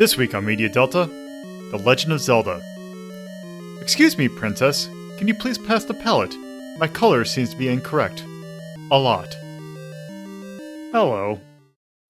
This 0.00 0.16
week 0.16 0.34
on 0.34 0.46
Media 0.46 0.70
Delta, 0.70 1.10
The 1.70 1.76
Legend 1.76 2.14
of 2.14 2.20
Zelda. 2.22 2.62
Excuse 3.82 4.16
me, 4.16 4.28
Princess, 4.28 4.86
can 5.18 5.28
you 5.28 5.34
please 5.34 5.58
pass 5.58 5.84
the 5.84 5.92
palette? 5.92 6.34
My 6.78 6.88
color 6.88 7.22
seems 7.26 7.50
to 7.50 7.56
be 7.58 7.68
incorrect. 7.68 8.24
A 8.90 8.98
lot. 8.98 9.34
Hello. 10.90 11.38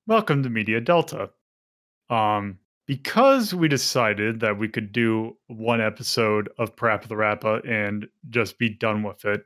Welcome 0.06 0.44
to 0.44 0.48
Media 0.48 0.80
Delta. 0.80 1.30
Um, 2.08 2.60
because 2.86 3.52
we 3.52 3.66
decided 3.66 4.38
that 4.38 4.56
we 4.56 4.68
could 4.68 4.92
do 4.92 5.36
one 5.48 5.80
episode 5.80 6.48
of 6.58 6.76
Parappa 6.76 7.08
the 7.08 7.16
Rappa 7.16 7.60
and 7.66 8.06
just 8.28 8.56
be 8.56 8.68
done 8.68 9.02
with 9.02 9.24
it, 9.24 9.42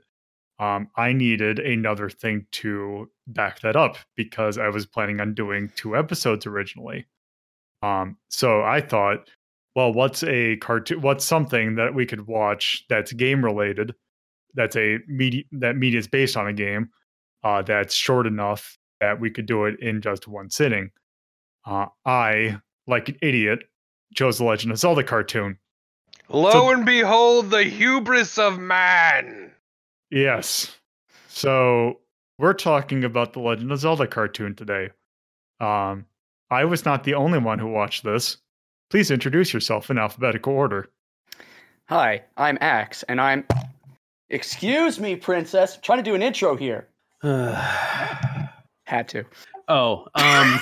um, 0.58 0.90
I 0.98 1.14
needed 1.14 1.60
another 1.60 2.10
thing 2.10 2.46
to 2.52 3.10
back 3.26 3.60
that 3.60 3.74
up 3.74 3.96
because 4.16 4.58
I 4.58 4.68
was 4.68 4.84
planning 4.84 5.22
on 5.22 5.32
doing 5.32 5.72
two 5.76 5.96
episodes 5.96 6.44
originally. 6.44 7.06
Um, 7.84 8.16
so 8.28 8.62
I 8.62 8.80
thought, 8.80 9.28
well, 9.76 9.92
what's 9.92 10.22
a 10.24 10.56
cartoon? 10.58 11.00
What's 11.00 11.24
something 11.24 11.74
that 11.76 11.94
we 11.94 12.06
could 12.06 12.26
watch 12.26 12.84
that's 12.88 13.12
game 13.12 13.44
related? 13.44 13.94
That's 14.54 14.76
a 14.76 14.98
media 15.08 15.42
that 15.52 15.76
media 15.76 15.98
is 15.98 16.08
based 16.08 16.36
on 16.36 16.46
a 16.46 16.52
game 16.52 16.90
uh, 17.42 17.62
that's 17.62 17.94
short 17.94 18.26
enough 18.26 18.78
that 19.00 19.20
we 19.20 19.30
could 19.30 19.46
do 19.46 19.64
it 19.64 19.80
in 19.80 20.00
just 20.00 20.26
one 20.28 20.48
sitting. 20.50 20.90
Uh, 21.66 21.86
I, 22.06 22.58
like 22.86 23.08
an 23.08 23.18
idiot, 23.20 23.60
chose 24.14 24.38
the 24.38 24.44
Legend 24.44 24.72
of 24.72 24.78
Zelda 24.78 25.02
cartoon. 25.02 25.58
Lo 26.28 26.50
So- 26.50 26.70
and 26.70 26.86
behold, 26.86 27.50
the 27.50 27.64
hubris 27.64 28.38
of 28.38 28.58
man. 28.58 29.52
Yes. 30.10 30.76
So 31.28 32.00
we're 32.38 32.54
talking 32.54 33.04
about 33.04 33.32
the 33.32 33.40
Legend 33.40 33.72
of 33.72 33.78
Zelda 33.80 34.06
cartoon 34.06 34.54
today. 34.54 34.90
Um, 35.60 36.06
I 36.50 36.64
was 36.64 36.84
not 36.84 37.04
the 37.04 37.14
only 37.14 37.38
one 37.38 37.58
who 37.58 37.68
watched 37.68 38.04
this. 38.04 38.36
Please 38.90 39.10
introduce 39.10 39.52
yourself 39.52 39.90
in 39.90 39.98
alphabetical 39.98 40.52
order. 40.52 40.88
Hi, 41.88 42.22
I'm 42.36 42.58
Axe, 42.60 43.02
and 43.04 43.20
I'm. 43.20 43.44
Excuse 44.30 44.98
me, 44.98 45.16
princess. 45.16 45.76
I'm 45.76 45.82
trying 45.82 45.98
to 45.98 46.02
do 46.02 46.14
an 46.14 46.22
intro 46.22 46.56
here. 46.56 46.88
Had 47.22 49.08
to. 49.08 49.24
oh, 49.68 50.06
um, 50.14 50.60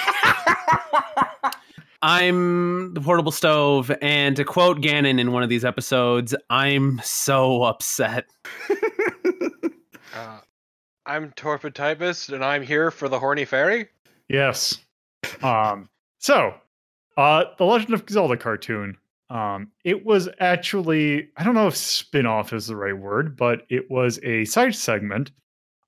I'm 2.03 2.95
the 2.95 3.01
portable 3.01 3.33
stove, 3.33 3.91
and 4.01 4.37
to 4.37 4.45
quote 4.45 4.81
Ganon 4.81 5.20
in 5.20 5.33
one 5.33 5.42
of 5.42 5.48
these 5.48 5.64
episodes, 5.64 6.35
I'm 6.51 7.01
so 7.05 7.62
upset. 7.64 8.27
Uh, 10.14 10.41
I'm 11.07 11.31
Torpidtypus, 11.33 12.31
and 12.31 12.45
I'm 12.45 12.62
here 12.62 12.91
for 12.91 13.09
the 13.09 13.19
horny 13.19 13.47
fairy. 13.47 13.89
Yes. 14.29 14.79
Um, 15.42 15.89
so, 16.19 16.55
uh, 17.17 17.45
the 17.59 17.65
Legend 17.65 17.95
of 17.95 18.09
Zelda 18.09 18.37
cartoon. 18.37 18.97
Um, 19.31 19.73
it 19.84 20.05
was 20.05 20.29
actually, 20.41 21.31
I 21.37 21.45
don't 21.45 21.55
know 21.55 21.67
if 21.67 21.77
spin 21.77 22.27
off 22.27 22.53
is 22.53 22.67
the 22.67 22.77
right 22.77 22.97
word, 22.97 23.37
but 23.37 23.62
it 23.70 23.91
was 23.91 24.19
a 24.23 24.45
side 24.45 24.75
segment 24.75 25.31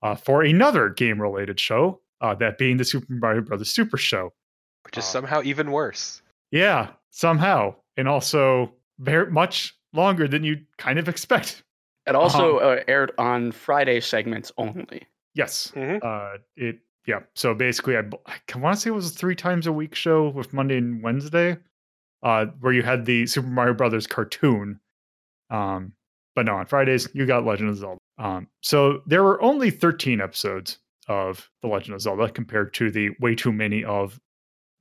uh, 0.03 0.15
for 0.15 0.43
another 0.43 0.89
game 0.89 1.21
related 1.21 1.61
show, 1.61 2.01
uh, 2.21 2.35
that 2.37 2.57
being 2.59 2.79
the 2.79 2.85
Super 2.85 3.07
Mario 3.13 3.43
Brothers 3.43 3.71
Super 3.71 3.97
Show. 3.99 4.33
Which 4.85 4.97
is 4.97 5.05
Uh, 5.05 5.09
somehow 5.09 5.43
even 5.45 5.71
worse. 5.73 6.23
Yeah, 6.51 6.91
somehow. 7.11 7.75
And 7.97 8.09
also 8.09 8.73
very 8.99 9.31
much 9.31 9.75
longer 9.93 10.27
than 10.27 10.43
you'd 10.43 10.67
kind 10.79 10.99
of 10.99 11.09
expect. 11.09 11.63
It 12.07 12.15
also 12.15 12.59
uh, 12.59 12.83
aired 12.89 13.13
on 13.19 13.53
Friday 13.53 14.01
segments 14.01 14.53
only. 14.59 15.07
Yes. 15.35 15.73
Mhm. 15.75 16.01
Uh, 16.03 16.39
it, 16.57 16.81
yeah. 17.07 17.21
So 17.35 17.55
basically, 17.55 17.97
I, 17.97 18.03
I 18.27 18.59
want 18.59 18.77
to 18.77 18.81
say 18.81 18.89
it 18.91 18.95
was 18.95 19.11
a 19.11 19.15
three 19.15 19.37
times 19.37 19.67
a 19.67 19.73
week 19.73 19.95
show 19.95 20.29
with 20.29 20.53
Monday 20.53 20.79
and 20.79 21.03
Wednesday, 21.03 21.57
uh, 22.23 22.47
where 22.61 22.73
you 22.73 22.83
had 22.83 23.05
the 23.05 23.27
Super 23.27 23.49
Mario 23.49 23.75
Brothers 23.75 24.07
cartoon. 24.07 24.81
Um, 25.51 25.93
but 26.35 26.47
no, 26.47 26.57
on 26.57 26.67
Fridays, 26.67 27.09
you 27.15 27.27
got 27.27 27.45
Legend 27.45 27.71
of 27.71 27.77
Zelda. 27.77 27.99
Um, 28.19 28.49
so 28.61 29.03
there 29.07 29.23
were 29.23 29.41
only 29.43 29.71
13 29.71 30.21
episodes 30.21 30.79
of 31.09 31.49
The 31.63 31.69
Legend 31.69 31.95
of 31.95 32.01
Zelda 32.01 32.29
compared 32.31 32.73
to 32.75 32.91
the 32.91 33.11
way 33.21 33.35
too 33.35 33.53
many 33.53 33.85
of, 33.85 34.19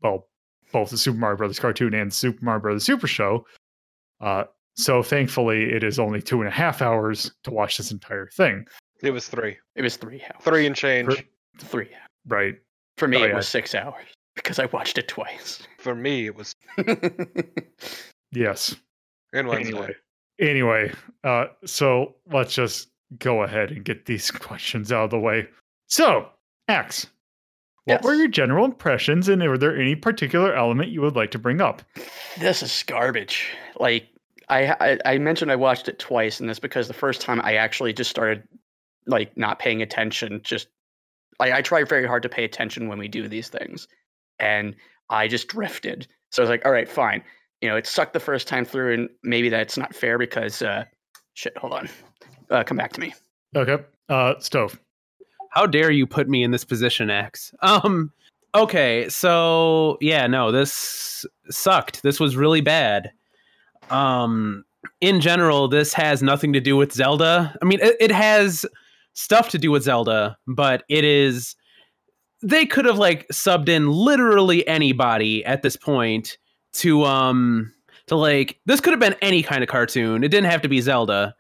well, 0.01 0.28
both 0.72 0.90
the 0.90 0.97
Super 0.97 1.17
Mario 1.17 1.38
Brothers 1.38 1.59
cartoon 1.59 1.94
and 1.94 2.11
Super 2.13 2.44
Mario 2.44 2.61
Brothers 2.61 2.84
Super 2.84 3.07
Show. 3.07 3.45
Uh, 4.22 4.45
so 4.75 5.03
thankfully, 5.03 5.66
it 5.72 5.84
is 5.84 6.00
only 6.00 6.22
two 6.22 6.40
and 6.40 6.47
a 6.47 6.51
half 6.51 6.81
hours 6.81 7.31
to 7.44 7.51
watch 7.51 7.78
this 7.78 7.91
entire 7.91 8.28
thing, 8.28 8.66
It 9.01 9.11
was 9.11 9.28
three. 9.28 9.57
It 9.75 9.81
was 9.84 9.97
three 9.97 10.22
hours. 10.23 10.41
Three 10.44 10.66
and 10.66 10.75
change. 10.75 11.13
For- 11.13 11.23
Three. 11.59 11.90
Right? 12.28 12.56
For 12.97 13.07
me, 13.07 13.17
Oh, 13.17 13.23
it 13.23 13.29
yeah. 13.29 13.35
was 13.35 13.47
six 13.47 13.73
hours 13.75 14.06
because 14.35 14.59
I 14.59 14.66
watched 14.67 14.97
it 14.97 15.07
twice. 15.07 15.61
For 15.79 15.95
me, 15.95 16.25
it 16.28 16.35
was 16.35 16.56
Yes. 18.31 18.75
in 19.34 19.47
Wednesday. 19.47 19.72
Anyway, 19.73 19.95
anyway, 20.39 20.91
uh, 21.23 21.45
so 21.66 22.16
let's 22.31 22.53
just 22.53 22.89
go 23.19 23.44
ahead 23.44 23.72
and 23.72 23.84
get 23.85 24.06
these 24.06 24.31
questions 24.31 24.91
out 24.91 25.06
of 25.06 25.09
the 25.11 25.19
way. 25.19 25.47
So, 25.88 26.28
X, 26.67 27.07
what 27.85 28.01
were 28.03 28.13
your 28.16 28.28
general 28.29 28.63
impressions, 28.66 29.28
and 29.28 29.41
were 29.44 29.57
there 29.57 29.78
any 29.78 29.95
particular 29.95 30.53
element 30.55 30.90
you 30.90 31.01
would 31.01 31.16
like 31.16 31.31
to 31.31 31.40
bring 31.40 31.61
up? 31.61 31.81
this 32.40 32.63
is 32.63 32.84
garbage. 32.88 33.50
Like 33.79 34.07
I, 34.50 34.73
I, 34.79 35.13
I 35.13 35.17
mentioned, 35.17 35.51
I 35.51 35.55
watched 35.57 35.88
it 35.90 36.00
twice, 36.00 36.40
and 36.40 36.47
that's 36.50 36.59
because 36.59 36.88
the 36.88 36.94
first 36.94 37.22
time 37.22 37.41
I 37.44 37.55
actually 37.55 37.91
just 37.94 38.09
started 38.09 38.47
like 39.05 39.35
not 39.38 39.59
paying 39.59 39.81
attention. 39.81 40.40
Just 40.44 40.69
like 41.43 41.53
I 41.53 41.61
try 41.61 41.83
very 41.83 42.07
hard 42.07 42.23
to 42.23 42.29
pay 42.29 42.45
attention 42.45 42.87
when 42.87 42.97
we 42.97 43.09
do 43.09 43.27
these 43.27 43.49
things, 43.49 43.87
and 44.39 44.75
I 45.09 45.27
just 45.27 45.49
drifted. 45.49 46.07
So 46.31 46.41
I 46.41 46.43
was 46.43 46.49
like, 46.49 46.65
all 46.65 46.71
right, 46.71 46.87
fine. 46.87 47.21
You 47.61 47.69
know, 47.69 47.75
it 47.75 47.85
sucked 47.85 48.13
the 48.13 48.19
first 48.19 48.47
time 48.47 48.63
through, 48.63 48.93
and 48.93 49.09
maybe 49.23 49.49
that's 49.49 49.77
not 49.77 49.93
fair 49.93 50.17
because 50.17 50.61
uh, 50.61 50.85
shit. 51.33 51.57
Hold 51.57 51.73
on, 51.73 51.89
uh, 52.49 52.63
come 52.63 52.77
back 52.77 52.93
to 52.93 53.01
me. 53.01 53.13
Okay, 53.55 53.77
uh, 54.07 54.35
stove. 54.39 54.79
How 55.49 55.65
dare 55.65 55.91
you 55.91 56.07
put 56.07 56.29
me 56.29 56.43
in 56.43 56.51
this 56.51 56.63
position, 56.63 57.09
X? 57.09 57.53
Um, 57.61 58.11
okay, 58.55 59.09
so 59.09 59.97
yeah, 59.99 60.25
no, 60.27 60.51
this 60.51 61.25
sucked. 61.49 62.03
This 62.03 62.21
was 62.21 62.37
really 62.37 62.61
bad. 62.61 63.11
Um, 63.89 64.63
in 65.01 65.19
general, 65.19 65.67
this 65.67 65.93
has 65.93 66.23
nothing 66.23 66.53
to 66.53 66.61
do 66.61 66.77
with 66.77 66.93
Zelda. 66.93 67.53
I 67.61 67.65
mean, 67.65 67.79
it, 67.81 67.97
it 67.99 68.11
has 68.11 68.65
stuff 69.13 69.50
to 69.50 69.57
do 69.57 69.72
with 69.72 69.84
Zelda, 69.84 70.38
but 70.47 70.84
it 70.90 71.03
is. 71.03 71.56
They 72.41 72.66
could 72.66 72.85
have 72.85 72.97
like 72.97 73.28
subbed 73.29 73.69
in 73.69 73.90
literally 73.90 74.68
anybody 74.68 75.46
at 75.46 75.62
this 75.62 75.78
point 75.78 76.38
to 76.74 77.03
um 77.03 77.73
to 78.07 78.16
like 78.16 78.59
this 78.66 78.81
could 78.81 78.91
have 78.91 79.00
been 79.00 79.16
any 79.22 79.44
kind 79.44 79.63
of 79.63 79.69
cartoon. 79.69 80.23
It 80.23 80.29
didn't 80.29 80.50
have 80.50 80.62
to 80.62 80.68
be 80.68 80.81
Zelda. 80.81 81.35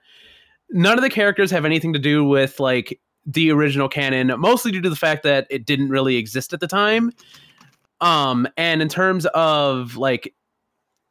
None 0.69 0.97
of 0.97 1.03
the 1.03 1.09
characters 1.09 1.51
have 1.51 1.65
anything 1.65 1.93
to 1.93 1.99
do 1.99 2.23
with 2.23 2.59
like 2.59 2.99
the 3.25 3.51
original 3.51 3.89
canon, 3.89 4.31
mostly 4.39 4.71
due 4.71 4.81
to 4.81 4.89
the 4.89 4.95
fact 4.95 5.23
that 5.23 5.47
it 5.49 5.65
didn't 5.65 5.89
really 5.89 6.15
exist 6.15 6.53
at 6.53 6.59
the 6.59 6.67
time. 6.67 7.11
Um, 8.01 8.47
and 8.57 8.81
in 8.81 8.89
terms 8.89 9.25
of 9.27 9.95
like 9.95 10.33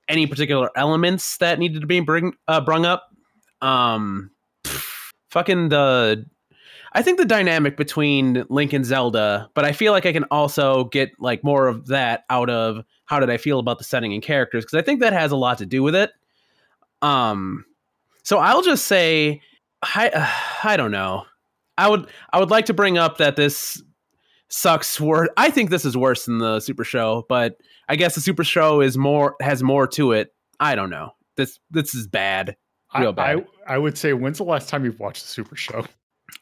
any 0.08 0.26
particular 0.26 0.70
elements 0.76 1.38
that 1.38 1.58
needed 1.58 1.80
to 1.80 1.86
be 1.86 2.00
bring 2.00 2.34
uh, 2.48 2.60
brung 2.60 2.84
up, 2.84 3.10
um, 3.60 4.30
pff, 4.64 5.12
fucking 5.30 5.68
the. 5.68 6.26
I 6.94 7.02
think 7.02 7.18
the 7.18 7.24
dynamic 7.24 7.76
between 7.76 8.44
Link 8.48 8.72
and 8.72 8.84
Zelda, 8.84 9.48
but 9.54 9.64
I 9.64 9.72
feel 9.72 9.92
like 9.92 10.04
I 10.04 10.12
can 10.12 10.24
also 10.24 10.84
get 10.84 11.10
like 11.18 11.42
more 11.42 11.66
of 11.66 11.86
that 11.86 12.24
out 12.28 12.50
of 12.50 12.84
how 13.06 13.18
did 13.18 13.30
I 13.30 13.38
feel 13.38 13.58
about 13.58 13.78
the 13.78 13.84
setting 13.84 14.12
and 14.12 14.22
characters 14.22 14.64
because 14.64 14.78
I 14.78 14.82
think 14.82 15.00
that 15.00 15.12
has 15.12 15.32
a 15.32 15.36
lot 15.36 15.58
to 15.58 15.66
do 15.66 15.82
with 15.82 15.94
it. 15.94 16.10
Um, 17.00 17.64
so 18.22 18.38
I'll 18.38 18.62
just 18.62 18.86
say, 18.86 19.40
I 19.82 20.10
I 20.64 20.76
don't 20.76 20.92
know. 20.92 21.24
I 21.78 21.88
would 21.88 22.08
I 22.32 22.38
would 22.38 22.50
like 22.50 22.66
to 22.66 22.74
bring 22.74 22.98
up 22.98 23.18
that 23.18 23.36
this 23.36 23.82
sucks. 24.48 25.00
Wor- 25.00 25.30
I 25.36 25.50
think 25.50 25.70
this 25.70 25.84
is 25.84 25.96
worse 25.96 26.26
than 26.26 26.38
the 26.38 26.60
Super 26.60 26.84
Show, 26.84 27.24
but 27.28 27.56
I 27.88 27.96
guess 27.96 28.14
the 28.14 28.20
Super 28.20 28.44
Show 28.44 28.80
is 28.80 28.98
more 28.98 29.36
has 29.40 29.62
more 29.62 29.86
to 29.88 30.12
it. 30.12 30.34
I 30.60 30.74
don't 30.74 30.90
know. 30.90 31.12
This 31.36 31.58
this 31.70 31.94
is 31.94 32.06
bad. 32.06 32.56
Real 32.98 33.08
I, 33.10 33.12
bad. 33.12 33.46
I, 33.66 33.74
I 33.74 33.78
would 33.78 33.96
say, 33.96 34.12
when's 34.12 34.36
the 34.36 34.44
last 34.44 34.68
time 34.68 34.84
you've 34.84 35.00
watched 35.00 35.22
the 35.22 35.28
Super 35.28 35.56
Show? 35.56 35.86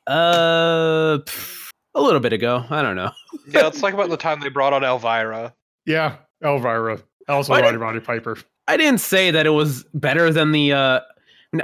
Uh, 0.06 1.18
pff, 1.18 1.70
a 1.94 2.00
little 2.00 2.20
bit 2.20 2.32
ago. 2.32 2.64
I 2.70 2.82
don't 2.82 2.96
know. 2.96 3.10
Yeah, 3.48 3.62
let's 3.62 3.80
talk 3.80 3.94
about 3.94 4.08
the 4.10 4.16
time 4.16 4.40
they 4.40 4.48
brought 4.48 4.72
on 4.72 4.82
Elvira. 4.84 5.54
Yeah, 5.86 6.16
Elvira, 6.44 7.00
also 7.28 7.52
Roddy 7.54 7.76
Roddy 7.76 8.00
Piper. 8.00 8.38
I 8.68 8.76
didn't 8.76 9.00
say 9.00 9.30
that 9.30 9.46
it 9.46 9.50
was 9.50 9.84
better 9.94 10.32
than 10.32 10.52
the. 10.52 10.72
uh 10.72 11.00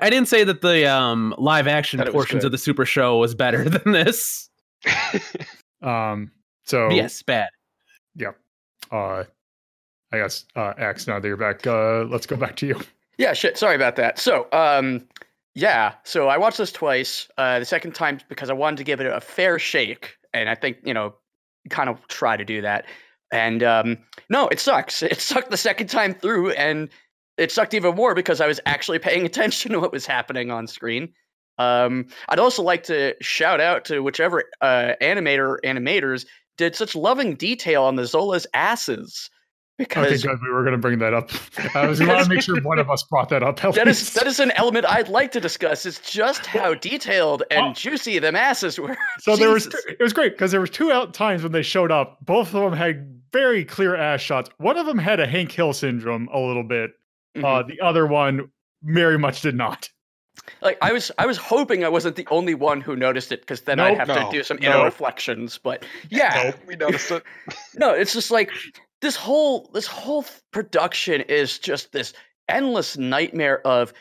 I 0.02 0.10
didn't 0.10 0.26
say 0.28 0.42
that 0.42 0.62
the 0.62 0.90
um 0.90 1.34
live 1.38 1.66
action 1.68 1.98
That 1.98 2.08
it 2.08 2.14
was 2.14 2.24
portions 2.24 2.44
of 2.44 2.50
the 2.52 2.58
Super 2.58 2.84
Show 2.84 3.18
was 3.18 3.34
better 3.34 3.64
than 3.68 3.92
this. 3.92 4.48
Um, 5.82 6.32
so 6.64 6.88
Yes, 6.90 7.22
bad. 7.22 7.48
Yeah. 8.16 8.32
Uh, 8.90 9.24
I 10.10 10.18
guess 10.18 10.46
uh, 10.56 10.72
X. 10.78 11.06
Now 11.06 11.20
that 11.20 11.28
you're 11.28 11.36
back, 11.36 11.66
uh, 11.66 12.04
let's 12.04 12.26
go 12.26 12.34
back 12.36 12.56
to 12.56 12.66
you. 12.66 12.80
Yeah, 13.18 13.32
shit. 13.34 13.56
Sorry 13.58 13.76
about 13.76 13.96
that. 13.96 14.18
So, 14.18 14.48
um, 14.52 15.06
yeah. 15.56 15.94
So 16.04 16.28
I 16.28 16.36
watched 16.36 16.58
this 16.58 16.70
twice. 16.70 17.28
Uh, 17.38 17.58
the 17.58 17.64
second 17.64 17.94
time 17.94 18.20
because 18.28 18.50
I 18.50 18.52
wanted 18.52 18.76
to 18.76 18.84
give 18.84 19.00
it 19.00 19.06
a 19.06 19.20
fair 19.20 19.58
shake, 19.58 20.16
and 20.34 20.48
I 20.48 20.54
think 20.54 20.76
you 20.84 20.92
know, 20.92 21.14
kind 21.70 21.88
of 21.88 22.06
try 22.08 22.36
to 22.36 22.44
do 22.44 22.60
that. 22.60 22.84
And 23.32 23.62
um, 23.62 23.98
no, 24.28 24.48
it 24.48 24.60
sucks. 24.60 25.02
It 25.02 25.20
sucked 25.20 25.50
the 25.50 25.56
second 25.56 25.88
time 25.88 26.14
through, 26.14 26.50
and 26.50 26.90
it 27.38 27.50
sucked 27.50 27.72
even 27.72 27.94
more 27.94 28.14
because 28.14 28.40
I 28.40 28.46
was 28.46 28.60
actually 28.66 28.98
paying 28.98 29.24
attention 29.26 29.72
to 29.72 29.80
what 29.80 29.92
was 29.92 30.04
happening 30.06 30.50
on 30.50 30.66
screen. 30.66 31.12
Um, 31.58 32.06
I'd 32.28 32.38
also 32.38 32.62
like 32.62 32.82
to 32.84 33.14
shout 33.22 33.60
out 33.60 33.86
to 33.86 34.00
whichever 34.00 34.44
uh, 34.60 34.92
animator 35.00 35.56
animators 35.64 36.26
did 36.58 36.76
such 36.76 36.94
loving 36.94 37.34
detail 37.34 37.82
on 37.84 37.96
the 37.96 38.04
Zola's 38.04 38.46
asses. 38.52 39.30
Okay, 39.78 40.00
Because 40.05 40.23
good. 40.25 40.38
We 40.43 40.49
were 40.50 40.62
going 40.62 40.73
to 40.73 40.78
bring 40.78 40.99
that 41.00 41.12
up. 41.12 41.31
I 41.76 41.87
was 41.87 42.00
going 42.00 42.23
to 42.23 42.28
make 42.31 42.40
sure 42.40 42.58
one 42.62 42.78
of 42.78 42.88
us 42.88 43.02
brought 43.02 43.28
that 43.28 43.43
up. 43.43 43.62
at 43.62 43.75
that 43.75 43.87
is 43.87 44.00
least. 44.00 44.14
that 44.14 44.26
is 44.26 44.40
an 44.40 44.50
element 44.52 44.87
I'd 44.88 45.08
like 45.08 45.32
to 45.32 45.40
discuss. 45.40 45.84
Is 45.84 45.99
just 45.99 46.46
how 46.46 46.73
detailed 46.75 47.43
and 47.50 47.67
Oh. 47.67 47.73
juicy 47.75 48.19
the 48.19 48.28
asses 48.38 48.78
were. 48.81 48.96
So 49.20 49.37
there 49.37 49.50
was 49.50 49.67
it 49.67 50.00
was 50.00 50.12
great 50.14 50.32
because 50.32 50.50
there 50.50 50.61
were 50.61 50.67
two 50.67 50.90
out 50.93 51.12
times 51.12 51.43
when 51.43 51.52
they 51.52 51.62
showed 51.62 51.90
up. 51.93 52.19
Both 52.25 52.55
of 52.55 52.62
them 52.62 52.73
had 52.73 53.20
very 53.32 53.64
clear 53.67 53.94
ass 53.96 54.23
shots. 54.23 54.49
One 54.56 54.78
of 54.78 54.87
them 54.87 54.96
had 54.99 55.20
a 55.20 55.26
Hank 55.26 55.52
Hill 55.52 55.75
syndrome 55.75 56.28
a 56.32 56.38
little 56.38 56.62
bit. 56.64 56.93
Mhm. 57.37 57.44
Uh, 57.44 57.62
the 57.67 57.78
other 57.82 58.06
one 58.06 58.50
very 58.82 59.19
much 59.19 59.43
did 59.43 59.55
not. 59.56 59.90
like 60.62 60.78
I 60.81 60.93
was 60.93 61.11
I 61.19 61.26
was 61.26 61.37
hoping 61.37 61.84
I 61.84 61.88
wasn't 61.90 62.17
the 62.17 62.26
only 62.31 62.55
one 62.55 62.81
who 62.81 62.96
noticed 62.96 63.31
it 63.32 63.40
because 63.40 63.62
then 63.62 63.78
I'd 63.81 63.99
have 63.99 64.08
No, 64.08 64.14
to 64.14 64.31
do 64.31 64.43
some 64.43 64.56
no. 64.58 64.70
inner 64.70 64.84
reflections. 64.84 65.58
But 65.62 65.84
yeah, 66.08 66.52
we 66.67 66.76
noticed 66.76 67.11
it. 67.11 67.23
no, 67.75 67.93
it's 67.93 68.12
just 68.14 68.31
like 68.31 68.50
this 69.06 69.14
whole 69.14 69.70
this 69.72 69.86
whole 69.86 70.24
production 70.50 71.20
is 71.20 71.60
just 71.60 71.92
this 71.92 72.12
endless 72.48 72.96
nightmare 72.96 73.64
of 73.64 73.92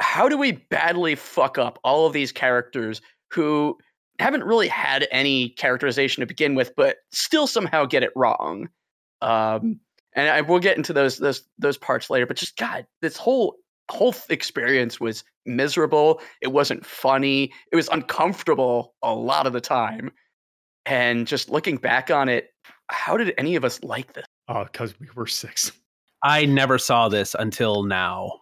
how 0.00 0.28
do 0.28 0.36
we 0.36 0.50
badly 0.50 1.14
fuck 1.14 1.58
up 1.58 1.78
all 1.84 2.06
of 2.08 2.12
these 2.12 2.32
characters 2.32 3.00
who 3.30 3.78
haven't 4.18 4.42
really 4.42 4.66
had 4.66 5.06
any 5.12 5.50
characterization 5.50 6.22
to 6.22 6.26
begin 6.26 6.56
with, 6.56 6.72
but 6.76 6.96
still 7.12 7.46
somehow 7.46 7.84
get 7.84 8.02
it 8.02 8.10
wrong. 8.16 8.68
Um, 9.22 9.78
and 10.16 10.28
I, 10.28 10.40
we'll 10.40 10.58
get 10.58 10.76
into 10.76 10.92
those 10.92 11.18
those 11.18 11.44
those 11.60 11.78
parts 11.78 12.10
later. 12.10 12.26
But 12.26 12.36
just 12.36 12.56
God, 12.56 12.84
this 13.00 13.16
whole 13.16 13.58
whole 13.92 14.12
experience 14.28 14.98
was 14.98 15.22
miserable. 15.46 16.20
It 16.42 16.48
wasn't 16.48 16.84
funny. 16.84 17.52
It 17.70 17.76
was 17.76 17.88
uncomfortable 17.92 18.96
a 19.04 19.14
lot 19.14 19.46
of 19.46 19.52
the 19.52 19.60
time. 19.60 20.10
And 20.84 21.28
just 21.28 21.48
looking 21.48 21.76
back 21.76 22.10
on 22.10 22.28
it, 22.28 22.48
how 22.90 23.16
did 23.16 23.34
any 23.38 23.54
of 23.54 23.64
us 23.64 23.80
like 23.84 24.14
this? 24.14 24.26
Because 24.48 24.92
Uh, 24.92 24.96
we 25.00 25.08
were 25.14 25.26
six. 25.26 25.72
I 26.22 26.46
never 26.46 26.78
saw 26.78 27.08
this 27.08 27.36
until 27.38 27.82
now. 27.84 28.32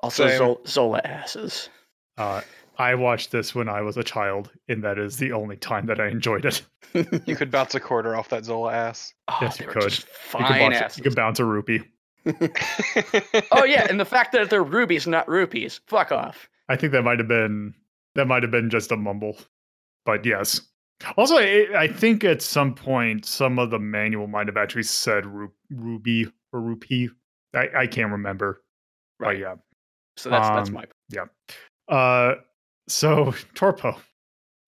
Also, 0.00 0.26
Same. 0.28 0.40
Zol- 0.40 0.66
Zola 0.66 1.00
asses. 1.04 1.68
Uh, 2.16 2.40
I 2.78 2.94
watched 2.94 3.30
this 3.32 3.54
when 3.54 3.68
I 3.68 3.80
was 3.82 3.96
a 3.96 4.02
child, 4.04 4.50
and 4.68 4.82
that 4.84 4.98
is 4.98 5.16
the 5.16 5.32
only 5.32 5.56
time 5.56 5.86
that 5.86 6.00
I 6.00 6.08
enjoyed 6.08 6.44
it. 6.46 6.62
You 7.26 7.36
could 7.36 7.50
bounce 7.50 7.74
a 7.74 7.80
quarter 7.80 8.16
off 8.16 8.28
that 8.30 8.44
Zola 8.44 8.72
ass. 8.72 9.12
Oh, 9.28 9.38
Yes, 9.42 9.60
you 9.60 9.66
could. 9.66 9.82
just 9.82 10.02
You 10.02 10.06
fine 10.14 10.46
could, 10.46 10.58
bounce, 10.58 10.76
asses. 10.76 10.96
you 10.98 11.02
could 11.04 11.14
bounce 11.16 11.40
a 11.40 11.44
rupee. 11.44 11.82
oh 13.52 13.64
yeah, 13.64 13.86
and 13.88 14.00
the 14.00 14.04
fact 14.04 14.32
that 14.32 14.48
they're 14.50 14.62
rubies, 14.62 15.06
not 15.06 15.28
rupees. 15.28 15.80
Fuck 15.86 16.10
off. 16.12 16.48
I 16.68 16.76
think 16.76 16.92
that 16.92 17.02
might 17.02 17.18
have 17.18 17.28
been 17.28 17.74
that 18.14 18.26
might 18.26 18.42
have 18.42 18.50
been 18.50 18.70
just 18.70 18.90
a 18.92 18.96
mumble, 18.96 19.36
but 20.04 20.24
yes. 20.24 20.60
Also, 21.16 21.36
I, 21.36 21.68
I 21.76 21.88
think 21.88 22.24
at 22.24 22.40
some 22.42 22.74
point 22.74 23.26
some 23.26 23.58
of 23.58 23.70
the 23.70 23.78
manual 23.78 24.26
might 24.26 24.46
have 24.46 24.56
actually 24.56 24.84
said 24.84 25.26
ru- 25.26 25.52
ruby 25.70 26.26
or 26.52 26.60
rupee. 26.60 27.10
I, 27.54 27.68
I 27.76 27.86
can't 27.86 28.12
remember. 28.12 28.62
Right. 29.18 29.34
But 29.34 29.38
yeah. 29.38 29.54
So 30.16 30.30
that's 30.30 30.48
that's 30.48 30.68
Um, 30.70 30.74
my. 31.88 31.94
Uh, 31.94 32.36
so 32.88 33.26
Torpo. 33.54 33.98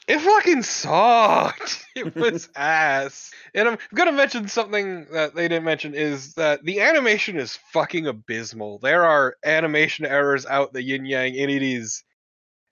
It 0.06 0.20
fucking 0.20 0.62
sucked. 0.62 1.84
It 1.98 2.14
was 2.14 2.48
ass. 2.56 3.32
And 3.54 3.68
I'm 3.68 3.78
gonna 3.92 4.12
mention 4.12 4.46
something 4.46 5.06
that 5.12 5.34
they 5.34 5.48
didn't 5.48 5.64
mention 5.64 5.94
is 5.94 6.34
that 6.34 6.62
the 6.64 6.80
animation 6.80 7.36
is 7.36 7.58
fucking 7.72 8.06
abysmal. 8.06 8.78
There 8.78 9.04
are 9.04 9.34
animation 9.44 10.06
errors 10.06 10.46
out 10.46 10.72
the 10.72 10.82
yin 10.82 11.04
yang, 11.04 11.36
and 11.36 11.50
it 11.50 11.62
is 11.62 12.04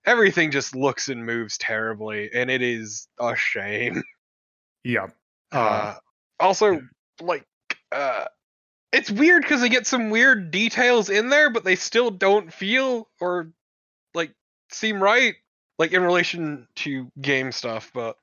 everything 0.07 0.49
just 0.49 0.75
looks 0.75 1.09
and 1.09 1.23
moves 1.25 1.57
terribly, 1.59 2.31
and 2.33 2.49
it 2.49 2.63
is 2.63 3.07
a 3.19 3.35
shame. 3.35 4.01
Yeah. 4.83 5.07
Uh, 5.51 5.57
Uh, 5.57 5.95
also, 6.39 6.79
like, 7.19 7.43
uh, 7.91 8.25
it's 8.93 9.11
weird 9.11 9.41
because 9.41 9.59
they 9.59 9.67
get 9.67 9.85
some 9.85 10.09
weird 10.09 10.49
details 10.49 11.09
in 11.09 11.27
there, 11.27 11.49
but 11.49 11.65
they 11.65 11.75
still 11.75 12.09
don't 12.09 12.53
feel 12.53 13.09
or 13.19 13.51
like 14.13 14.31
seem 14.69 15.03
right, 15.03 15.35
like 15.77 15.91
in 15.91 16.03
relation 16.03 16.69
to 16.77 17.11
game 17.19 17.51
stuff. 17.51 17.91
But 17.93 18.15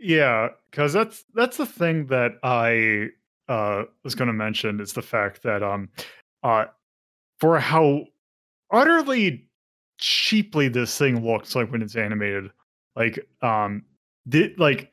Yeah, 0.00 0.48
because 0.72 0.92
that's 0.92 1.24
that's 1.34 1.56
the 1.56 1.66
thing 1.66 2.06
that 2.06 2.32
I 2.42 3.10
uh, 3.48 3.84
was 4.02 4.16
going 4.16 4.26
to 4.26 4.32
mention 4.32 4.80
is 4.80 4.94
the 4.94 5.02
fact 5.02 5.44
that 5.44 5.62
um, 5.62 5.88
uh, 6.42 6.64
for 7.38 7.60
how 7.60 8.06
utterly 8.72 9.47
cheaply 9.98 10.68
this 10.68 10.96
thing 10.96 11.24
looks 11.24 11.54
like 11.54 11.70
when 11.70 11.82
it's 11.82 11.96
animated, 11.96 12.50
like 12.96 13.18
um, 13.42 13.84
the, 14.26 14.54
like 14.58 14.90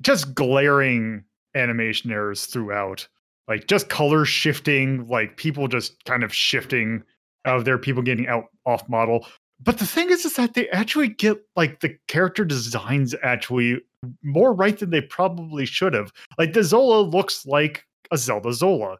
just 0.00 0.34
glaring 0.34 1.24
animation 1.54 2.10
errors 2.10 2.46
throughout, 2.46 3.06
like 3.48 3.66
just 3.66 3.88
color 3.88 4.24
shifting, 4.24 5.06
like 5.08 5.36
people 5.36 5.68
just 5.68 6.04
kind 6.04 6.22
of 6.22 6.34
shifting 6.34 7.02
out 7.44 7.56
of 7.58 7.64
their 7.64 7.78
people 7.78 8.02
getting 8.02 8.26
out 8.26 8.46
off 8.66 8.88
model. 8.88 9.26
But 9.60 9.78
the 9.78 9.86
thing 9.86 10.10
is, 10.10 10.24
is 10.24 10.34
that 10.34 10.54
they 10.54 10.68
actually 10.68 11.08
get 11.08 11.38
like 11.56 11.80
the 11.80 11.96
character 12.06 12.44
designs 12.44 13.14
actually 13.22 13.80
more 14.22 14.54
right 14.54 14.78
than 14.78 14.90
they 14.90 15.00
probably 15.00 15.66
should 15.66 15.94
have. 15.94 16.12
Like 16.38 16.52
the 16.52 16.62
Zola 16.62 17.00
looks 17.00 17.44
like 17.44 17.84
a 18.12 18.16
Zelda 18.16 18.52
Zola. 18.52 18.98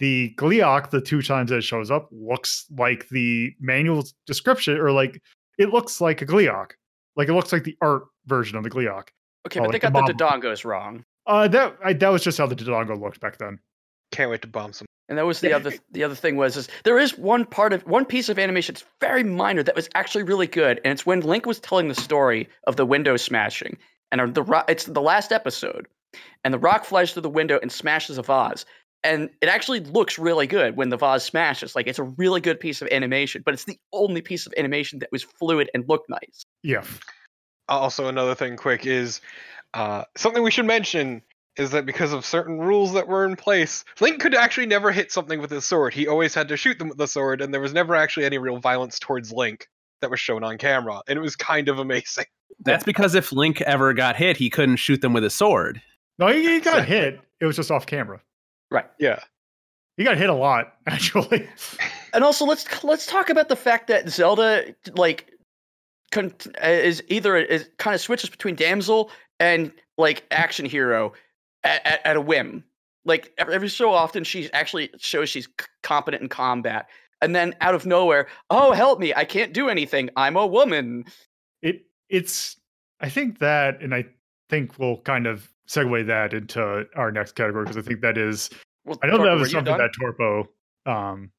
The 0.00 0.34
Gleok, 0.36 0.90
the 0.90 1.00
two 1.00 1.22
times 1.22 1.50
that 1.50 1.58
it 1.58 1.62
shows 1.64 1.90
up, 1.90 2.08
looks 2.10 2.66
like 2.76 3.08
the 3.10 3.52
manual 3.60 4.04
description, 4.26 4.76
or 4.78 4.90
like 4.92 5.22
it 5.58 5.70
looks 5.70 6.00
like 6.00 6.20
a 6.22 6.26
Gleok. 6.26 6.70
Like 7.16 7.28
it 7.28 7.34
looks 7.34 7.52
like 7.52 7.64
the 7.64 7.76
art 7.80 8.04
version 8.26 8.56
of 8.56 8.64
the 8.64 8.70
Gleok. 8.70 9.08
Okay, 9.46 9.60
oh, 9.60 9.64
but 9.64 9.68
they 9.72 9.76
like 9.76 9.82
the 9.82 9.90
got 9.90 10.06
the 10.06 10.14
mob- 10.14 10.42
Dodongos 10.42 10.64
wrong, 10.64 11.04
Uh, 11.26 11.46
that 11.48 11.76
I, 11.84 11.92
that 11.92 12.08
was 12.08 12.22
just 12.24 12.38
how 12.38 12.46
the 12.46 12.56
Dodongo 12.56 13.00
looked 13.00 13.20
back 13.20 13.38
then. 13.38 13.58
can't 14.12 14.30
wait 14.30 14.42
to 14.42 14.48
bomb 14.48 14.72
some. 14.72 14.86
and 15.08 15.16
that 15.18 15.26
was 15.26 15.40
the 15.40 15.52
other. 15.52 15.72
The 15.92 16.02
other 16.04 16.14
thing 16.14 16.36
was 16.36 16.56
is 16.56 16.68
there 16.84 16.98
is 16.98 17.18
one 17.18 17.44
part 17.44 17.72
of 17.72 17.86
one 17.86 18.04
piece 18.06 18.28
of 18.28 18.38
animation. 18.38 18.74
It's 18.74 18.84
very 19.00 19.22
minor 19.24 19.62
that 19.62 19.76
was 19.76 19.88
actually 19.94 20.24
really 20.24 20.46
good, 20.46 20.80
and 20.84 20.92
it's 20.92 21.04
when 21.06 21.20
Link 21.20 21.44
was 21.46 21.60
telling 21.60 21.88
the 21.88 21.94
story 21.94 22.48
of 22.66 22.76
the 22.76 22.86
window 22.86 23.16
smashing, 23.18 23.76
and 24.12 24.34
the 24.34 24.42
ro- 24.42 24.64
it's 24.68 24.84
the 24.86 25.02
last 25.02 25.30
episode, 25.32 25.86
and 26.44 26.54
the 26.54 26.58
rock 26.58 26.84
flies 26.84 27.12
through 27.12 27.22
the 27.22 27.28
window 27.30 27.58
and 27.60 27.70
smashes 27.70 28.16
a 28.18 28.22
vase. 28.22 28.64
And 29.02 29.30
it 29.40 29.48
actually 29.48 29.80
looks 29.80 30.18
really 30.18 30.46
good 30.46 30.76
when 30.76 30.90
the 30.90 30.96
vase 30.96 31.24
smashes. 31.24 31.74
Like 31.74 31.86
it's 31.86 31.98
a 31.98 32.04
really 32.04 32.40
good 32.40 32.60
piece 32.60 32.82
of 32.82 32.88
animation, 32.88 33.42
but 33.44 33.54
it's 33.54 33.64
the 33.64 33.78
only 33.92 34.20
piece 34.20 34.46
of 34.46 34.52
animation 34.58 34.98
that 34.98 35.10
was 35.10 35.22
fluid 35.22 35.70
and 35.72 35.88
looked 35.88 36.10
nice. 36.10 36.44
Yeah. 36.62 36.84
Also, 37.68 38.08
another 38.08 38.34
thing, 38.34 38.56
quick, 38.56 38.84
is 38.84 39.20
uh, 39.74 40.04
something 40.16 40.42
we 40.42 40.50
should 40.50 40.66
mention 40.66 41.22
is 41.56 41.70
that 41.70 41.86
because 41.86 42.12
of 42.12 42.24
certain 42.24 42.58
rules 42.58 42.92
that 42.92 43.08
were 43.08 43.24
in 43.24 43.36
place, 43.36 43.84
Link 44.00 44.20
could 44.20 44.34
actually 44.34 44.66
never 44.66 44.92
hit 44.92 45.12
something 45.12 45.40
with 45.40 45.50
his 45.50 45.64
sword. 45.64 45.92
He 45.92 46.08
always 46.08 46.34
had 46.34 46.48
to 46.48 46.56
shoot 46.56 46.78
them 46.78 46.88
with 46.88 46.98
the 46.98 47.06
sword, 47.06 47.40
and 47.40 47.52
there 47.52 47.60
was 47.60 47.72
never 47.72 47.94
actually 47.94 48.24
any 48.24 48.38
real 48.38 48.58
violence 48.58 48.98
towards 48.98 49.32
Link 49.32 49.68
that 50.00 50.10
was 50.10 50.20
shown 50.20 50.42
on 50.44 50.58
camera, 50.58 51.02
and 51.08 51.18
it 51.18 51.22
was 51.22 51.36
kind 51.36 51.68
of 51.68 51.78
amazing. 51.78 52.24
That's 52.60 52.84
because 52.84 53.14
if 53.14 53.32
Link 53.32 53.60
ever 53.62 53.94
got 53.94 54.16
hit, 54.16 54.36
he 54.36 54.50
couldn't 54.50 54.76
shoot 54.76 55.00
them 55.00 55.12
with 55.12 55.24
a 55.24 55.30
sword. 55.30 55.80
No, 56.18 56.28
he, 56.28 56.54
he 56.54 56.60
got 56.60 56.84
hit. 56.84 57.20
It 57.40 57.46
was 57.46 57.56
just 57.56 57.70
off 57.70 57.86
camera. 57.86 58.20
Yeah. 58.98 59.20
He 59.96 60.04
got 60.04 60.16
hit 60.16 60.30
a 60.30 60.34
lot, 60.34 60.74
actually. 60.86 61.48
And 62.14 62.24
also, 62.24 62.44
let's 62.44 62.82
let's 62.84 63.06
talk 63.06 63.28
about 63.30 63.48
the 63.48 63.56
fact 63.56 63.86
that 63.88 64.08
Zelda 64.08 64.74
like 64.94 65.30
con- 66.12 66.34
uh, 66.62 66.68
is 66.68 67.02
either 67.08 67.36
is 67.36 67.68
kind 67.78 67.94
of 67.94 68.00
switches 68.00 68.30
between 68.30 68.54
damsel 68.54 69.10
and 69.38 69.72
like 69.98 70.24
action 70.30 70.64
hero 70.64 71.12
at, 71.64 71.84
at, 71.86 72.06
at 72.06 72.16
a 72.16 72.20
whim. 72.20 72.64
Like 73.04 73.32
every, 73.38 73.54
every 73.54 73.68
so 73.68 73.92
often, 73.92 74.24
she 74.24 74.50
actually 74.52 74.90
shows 74.98 75.28
she's 75.28 75.46
c- 75.46 75.66
competent 75.82 76.22
in 76.22 76.28
combat, 76.28 76.86
and 77.20 77.34
then 77.34 77.54
out 77.60 77.74
of 77.74 77.84
nowhere, 77.86 78.26
oh 78.50 78.72
help 78.72 78.98
me, 79.00 79.12
I 79.14 79.24
can't 79.24 79.52
do 79.52 79.68
anything. 79.68 80.08
I'm 80.16 80.36
a 80.36 80.46
woman. 80.46 81.04
it 81.62 81.84
it's 82.08 82.56
i 83.00 83.08
think 83.08 83.38
that 83.38 83.80
and 83.80 83.94
i 83.94 84.04
think 84.48 84.78
we'll 84.78 84.98
kind 85.02 85.26
of 85.26 85.48
segue 85.70 86.04
that 86.06 86.34
into 86.34 86.84
our 86.96 87.12
next 87.12 87.32
category 87.36 87.64
because 87.64 87.76
i 87.76 87.86
think 87.86 88.00
that 88.00 88.18
is 88.18 88.50
Well, 88.84 88.98
i 89.02 89.06
know 89.06 89.18
Torpo, 89.18 89.24
that 89.24 89.38
was 89.38 89.50
something 89.52 89.76
that 89.76 89.90
torpo 90.00 90.46
um 90.86 91.30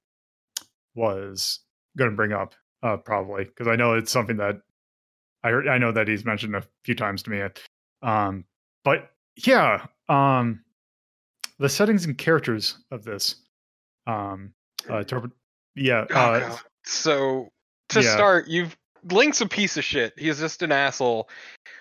was 0.96 1.60
going 1.98 2.10
to 2.10 2.16
bring 2.16 2.32
up 2.32 2.56
uh 2.84 2.96
probably 2.98 3.44
because 3.44 3.68
i 3.68 3.76
know 3.76 3.94
it's 3.94 4.12
something 4.12 4.38
that 4.38 4.62
i 5.44 5.50
heard 5.50 5.68
i 5.68 5.78
know 5.78 5.92
that 5.92 6.08
he's 6.08 6.24
mentioned 6.24 6.56
a 6.56 6.64
few 6.86 6.96
times 6.96 7.22
to 7.24 7.30
me 7.30 7.44
um 8.04 8.46
but 8.86 9.12
yeah 9.46 9.86
um 10.08 10.64
the 11.60 11.68
settings 11.68 12.06
and 12.06 12.18
characters 12.18 12.78
of 12.92 13.04
this 13.04 13.36
um 14.08 14.54
uh 14.90 15.04
torpo 15.04 15.30
yeah 15.76 16.06
Oh, 16.12 16.16
uh 16.16 16.40
God. 16.40 16.60
So 16.84 17.50
to 17.90 18.02
yeah. 18.02 18.14
start, 18.14 18.48
you've 18.48 18.76
Link's 19.04 19.42
a 19.42 19.48
piece 19.48 19.78
of 19.78 19.84
shit. 19.84 20.14
He's 20.18 20.40
just 20.40 20.62
an 20.62 20.72
asshole. 20.72 21.30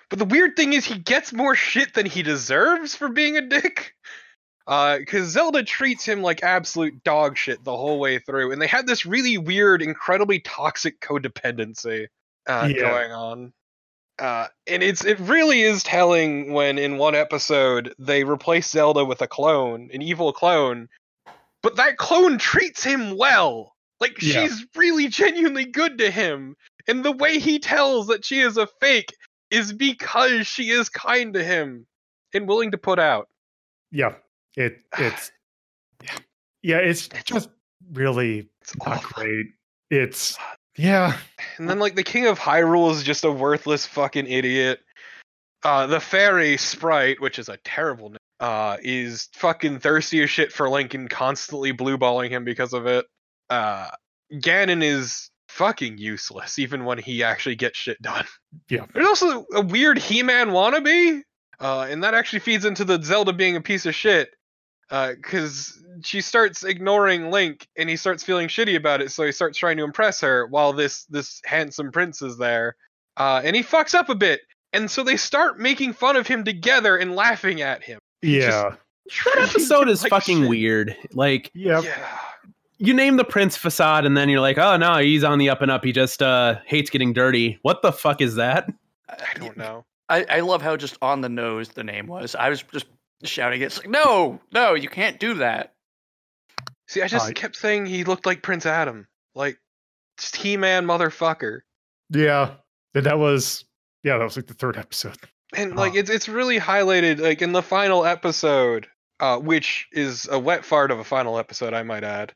But 0.08 0.18
the 0.18 0.24
weird 0.24 0.56
thing 0.56 0.72
is 0.72 0.84
he 0.84 0.98
gets 0.98 1.32
more 1.32 1.54
shit 1.54 1.94
than 1.94 2.06
he 2.06 2.22
deserves 2.22 2.94
for 2.94 3.08
being 3.08 3.36
a 3.36 3.42
dick. 3.42 3.94
because 4.66 5.28
Zelda 5.28 5.62
treats 5.62 6.04
him 6.04 6.22
like 6.22 6.42
absolute 6.42 7.02
dog 7.04 7.36
shit 7.36 7.62
the 7.64 7.76
whole 7.76 7.98
way 7.98 8.18
through, 8.18 8.52
and 8.52 8.60
they 8.60 8.66
had 8.66 8.86
this 8.86 9.04
really 9.06 9.38
weird, 9.38 9.82
incredibly 9.82 10.40
toxic 10.40 11.00
codependency 11.00 12.06
uh, 12.48 12.68
Yeah. 12.70 12.80
going 12.80 13.12
on. 13.12 13.52
Uh, 14.18 14.48
and 14.66 14.82
it's 14.82 15.02
it 15.04 15.18
really 15.18 15.62
is 15.62 15.82
telling 15.82 16.52
when 16.52 16.76
in 16.78 16.98
one 16.98 17.14
episode 17.14 17.94
they 17.98 18.22
replace 18.22 18.68
Zelda 18.70 19.02
with 19.04 19.22
a 19.22 19.26
clone, 19.26 19.90
an 19.94 20.02
evil 20.02 20.32
clone, 20.32 20.88
but 21.62 21.76
that 21.76 21.96
clone 21.96 22.36
treats 22.36 22.84
him 22.84 23.16
well. 23.16 23.74
Like 23.98 24.20
Yeah. 24.20 24.42
she's 24.42 24.66
really 24.76 25.08
genuinely 25.08 25.64
good 25.64 25.98
to 25.98 26.10
him, 26.10 26.56
and 26.88 27.04
the 27.04 27.12
way 27.12 27.38
he 27.38 27.58
tells 27.58 28.06
that 28.08 28.24
she 28.24 28.40
is 28.40 28.56
a 28.56 28.66
fake 28.66 29.14
is 29.50 29.72
because 29.72 30.46
she 30.46 30.70
is 30.70 30.88
kind 30.88 31.34
to 31.34 31.42
him 31.44 31.86
and 32.34 32.46
willing 32.46 32.70
to 32.70 32.78
put 32.78 32.98
out. 32.98 33.28
Yeah, 33.90 34.14
it 34.56 34.78
it's 34.98 35.32
yeah, 36.02 36.16
yeah 36.62 36.76
it's 36.78 37.08
just 37.24 37.50
really 37.92 38.48
It's 38.62 38.76
not 38.76 38.98
awful. 38.98 39.22
great. 39.24 39.46
It's 39.90 40.38
yeah, 40.76 41.16
And 41.58 41.68
then 41.68 41.78
like 41.78 41.96
the 41.96 42.04
King 42.04 42.26
of 42.26 42.38
Hyrule 42.38 42.92
is 42.92 43.02
just 43.02 43.24
a 43.24 43.30
worthless 43.30 43.86
fucking 43.86 44.26
idiot. 44.26 44.80
Uh, 45.62 45.86
the 45.86 46.00
fairy 46.00 46.56
sprite, 46.56 47.20
which 47.20 47.38
is 47.38 47.50
a 47.50 47.58
terrible 47.58 48.08
name, 48.08 48.16
uh, 48.40 48.78
is 48.82 49.28
fucking 49.34 49.78
thirsty 49.80 50.22
as 50.22 50.30
shit 50.30 50.50
for 50.52 50.70
Link 50.70 50.94
and 50.94 51.10
constantly 51.10 51.72
blueballing 51.72 52.30
him 52.30 52.44
because 52.44 52.72
of 52.72 52.86
it. 52.86 53.04
Uh, 53.50 53.88
Ganon 54.32 54.82
is 54.82 55.28
fucking 55.50 55.98
useless, 55.98 56.58
even 56.58 56.84
when 56.84 56.98
he 56.98 57.22
actually 57.22 57.56
gets 57.56 57.78
shit 57.78 58.00
done. 58.02 58.24
Yeah. 58.68 58.86
There's 58.94 59.06
also 59.06 59.44
a 59.54 59.60
weird 59.60 59.98
He-Man 59.98 60.48
wannabe, 60.50 61.20
uh, 61.60 61.86
and 61.90 62.02
that 62.04 62.14
actually 62.14 62.38
feeds 62.40 62.64
into 62.64 62.84
the 62.84 63.02
Zelda 63.02 63.32
being 63.32 63.56
a 63.56 63.60
piece 63.60 63.86
of 63.86 63.94
shit. 63.94 64.30
Because 64.88 65.80
she 66.02 66.20
starts 66.20 66.64
ignoring 66.64 67.30
Link, 67.30 67.68
and 67.76 67.88
he 67.88 67.96
starts 67.96 68.24
feeling 68.24 68.48
shitty 68.48 68.74
about 68.74 69.00
it, 69.00 69.12
so 69.12 69.24
he 69.24 69.30
starts 69.30 69.56
trying 69.56 69.76
to 69.76 69.84
impress 69.84 70.20
her 70.20 70.46
while 70.48 70.72
this 70.72 71.04
this 71.04 71.40
handsome 71.44 71.92
prince 71.92 72.22
is 72.22 72.38
there, 72.38 72.74
uh, 73.16 73.40
and 73.44 73.54
he 73.54 73.62
fucks 73.62 73.94
up 73.94 74.08
a 74.08 74.16
bit, 74.16 74.40
and 74.72 74.90
so 74.90 75.04
they 75.04 75.16
start 75.16 75.60
making 75.60 75.92
fun 75.92 76.16
of 76.16 76.26
him 76.26 76.42
together 76.42 76.96
and 76.96 77.14
laughing 77.14 77.60
at 77.60 77.84
him. 77.84 78.00
yeah, 78.20 78.74
That 79.26 79.48
episode 79.50 79.88
is 79.88 80.02
Like 80.02 80.10
fucking 80.10 80.40
shit. 80.40 80.48
weird. 80.50 80.96
Like 81.12 81.52
yeah, 81.54 81.82
Yeah. 81.82 82.18
You 82.80 82.92
name 82.94 83.16
the 83.16 83.24
prince 83.24 83.56
facade 83.56 84.04
and 84.06 84.16
then 84.16 84.28
you're 84.28 84.40
like, 84.40 84.58
"Oh 84.58 84.76
no, 84.76 84.98
he's 84.98 85.22
on 85.22 85.38
the 85.38 85.48
up 85.50 85.62
and 85.62 85.70
up. 85.70 85.84
He 85.84 85.92
just 85.92 86.20
uh 86.22 86.56
hates 86.66 86.90
getting 86.90 87.12
dirty." 87.12 87.58
What 87.62 87.82
the 87.82 87.92
fuck 87.92 88.20
is 88.20 88.34
that? 88.34 88.68
I 89.08 89.38
don't 89.38 89.56
know. 89.56 89.84
I, 90.08 90.24
I 90.28 90.40
love 90.40 90.60
how 90.62 90.76
just 90.76 90.98
on 91.02 91.20
the 91.20 91.28
nose 91.28 91.68
the 91.68 91.84
name 91.84 92.06
was. 92.08 92.34
I 92.34 92.48
was 92.48 92.62
just 92.64 92.86
shouting. 93.22 93.62
It's 93.62 93.78
like, 93.78 93.88
no, 93.88 94.40
no, 94.52 94.74
you 94.74 94.88
can't 94.88 95.20
do 95.20 95.34
that. 95.34 95.74
See, 96.88 97.00
I 97.02 97.06
just 97.06 97.30
Uh, 97.30 97.32
kept 97.32 97.54
saying 97.54 97.86
he 97.86 98.02
looked 98.02 98.26
like 98.26 98.42
Prince 98.42 98.66
Adam, 98.66 99.06
like 99.36 99.58
just 100.18 100.34
He-Man 100.36 100.86
motherfucker. 100.86 101.60
yeah. 102.10 102.54
That 102.94 103.04
that 103.04 103.18
was 103.20 103.64
yeah, 104.02 104.18
that 104.18 104.24
was 104.24 104.34
like 104.36 104.46
the 104.48 104.54
third 104.54 104.76
episode. 104.76 105.16
and 105.54 105.76
like 105.76 105.92
Huh. 105.92 106.00
it's 106.00 106.10
it's 106.10 106.28
really 106.28 106.58
highlighted 106.58 107.20
like 107.20 107.40
in 107.42 107.52
the 107.52 107.62
final 107.62 108.04
episode 108.04 108.88
uh 109.20 109.38
which 109.38 109.86
is 109.92 110.28
a 110.30 110.38
wet 110.38 110.64
fart 110.64 110.90
of 110.90 110.98
a 110.98 111.04
final 111.04 111.38
episode 111.38 111.72
i 111.74 111.82
might 111.82 112.04
add 112.04 112.32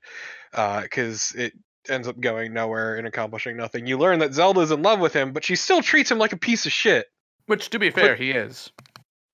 uh 0.55 0.81
because 0.83 1.33
it 1.37 1.53
ends 1.89 2.09
up 2.09 2.19
going 2.21 2.53
nowhere 2.55 2.97
and 2.97 3.07
accomplishing 3.07 3.57
nothing 3.57 3.87
you 3.87 3.99
learn 3.99 4.19
that 4.21 4.33
zelda's 4.33 4.71
in 4.71 4.81
love 4.83 5.01
with 5.01 5.13
him 5.13 5.33
but 5.33 5.45
she 5.45 5.55
still 5.57 5.83
treats 5.83 6.11
him 6.11 6.19
like 6.19 6.33
a 6.33 6.37
piece 6.39 6.65
of 6.67 6.73
shit 6.73 7.07
Which, 7.47 7.69
to 7.71 7.79
be 7.79 7.91
fair, 7.91 8.15
he 8.17 8.31
is. 8.31 8.71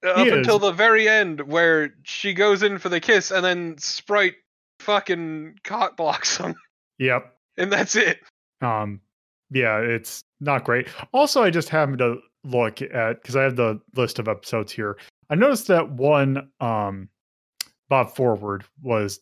uh, 0.05 0.09
up 0.11 0.27
He 0.27 0.31
until 0.33 0.57
is. 0.57 0.63
the 0.63 0.73
very 0.73 1.09
end 1.09 1.41
where 1.43 1.91
she 2.03 2.35
goes 2.35 2.63
in 2.65 2.79
for 2.79 2.89
the 2.89 2.99
kiss 3.01 3.31
and 3.31 3.45
then 3.45 3.77
sprite 3.79 4.35
fucking 4.81 5.57
cock 5.65 5.97
blocks 5.97 6.39
him 6.39 6.55
Yep. 6.99 7.33
and 7.57 7.71
that's 7.73 7.95
it 7.97 8.19
Um, 8.63 9.01
yeah, 9.53 9.79
it's 9.79 10.23
not 10.41 10.65
great. 10.65 10.89
Also, 11.13 11.43
I 11.43 11.51
just 11.51 11.69
happened 11.71 11.99
to 11.99 12.19
look 12.45 12.81
at 12.83 13.21
because 13.21 13.37
I 13.37 13.43
have 13.43 13.57
the 13.57 13.81
list 13.97 14.19
of 14.19 14.29
episodes 14.29 14.71
here. 14.73 14.97
I 15.29 15.35
noticed 15.35 15.67
that 15.69 15.91
one, 15.91 16.51
um, 16.61 17.09
Bob 17.91 18.15
Forward 18.15 18.65
was 18.81 19.21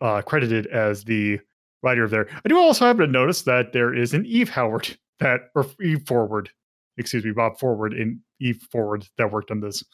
uh, 0.00 0.22
credited 0.22 0.66
as 0.68 1.04
the 1.04 1.38
writer 1.82 2.02
of 2.02 2.10
there. 2.10 2.26
I 2.44 2.48
do 2.48 2.58
also 2.58 2.86
happen 2.86 3.06
to 3.06 3.12
notice 3.12 3.42
that 3.42 3.72
there 3.72 3.94
is 3.94 4.14
an 4.14 4.26
Eve 4.26 4.48
Howard 4.48 4.96
that, 5.20 5.42
or 5.54 5.66
Eve 5.80 6.04
Forward, 6.06 6.50
excuse 6.96 7.24
me, 7.24 7.30
Bob 7.30 7.60
Forward 7.60 7.92
and 7.92 8.18
Eve 8.40 8.60
Forward 8.72 9.06
that 9.18 9.30
worked 9.30 9.52
on 9.52 9.60
this, 9.60 9.84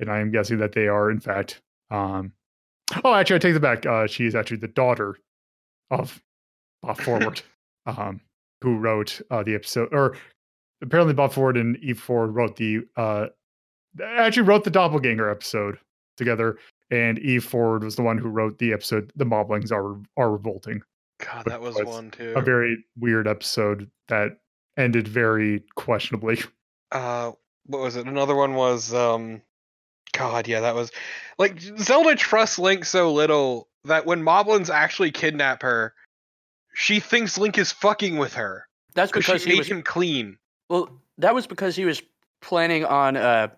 and 0.00 0.10
I 0.10 0.20
am 0.20 0.30
guessing 0.30 0.58
that 0.58 0.72
they 0.72 0.88
are 0.88 1.10
in 1.10 1.20
fact. 1.20 1.60
Um, 1.90 2.32
oh, 3.04 3.12
actually, 3.12 3.36
I 3.36 3.40
take 3.40 3.56
it 3.56 3.60
back. 3.60 3.84
Uh, 3.84 4.06
she 4.06 4.24
is 4.24 4.34
actually 4.34 4.58
the 4.58 4.68
daughter 4.68 5.18
of 5.90 6.22
Bob 6.82 7.00
Forward 7.00 7.42
um, 7.86 8.20
who 8.62 8.78
wrote 8.78 9.20
uh, 9.30 9.42
the 9.42 9.54
episode, 9.54 9.92
or 9.92 10.16
apparently 10.82 11.14
Bob 11.14 11.32
Forward 11.32 11.56
and 11.56 11.76
Eve 11.78 11.98
Forward 11.98 12.32
wrote 12.32 12.56
the, 12.56 12.80
uh, 12.96 13.26
actually 14.02 14.44
wrote 14.44 14.64
the 14.64 14.70
Doppelganger 14.70 15.28
episode 15.28 15.78
together, 16.16 16.58
and 16.90 17.18
Eve 17.18 17.44
Ford 17.44 17.82
was 17.84 17.96
the 17.96 18.02
one 18.02 18.18
who 18.18 18.28
wrote 18.28 18.58
the 18.58 18.72
episode 18.72 19.12
"The 19.16 19.24
Moblins 19.26 19.70
Are 19.72 20.00
Are 20.16 20.30
Revolting," 20.30 20.82
god 21.24 21.44
that 21.46 21.60
was 21.60 21.74
was 21.76 21.86
one 21.86 22.10
too 22.10 22.32
a 22.36 22.40
very 22.40 22.84
weird 22.98 23.26
episode 23.28 23.90
that 24.08 24.38
ended 24.76 25.08
very 25.08 25.64
questionably. 25.76 26.38
uh 26.92 27.32
what 27.66 27.80
was 27.80 27.96
it 27.96 28.06
another 28.06 28.34
one 28.36 28.54
was 28.54 28.92
um 28.94 29.40
god 30.12 30.46
yeah 30.46 30.60
that 30.60 30.74
was 30.74 30.92
like 31.38 31.60
zelda 31.78 32.14
trusts 32.14 32.58
link 32.58 32.84
so 32.84 33.12
little 33.12 33.68
that 33.84 34.06
when 34.06 34.22
moblins 34.22 34.70
actually 34.70 35.10
kidnap 35.10 35.62
her 35.62 35.92
she 36.74 37.00
thinks 37.00 37.36
link 37.38 37.58
is 37.58 37.72
fucking 37.72 38.18
with 38.18 38.34
her 38.34 38.66
That's 38.94 39.10
because 39.10 39.24
because 39.26 39.42
she 39.42 39.48
he 39.48 39.54
made 39.54 39.58
was. 39.60 39.68
him 39.68 39.82
clean 39.82 40.38
Well, 40.68 40.90
that 41.18 41.34
was 41.34 41.46
because 41.46 41.74
he 41.74 41.84
was 41.86 42.02
planning 42.42 42.84
on 42.84 43.16
uh, 43.16 43.48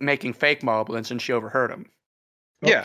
making 0.00 0.32
fake 0.34 0.60
moblins, 0.62 1.10
and 1.12 1.22
she 1.22 1.32
overheard 1.32 1.70
him. 1.70 1.86
Oh. 2.64 2.68
yeah 2.68 2.84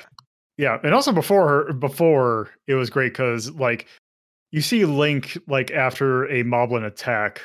Yeah, 0.58 0.80
and 0.84 0.94
also 0.94 1.12
before 1.12 1.48
her, 1.48 1.74
before 1.74 2.50
it 2.68 2.76
was 2.76 2.90
great 2.90 3.14
because 3.14 3.52
like 3.52 3.88
you 4.52 4.62
see 4.62 4.86
Link 4.86 5.38
like 5.48 5.72
after 5.72 6.26
a 6.26 6.44
Moblin 6.44 6.86
attack 6.86 7.42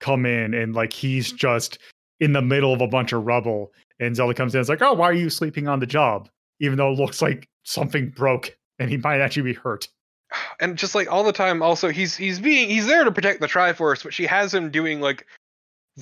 come 0.00 0.26
in 0.26 0.54
and 0.54 0.74
like 0.74 0.92
he's 0.92 1.28
mm-hmm. 1.28 1.36
just 1.36 1.78
in 2.20 2.32
the 2.32 2.42
middle 2.42 2.72
of 2.72 2.80
a 2.80 2.88
bunch 2.88 3.12
of 3.12 3.26
rubble, 3.26 3.72
and 4.00 4.16
Zelda 4.16 4.34
comes 4.34 4.54
in. 4.54 4.60
It's 4.60 4.70
like, 4.70 4.82
oh, 4.82 4.94
why 4.94 5.06
are 5.06 5.14
you 5.14 5.28
sleeping 5.28 5.68
on 5.68 5.80
the 5.80 5.86
job? 5.86 6.28
Even 6.60 6.78
though 6.78 6.90
it 6.90 6.98
looks 6.98 7.20
like 7.20 7.48
something 7.64 8.10
broke 8.10 8.56
and 8.78 8.90
he 8.90 8.96
might 8.96 9.20
actually 9.20 9.42
be 9.42 9.54
hurt. 9.54 9.88
and 10.60 10.76
just 10.76 10.94
like 10.94 11.10
all 11.10 11.24
the 11.24 11.32
time 11.32 11.62
also 11.62 11.88
he's 11.88 12.16
he's 12.16 12.38
being 12.38 12.68
he's 12.68 12.86
there 12.86 13.04
to 13.04 13.12
protect 13.12 13.40
the 13.40 13.46
triforce 13.46 14.02
but 14.02 14.12
she 14.12 14.26
has 14.26 14.52
him 14.52 14.70
doing 14.70 15.00
like 15.00 15.26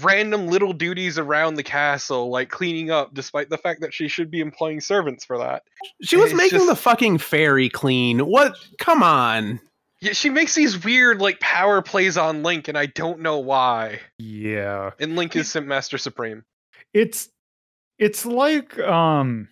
random 0.02 0.48
little 0.48 0.72
duties 0.72 1.18
around 1.18 1.54
the 1.54 1.62
castle 1.62 2.28
like 2.30 2.50
cleaning 2.50 2.90
up 2.90 3.14
despite 3.14 3.48
the 3.48 3.58
fact 3.58 3.80
that 3.80 3.94
she 3.94 4.08
should 4.08 4.30
be 4.30 4.40
employing 4.40 4.80
servants 4.80 5.24
for 5.24 5.38
that 5.38 5.62
She 6.02 6.16
was 6.16 6.34
making 6.34 6.58
just- 6.58 6.68
the 6.68 6.76
fucking 6.76 7.18
fairy 7.18 7.68
clean. 7.68 8.20
What? 8.20 8.56
Come 8.78 9.02
on. 9.02 9.60
yeah 10.00 10.12
she 10.12 10.30
makes 10.30 10.54
these 10.54 10.82
weird 10.84 11.20
like 11.20 11.38
power 11.40 11.80
plays 11.80 12.16
on 12.18 12.42
link 12.42 12.66
and 12.68 12.76
i 12.76 12.86
don't 12.86 13.20
know 13.20 13.38
why 13.38 14.00
Yeah, 14.18 14.90
and 14.98 15.14
link 15.16 15.34
is 15.36 15.50
Simp 15.50 15.66
master 15.66 15.96
supreme 15.98 16.44
it's 16.92 17.28
it's 17.98 18.26
like 18.26 18.78
um 18.80 19.48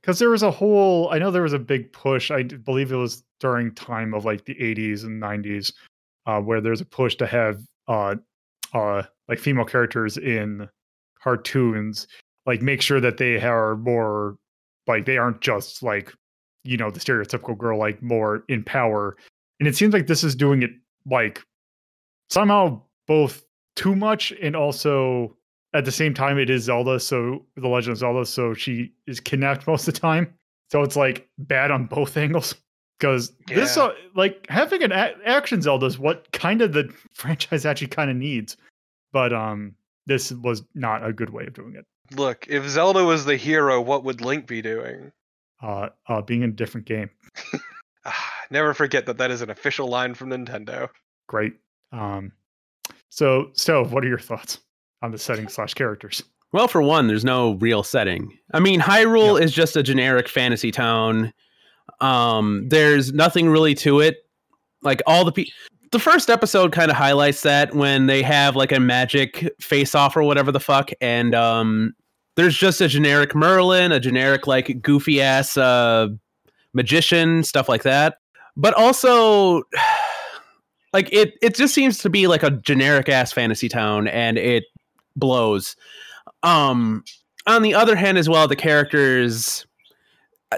because 0.00 0.18
there 0.18 0.30
was 0.30 0.42
a 0.42 0.50
whole 0.50 1.10
i 1.12 1.18
know 1.18 1.30
there 1.30 1.42
was 1.42 1.52
a 1.52 1.58
big 1.58 1.92
push 1.92 2.30
i 2.30 2.42
believe 2.42 2.90
it 2.90 2.96
was 2.96 3.22
during 3.40 3.72
time 3.74 4.14
of 4.14 4.24
like 4.24 4.44
the 4.46 4.54
80s 4.54 5.04
and 5.04 5.22
90s 5.22 5.72
uh 6.26 6.40
where 6.40 6.60
there's 6.62 6.80
a 6.80 6.84
push 6.86 7.14
to 7.16 7.26
have 7.26 7.60
uh 7.86 8.14
uh 8.72 9.02
like 9.28 9.38
female 9.38 9.64
characters 9.64 10.16
in 10.16 10.68
cartoons 11.22 12.06
like 12.46 12.60
make 12.60 12.82
sure 12.82 13.00
that 13.00 13.16
they 13.16 13.40
are 13.40 13.76
more 13.76 14.36
like 14.86 15.06
they 15.06 15.16
aren't 15.16 15.40
just 15.40 15.82
like 15.82 16.12
you 16.64 16.76
know 16.76 16.90
the 16.90 17.00
stereotypical 17.00 17.56
girl 17.56 17.78
like 17.78 18.02
more 18.02 18.44
in 18.48 18.62
power 18.62 19.16
and 19.60 19.68
it 19.68 19.76
seems 19.76 19.94
like 19.94 20.06
this 20.06 20.24
is 20.24 20.34
doing 20.34 20.62
it 20.62 20.70
like 21.06 21.42
somehow 22.30 22.80
both 23.06 23.44
too 23.76 23.94
much 23.94 24.32
and 24.42 24.54
also 24.54 25.36
at 25.74 25.84
the 25.84 25.92
same 25.92 26.14
time 26.14 26.38
it 26.38 26.48
is 26.48 26.64
Zelda, 26.64 26.98
so 27.00 27.44
the 27.56 27.68
Legend 27.68 27.92
of 27.92 27.98
Zelda, 27.98 28.24
so 28.24 28.54
she 28.54 28.92
is 29.06 29.20
kidnapped 29.20 29.66
most 29.66 29.86
of 29.86 29.94
the 29.94 30.00
time. 30.00 30.32
So 30.70 30.82
it's 30.82 30.96
like 30.96 31.28
bad 31.38 31.70
on 31.70 31.86
both 31.86 32.16
angles. 32.16 32.54
Because 32.98 33.32
this, 33.48 33.76
uh, 33.76 33.92
like 34.14 34.46
having 34.48 34.82
an 34.84 34.92
a- 34.92 35.14
action 35.26 35.60
Zelda 35.60 35.84
is 35.86 35.98
what 35.98 36.30
kind 36.32 36.62
of 36.62 36.72
the 36.72 36.88
franchise 37.12 37.66
actually 37.66 37.88
kind 37.88 38.08
of 38.08 38.16
needs. 38.16 38.56
But 39.14 39.32
um, 39.32 39.76
this 40.04 40.30
was 40.32 40.62
not 40.74 41.06
a 41.06 41.12
good 41.14 41.30
way 41.30 41.46
of 41.46 41.54
doing 41.54 41.74
it. 41.76 41.86
look 42.14 42.46
if 42.50 42.68
zelda 42.68 43.02
was 43.02 43.24
the 43.24 43.36
hero 43.38 43.80
what 43.80 44.04
would 44.04 44.20
link 44.20 44.46
be 44.46 44.60
doing 44.60 45.10
Uh, 45.62 45.88
uh, 46.06 46.20
being 46.20 46.42
in 46.42 46.50
a 46.50 46.52
different 46.52 46.86
game, 46.86 47.08
Ah, 48.04 48.32
never 48.50 48.74
forget 48.74 49.06
that 49.06 49.16
that 49.16 49.30
is 49.30 49.40
an 49.40 49.48
official 49.48 49.88
line 49.88 50.12
from 50.12 50.28
nintendo 50.28 50.90
great. 51.28 51.54
Um, 51.92 52.32
so 53.08 53.50
Stove, 53.54 53.92
what 53.92 54.04
are 54.04 54.08
your 54.08 54.18
thoughts 54.18 54.58
on 55.00 55.10
the 55.12 55.18
setting 55.18 55.48
slash 55.48 55.72
characters? 55.72 56.22
Well, 56.52 56.68
for 56.68 56.82
one, 56.82 57.06
there's 57.08 57.24
no 57.24 57.54
real 57.54 57.82
setting. 57.82 58.36
I 58.52 58.60
mean, 58.60 58.80
Hyrule 58.80 59.40
is 59.40 59.52
just 59.52 59.76
a 59.76 59.82
generic 59.82 60.28
fantasy 60.28 60.70
town. 60.70 61.32
Um, 62.00 62.68
there's 62.68 63.12
nothing 63.12 63.48
really 63.48 63.74
to 63.76 64.00
it. 64.00 64.18
Like 64.82 65.00
all 65.06 65.24
the 65.24 65.32
people. 65.32 65.52
The 65.94 66.00
first 66.00 66.28
episode 66.28 66.72
kind 66.72 66.90
of 66.90 66.96
highlights 66.96 67.42
that 67.42 67.72
when 67.72 68.06
they 68.06 68.20
have 68.22 68.56
like 68.56 68.72
a 68.72 68.80
magic 68.80 69.48
face 69.60 69.94
off 69.94 70.16
or 70.16 70.24
whatever 70.24 70.50
the 70.50 70.58
fuck, 70.58 70.90
and 71.00 71.36
um, 71.36 71.94
there's 72.34 72.56
just 72.56 72.80
a 72.80 72.88
generic 72.88 73.32
Merlin, 73.32 73.92
a 73.92 74.00
generic 74.00 74.48
like 74.48 74.82
goofy 74.82 75.22
ass 75.22 75.56
uh, 75.56 76.08
magician, 76.72 77.44
stuff 77.44 77.68
like 77.68 77.84
that. 77.84 78.16
But 78.56 78.74
also, 78.74 79.62
like 80.92 81.12
it, 81.12 81.34
it 81.40 81.54
just 81.54 81.72
seems 81.72 81.98
to 81.98 82.10
be 82.10 82.26
like 82.26 82.42
a 82.42 82.50
generic 82.50 83.08
ass 83.08 83.30
fantasy 83.32 83.68
town, 83.68 84.08
and 84.08 84.36
it 84.36 84.64
blows. 85.14 85.76
Um, 86.42 87.04
on 87.46 87.62
the 87.62 87.72
other 87.72 87.94
hand, 87.94 88.18
as 88.18 88.28
well, 88.28 88.48
the 88.48 88.56
characters. 88.56 89.64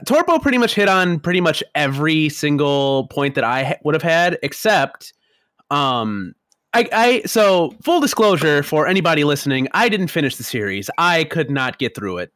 Torpo 0.07 0.41
pretty 0.41 0.57
much 0.57 0.75
hit 0.75 0.89
on 0.89 1.21
pretty 1.21 1.43
much 1.43 1.63
every 1.75 2.31
single 2.31 3.07
point 3.09 3.35
that 3.35 3.45
I 3.45 3.65
ha- 3.65 3.79
would 3.85 3.95
have 3.95 4.03
had, 4.03 4.39
except, 4.43 5.13
um, 5.71 6.35
I, 6.75 6.89
I 6.93 7.23
so 7.27 7.75
full 7.83 8.01
disclosure 8.01 8.63
for 8.63 8.87
anybody 8.87 9.25
listening, 9.25 9.69
I 9.73 9.89
didn't 9.89 10.09
finish 10.09 10.37
the 10.37 10.45
series. 10.45 10.91
I 10.99 11.25
could 11.25 11.51
not 11.51 11.79
get 11.79 11.95
through 11.95 12.19
it. 12.19 12.33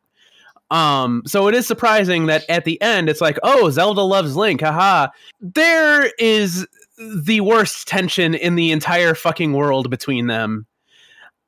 Um, 0.70 1.22
so 1.26 1.48
it 1.48 1.54
is 1.54 1.66
surprising 1.66 2.26
that 2.26 2.48
at 2.48 2.64
the 2.64 2.80
end 2.80 3.08
it's 3.08 3.20
like, 3.20 3.38
oh, 3.42 3.70
Zelda 3.70 4.02
loves 4.02 4.36
Link, 4.36 4.60
haha. 4.60 5.08
There 5.40 6.10
is 6.18 6.66
the 6.96 7.40
worst 7.40 7.88
tension 7.88 8.34
in 8.34 8.54
the 8.54 8.70
entire 8.70 9.14
fucking 9.14 9.52
world 9.52 9.90
between 9.90 10.26
them. 10.26 10.66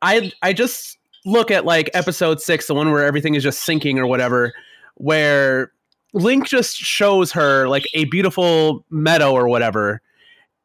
I 0.03 0.33
I 0.43 0.53
just 0.53 0.99
look 1.25 1.51
at 1.51 1.65
like 1.65 1.89
episode 1.95 2.41
six, 2.41 2.67
the 2.67 2.75
one 2.75 2.91
where 2.91 3.05
everything 3.07 3.35
is 3.35 3.43
just 3.43 3.63
sinking 3.63 3.99
or 3.99 4.07
whatever, 4.07 4.53
where 4.97 5.73
Link 6.13 6.47
just 6.47 6.77
shows 6.77 7.33
her 7.33 7.69
like 7.69 7.87
a 7.95 8.05
beautiful 8.07 8.85
meadow 8.91 9.33
or 9.33 9.49
whatever, 9.49 10.03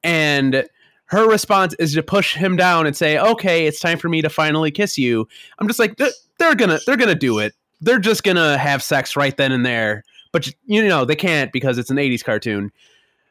and 0.04 0.68
her 1.08 1.28
response 1.28 1.74
is 1.80 1.94
to 1.94 2.04
push 2.04 2.36
him 2.36 2.56
down 2.56 2.86
and 2.86 2.96
say, 2.96 3.18
"Okay, 3.18 3.66
it's 3.66 3.80
time 3.80 3.98
for 3.98 4.10
me 4.10 4.22
to 4.22 4.30
finally 4.30 4.72
kiss 4.72 4.98
you." 4.98 5.28
I'm 5.60 5.68
just 5.68 5.80
like, 5.80 5.98
they're 6.38 6.56
gonna 6.56 6.80
they're 6.86 6.98
gonna 6.98 7.16
do 7.16 7.40
it. 7.40 7.54
They're 7.82 8.00
just 8.00 8.24
gonna 8.24 8.58
have 8.58 8.84
sex 8.84 9.16
right 9.16 9.36
then 9.36 9.52
and 9.52 9.66
there. 9.66 10.04
But 10.32 10.52
you 10.66 10.88
know 10.88 11.06
they 11.06 11.16
can't 11.16 11.52
because 11.52 11.78
it's 11.78 11.90
an 11.90 11.98
'80s 11.98 12.24
cartoon. 12.24 12.72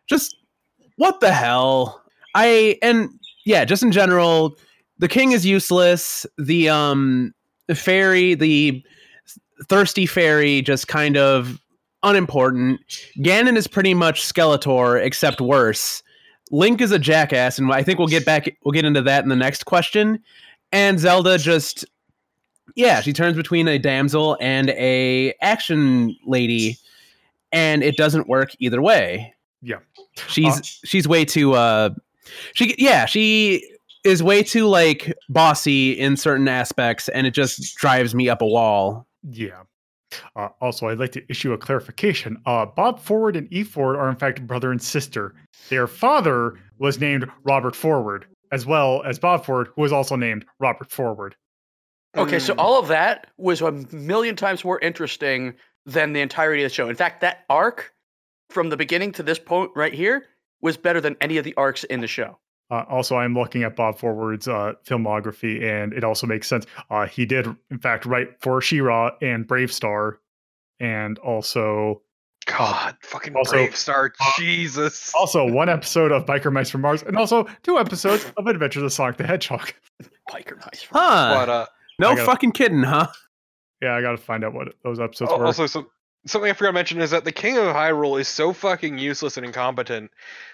Just 0.07 0.37
what 0.97 1.21
the 1.21 1.33
hell? 1.33 2.03
I 2.35 2.79
and 2.83 3.11
yeah, 3.45 3.65
just 3.65 3.83
in 3.83 3.93
general, 3.93 4.57
the 4.99 5.09
king 5.09 5.33
is 5.33 5.45
useless. 5.45 6.27
The 6.39 6.69
um 6.69 7.35
the 7.67 7.75
fairy, 7.75 8.35
the 8.35 8.83
thirsty 9.69 10.07
fairy, 10.07 10.63
just 10.63 10.89
kind 10.89 11.17
of 11.17 11.61
unimportant. 12.03 12.81
Ganon 13.19 13.57
is 13.57 13.67
pretty 13.67 13.95
much 13.95 14.23
Skeletor, 14.23 15.03
except 15.03 15.41
worse. 15.41 16.03
Link 16.51 16.81
is 16.81 16.93
a 16.93 16.99
jackass, 16.99 17.59
and 17.59 17.73
I 17.73 17.83
think 17.83 17.99
we'll 17.99 18.09
get 18.09 18.25
back. 18.25 18.57
We'll 18.65 18.73
get 18.73 18.85
into 18.85 19.03
that 19.03 19.23
in 19.23 19.29
the 19.29 19.37
next 19.37 19.65
question. 19.65 20.23
And 20.73 20.99
Zelda 20.99 21.39
just, 21.39 21.85
yeah, 22.75 23.01
she 23.01 23.13
turns 23.13 23.37
between 23.37 23.69
a 23.69 23.79
damsel 23.79 24.37
and 24.41 24.71
a 24.71 25.35
action 25.41 26.17
lady, 26.27 26.77
and 27.53 27.83
it 27.83 27.97
doesn't 27.97 28.29
work 28.29 28.51
either 28.59 28.83
way. 28.83 29.35
Yeah, 29.63 29.79
she's 30.29 30.59
uh, 30.59 30.63
she's 30.63 31.09
way 31.09 31.25
too. 31.25 31.55
uh 31.55 31.91
She 32.55 32.75
yeah, 32.79 33.07
she 33.07 33.69
is 34.05 34.23
way 34.23 34.43
too 34.43 34.67
like 34.69 35.13
bossy 35.29 35.93
in 35.93 36.17
certain 36.17 36.47
aspects, 36.47 37.09
and 37.09 37.27
it 37.27 37.35
just 37.35 37.77
drives 37.77 38.15
me 38.15 38.29
up 38.29 38.41
a 38.43 38.47
wall. 38.47 39.07
Yeah. 39.29 39.63
Uh, 40.35 40.49
also, 40.61 40.89
I'd 40.89 40.99
like 40.99 41.13
to 41.13 41.31
issue 41.31 41.53
a 41.53 41.59
clarification. 41.59 42.41
Uh, 42.47 42.67
Bob 42.67 43.01
Forward 43.01 43.37
and 43.37 43.53
E 43.53 43.65
Forward 43.65 43.97
are 43.97 44.09
in 44.09 44.17
fact 44.17 44.47
brother 44.47 44.71
and 44.71 44.81
sister. 44.81 45.35
Their 45.69 45.87
father 45.87 46.59
was 46.79 47.01
named 47.01 47.31
Robert 47.45 47.77
Forward, 47.77 48.27
as 48.53 48.67
well 48.67 49.03
as 49.05 49.19
Bob 49.19 49.45
Forward, 49.45 49.69
who 49.75 49.83
was 49.83 49.93
also 49.93 50.17
named 50.17 50.45
Robert 50.61 50.91
Forward. 50.91 51.37
Okay, 52.17 52.39
so 52.39 52.55
all 52.57 52.79
of 52.81 52.89
that 52.89 53.27
was 53.37 53.61
a 53.61 53.73
million 53.93 54.37
times 54.37 54.65
more 54.65 54.79
interesting 54.79 55.55
than 55.85 56.15
the 56.15 56.21
entirety 56.21 56.63
of 56.63 56.71
the 56.71 56.75
show. 56.75 56.89
In 56.89 56.97
fact, 56.97 57.21
that 57.21 57.45
arc 57.51 57.93
from 58.49 58.71
the 58.71 58.77
beginning 58.77 59.13
to 59.13 59.23
this 59.23 59.39
point 59.39 59.71
right 59.77 59.93
here 59.93 60.25
was 60.63 60.77
better 60.77 61.01
than 61.01 61.17
any 61.21 61.37
of 61.37 61.45
the 61.45 61.55
arcs 61.57 61.85
in 61.85 62.01
the 62.01 62.07
show. 62.07 62.39
Uh, 62.71 62.85
also, 62.89 63.17
I'm 63.17 63.35
looking 63.35 63.63
at 63.63 63.77
Bob 63.77 63.99
Forward's 63.99 64.49
uh, 64.49 64.73
filmography, 64.85 65.63
and 65.63 65.93
it 65.93 66.03
also 66.03 66.27
makes 66.27 66.49
sense. 66.49 66.67
Uh, 66.91 67.07
he 67.07 67.25
did, 67.25 67.47
in 67.71 67.79
fact, 67.79 68.07
write 68.07 68.41
for 68.41 68.61
She-Ra 68.61 69.13
and 69.23 69.47
BraveStarr, 69.47 70.17
and 70.81 71.19
also 71.21 72.03
God, 72.47 72.97
fucking 73.03 73.37
also, 73.37 73.57
BraveStarr, 73.57 74.11
uh, 74.21 74.33
Jesus. 74.37 75.13
Also, 75.15 75.47
one 75.53 75.69
episode 75.69 76.11
of 76.11 76.27
Biker 76.27 76.53
Mice 76.53 76.71
from 76.71 76.81
Mars, 76.81 77.03
and 77.03 77.17
also 77.17 77.47
two 77.63 77.79
episodes 77.79 78.33
of 78.37 78.47
Adventures 78.47 78.83
of 78.83 78.93
Sonic 78.93 79.17
the 79.17 79.27
Hedgehog. 79.27 79.73
Biker 80.31 80.57
Mice, 80.59 80.87
huh? 80.91 81.35
But, 81.35 81.49
uh, 81.49 81.67
no 82.01 82.15
gotta, 82.15 82.25
fucking 82.25 82.53
kidding, 82.53 82.83
huh? 82.83 83.09
Yeah, 83.81 83.95
I 83.95 84.01
got 84.01 84.13
to 84.13 84.17
find 84.17 84.45
out 84.45 84.55
what 84.55 84.75
those 84.83 84.99
episodes 84.99 85.31
oh, 85.33 85.39
were. 85.39 85.47
Also, 85.47 85.67
some 85.67 85.89
something 86.27 86.51
I 86.51 86.55
forgot 86.55 86.71
to 86.71 86.75
mention 86.75 87.01
is 87.01 87.11
that 87.11 87.25
the 87.25 87.33
King 87.33 87.57
of 87.57 87.65
Hyrule 87.65 88.21
is 88.21 88.29
so 88.29 88.53
fucking 88.53 88.99
useless 88.99 89.37
and 89.37 89.47
incompetent 89.47 90.11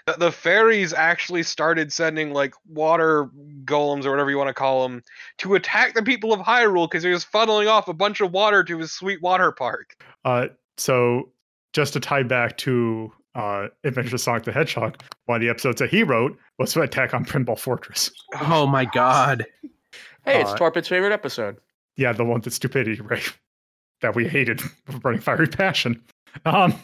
that 0.07 0.19
the 0.19 0.33
fairies 0.33 0.93
actually 0.93 1.43
started 1.43 1.93
sending 1.93 2.33
like 2.33 2.55
water 2.69 3.31
golems 3.65 4.05
or 4.05 4.11
whatever 4.11 4.31
you 4.31 4.39
want 4.39 4.49
to 4.49 4.55
call 4.55 4.83
them 4.83 5.03
to 5.39 5.55
attack 5.55 5.95
the 5.95 6.03
people 6.03 6.33
of 6.33 6.41
Hyrule 6.41 6.89
because 6.89 7.03
he 7.03 7.11
was 7.11 7.25
funneling 7.25 7.69
off 7.69 7.89
a 7.89 7.95
bunch 7.95 8.21
of 8.21 8.33
water 8.33 8.63
to 8.65 8.79
his 8.79 8.93
sweet 8.93 9.23
water 9.23 9.53
park. 9.53 9.97
Uh, 10.25 10.49
so 10.77 11.31
just 11.73 11.93
to 11.95 12.01
tie 12.01 12.23
back 12.23 12.59
to 12.59 13.13
uh, 13.35 13.69
Adventures 13.85 14.13
of 14.13 14.21
Sonic 14.21 14.45
the 14.45 14.53
Hedgehog, 14.53 15.03
one 15.27 15.37
of 15.37 15.41
the 15.41 15.49
episodes 15.49 15.79
that 15.79 15.91
he 15.91 16.03
wrote 16.03 16.37
was 16.59 16.73
to 16.75 16.83
Attack 16.83 17.15
on 17.15 17.25
Pinball 17.25 17.59
Fortress. 17.59 18.11
Oh 18.41 18.67
my 18.67 18.85
god! 18.85 19.47
Hey, 20.25 20.41
it's 20.41 20.51
uh, 20.51 20.57
Torpid's 20.57 20.89
favorite 20.89 21.13
episode. 21.13 21.57
Yeah, 21.97 22.13
the 22.13 22.25
one 22.25 22.41
with 22.45 22.53
stupidity, 22.53 23.01
right? 23.01 23.27
That 24.03 24.15
we 24.15 24.29
hated 24.29 24.61
burning 25.01 25.21
fiery 25.21 25.47
passion. 25.47 26.03
Um, 26.45 26.75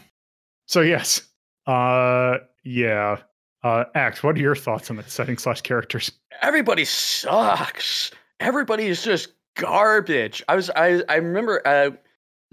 so 0.67 0.81
yes, 0.81 1.21
uh, 1.67 2.39
yeah. 2.63 3.17
Uh, 3.61 3.83
Axe, 3.93 4.23
what 4.23 4.37
are 4.37 4.39
your 4.39 4.55
thoughts 4.55 4.89
on 4.89 4.95
the 4.95 5.03
setting 5.03 5.37
slash 5.37 5.61
characters? 5.61 6.11
Everybody 6.41 6.85
sucks. 6.85 8.09
Everybody 8.39 8.87
is 8.87 9.03
just 9.03 9.33
garbage. 9.55 10.41
I 10.47 10.55
was, 10.55 10.69
I, 10.69 11.03
I 11.09 11.15
remember, 11.15 11.61
uh, 11.67 11.91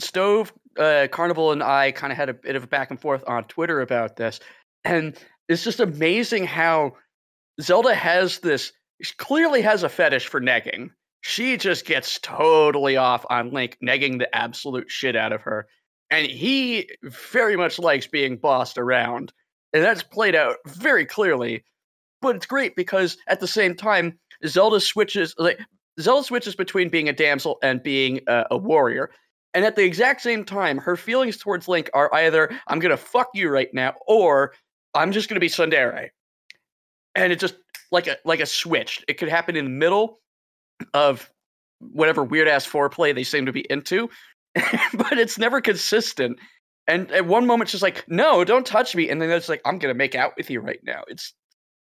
Stove, 0.01 0.53
uh, 0.79 1.07
Carnival, 1.11 1.53
and 1.53 1.63
I 1.63 1.93
kind 1.93 2.13
of 2.13 2.17
had 2.17 2.29
a 2.29 2.35
bit 2.35 2.57
of 2.57 2.65
a 2.65 2.67
back 2.67 2.91
and 2.91 3.01
forth 3.01 3.23
on 3.29 3.45
Twitter 3.45 3.81
about 3.81 4.17
this, 4.17 4.41
and 4.85 5.17
it's 5.49 5.63
just 5.63 5.79
amazing 5.79 6.45
how 6.45 6.97
Zelda 7.61 7.95
has 7.95 8.41
this. 8.41 8.73
She 9.01 9.15
Clearly 9.17 9.63
has 9.63 9.83
a 9.83 9.89
fetish 9.89 10.27
for 10.27 10.41
negging 10.41 10.91
she 11.27 11.57
just 11.57 11.85
gets 11.85 12.21
totally 12.21 12.97
off 12.97 13.27
on 13.29 13.51
Link, 13.51 13.77
negging 13.83 14.21
the 14.21 14.33
absolute 14.33 14.89
shit 14.89 15.17
out 15.17 15.33
of 15.33 15.43
her. 15.43 15.67
And 16.09 16.25
he 16.25 16.89
very 17.03 17.57
much 17.57 17.81
likes 17.81 18.07
being 18.07 18.37
bossed 18.37 18.79
around. 18.79 19.33
And 19.73 19.83
that's 19.83 20.05
played 20.05 20.37
out 20.37 20.59
very 20.67 21.05
clearly. 21.05 21.65
But 22.23 22.37
it's 22.37 22.47
great 22.47 22.77
because 22.77 23.17
at 23.27 23.41
the 23.41 23.49
same 23.49 23.75
time, 23.75 24.17
Zelda 24.47 24.79
switches 24.79 25.35
like 25.37 25.59
Zelda 26.01 26.23
switches 26.23 26.55
between 26.55 26.91
being 26.91 27.09
a 27.09 27.13
damsel 27.13 27.59
and 27.61 27.83
being 27.83 28.21
a, 28.29 28.57
warrior. 28.57 29.11
And 29.53 29.65
at 29.65 29.75
the 29.75 29.83
exact 29.83 30.21
same 30.21 30.45
time, 30.45 30.79
her 30.79 30.95
feelings 30.95 31.39
towards 31.39 31.67
Link 31.67 31.91
are 31.93 32.13
either 32.15 32.57
I'm 32.69 32.79
gonna 32.79 32.97
fuck 32.97 33.31
you 33.35 33.49
right 33.49 33.73
now, 33.75 33.95
or 34.07 34.55
I'm 34.95 35.11
just 35.11 35.29
gonna 35.29 35.41
be 35.41 35.49
Tsundere. 35.49 36.11
And 37.17 37.33
it 37.33 37.41
just 37.41 37.57
like 37.91 38.07
a 38.07 38.17
like 38.25 38.39
a 38.39 38.47
switch. 38.47 39.05
It 39.09 39.15
could 39.15 39.29
happen 39.29 39.57
in 39.57 39.65
the 39.65 39.71
middle, 39.71 40.21
of 40.95 41.31
whatever 41.81 42.25
weird 42.25 42.49
ass 42.49 42.67
foreplay 42.67 43.15
they 43.15 43.25
seem 43.25 43.47
to 43.47 43.53
be 43.53 43.67
into, 43.71 44.09
but 44.55 45.19
it's 45.19 45.39
never 45.39 45.61
consistent. 45.61 46.39
And 46.89 47.11
at 47.11 47.27
one 47.27 47.47
moment, 47.47 47.71
she's 47.71 47.83
like, 47.83 48.05
"No, 48.09 48.45
don't 48.45 48.67
touch 48.67 48.95
me," 48.95 49.09
and 49.09 49.21
then 49.21 49.31
it's 49.31 49.49
like, 49.49 49.61
"I'm 49.65 49.79
gonna 49.79 49.95
make 49.95 50.15
out 50.15 50.35
with 50.37 50.51
you 50.51 50.61
right 50.61 50.81
now." 50.85 51.03
It's 51.09 51.35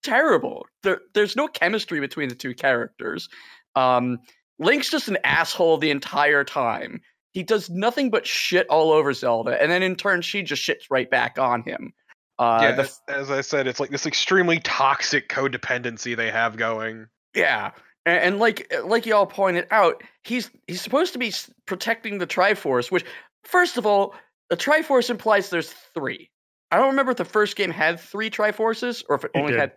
terrible. 0.03 0.67
There, 0.83 1.01
there's 1.15 1.37
no 1.37 1.49
chemistry 1.49 2.01
between 2.01 2.29
the 2.29 2.35
two 2.35 2.55
characters. 2.55 3.29
Um, 3.75 4.19
Link's 4.59 4.91
just 4.91 5.09
an 5.09 5.19
asshole 5.25 5.79
the 5.79 5.91
entire 5.91 6.45
time. 6.45 7.01
He 7.33 7.43
does 7.43 7.69
nothing 7.69 8.11
but 8.11 8.27
shit 8.27 8.67
all 8.69 8.91
over 8.91 9.13
Zelda, 9.13 9.61
and 9.61 9.71
then 9.71 9.83
in 9.83 9.97
turn, 9.97 10.23
she 10.23 10.43
just 10.43 10.63
shits 10.63 10.85
right 10.91 11.11
back 11.11 11.39
on 11.39 11.63
him. 11.63 11.93
Uh, 12.39 12.59
yeah, 12.63 12.73
the, 12.73 12.83
as, 12.83 13.01
as 13.09 13.31
I 13.31 13.41
said, 13.43 13.67
it's 13.67 13.81
like 13.81 13.91
this 13.91 14.07
extremely 14.07 14.61
toxic 14.61 15.29
codependency 15.29 16.17
they 16.17 16.31
have 16.31 16.57
going. 16.57 17.07
Yeah, 17.35 17.73
and, 18.07 18.19
and 18.19 18.39
like 18.39 18.73
uh, 18.75 18.87
like 18.87 19.05
y'all 19.05 19.27
pointed 19.27 19.67
out, 19.71 20.03
he's 20.25 20.51
he's 20.67 20.81
supposed 20.81 21.13
to 21.13 21.19
be 21.19 21.33
protecting 21.67 22.19
the 22.19 22.27
Triforce. 22.27 22.91
Which, 22.91 23.05
first 23.45 23.77
of 23.77 23.85
all, 23.85 24.15
the 24.49 24.57
Triforce 24.57 25.11
implies 25.11 25.51
there's 25.51 25.73
three. 25.95 26.31
I 26.71 26.77
don't 26.77 26.87
remember 26.87 27.13
if 27.13 27.19
the 27.19 27.25
first 27.25 27.57
game 27.57 27.71
had 27.71 28.01
three 28.01 28.31
Triforces 28.31 29.05
or 29.09 29.17
if 29.17 29.25
it, 29.25 29.33
it 29.35 29.39
only 29.39 29.53
did. 29.53 29.61
had. 29.61 29.73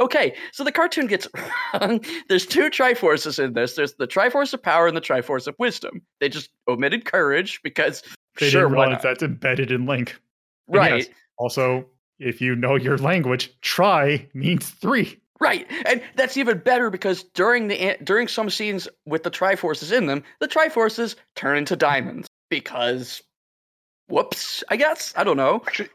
okay, 0.00 0.34
so 0.52 0.64
the 0.64 0.72
cartoon 0.72 1.06
gets 1.06 1.28
wrong. 1.74 2.00
There's 2.28 2.46
two 2.46 2.70
Triforces 2.70 3.42
in 3.42 3.52
this. 3.52 3.74
There's 3.74 3.94
the 3.94 4.06
Triforce 4.06 4.54
of 4.54 4.62
Power 4.62 4.86
and 4.86 4.96
the 4.96 5.02
Triforce 5.02 5.46
of 5.46 5.54
Wisdom. 5.58 6.00
They 6.20 6.28
just 6.28 6.50
omitted 6.68 7.04
Courage 7.04 7.60
because 7.62 8.02
They 8.38 8.48
sure, 8.48 8.62
didn't 8.62 8.78
realize 8.78 9.02
that's 9.02 9.22
embedded 9.22 9.70
in 9.70 9.86
Link. 9.86 10.16
And 10.68 10.76
right, 10.76 10.98
yes, 10.98 11.08
also, 11.38 11.86
if 12.18 12.40
you 12.40 12.56
know 12.56 12.76
your 12.76 12.98
language, 12.98 13.52
try 13.60 14.26
means 14.32 14.70
three. 14.70 15.20
Right, 15.40 15.66
and 15.86 16.02
that's 16.16 16.36
even 16.36 16.58
better 16.58 16.90
because 16.90 17.22
during 17.34 17.68
the 17.68 17.96
during 18.02 18.28
some 18.28 18.50
scenes 18.50 18.88
with 19.06 19.22
the 19.22 19.30
Triforces 19.30 19.96
in 19.96 20.06
them, 20.06 20.22
the 20.40 20.48
Triforces 20.48 21.16
turn 21.36 21.58
into 21.58 21.76
diamonds 21.76 22.28
because, 22.50 23.22
whoops, 24.08 24.62
I 24.68 24.76
guess 24.76 25.12
I 25.16 25.24
don't 25.24 25.36
know. 25.36 25.62
Actually, 25.66 25.90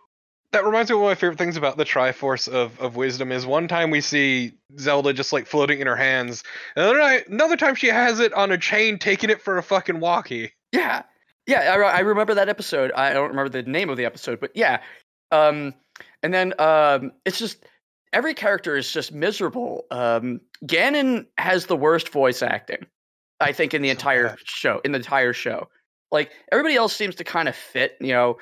that 0.51 0.65
reminds 0.65 0.89
me 0.89 0.95
of 0.95 1.01
one 1.01 1.11
of 1.11 1.17
my 1.17 1.19
favorite 1.19 1.37
things 1.37 1.57
about 1.57 1.77
the 1.77 1.85
Triforce 1.85 2.47
of, 2.47 2.79
of 2.79 2.95
Wisdom 2.95 3.31
is 3.31 3.45
one 3.45 3.67
time 3.67 3.91
we 3.91 4.01
see 4.01 4.53
Zelda 4.79 5.13
just 5.13 5.31
like 5.31 5.45
floating 5.45 5.79
in 5.79 5.87
her 5.87 5.95
hands. 5.95 6.43
Another, 6.75 6.97
night, 6.97 7.27
another 7.27 7.55
time 7.55 7.75
she 7.75 7.87
has 7.87 8.19
it 8.19 8.33
on 8.33 8.51
a 8.51 8.57
chain, 8.57 8.97
taking 8.97 9.29
it 9.29 9.41
for 9.41 9.57
a 9.57 9.63
fucking 9.63 9.99
walkie. 9.99 10.51
Yeah, 10.71 11.03
yeah, 11.45 11.73
I, 11.73 11.97
I 11.97 11.99
remember 11.99 12.33
that 12.33 12.49
episode. 12.49 12.91
I 12.93 13.13
don't 13.13 13.29
remember 13.29 13.49
the 13.49 13.63
name 13.63 13.89
of 13.89 13.97
the 13.97 14.05
episode, 14.05 14.39
but 14.39 14.51
yeah. 14.55 14.81
Um, 15.31 15.73
and 16.23 16.33
then 16.33 16.53
um, 16.59 17.11
it's 17.25 17.39
just 17.39 17.63
every 18.13 18.33
character 18.33 18.75
is 18.75 18.91
just 18.91 19.11
miserable. 19.11 19.85
Um, 19.91 20.41
Ganon 20.65 21.25
has 21.37 21.65
the 21.67 21.75
worst 21.75 22.09
voice 22.09 22.41
acting, 22.41 22.85
I 23.39 23.51
think, 23.51 23.73
in 23.73 23.81
the 23.81 23.89
So 23.89 23.91
entire 23.91 24.27
bad. 24.29 24.39
show. 24.45 24.81
In 24.83 24.91
the 24.91 24.97
entire 24.97 25.33
show, 25.33 25.67
like 26.11 26.31
everybody 26.51 26.75
else 26.75 26.95
seems 26.95 27.15
to 27.15 27.23
kind 27.23 27.47
of 27.47 27.55
fit, 27.55 27.97
you 27.99 28.13
know, 28.13 28.37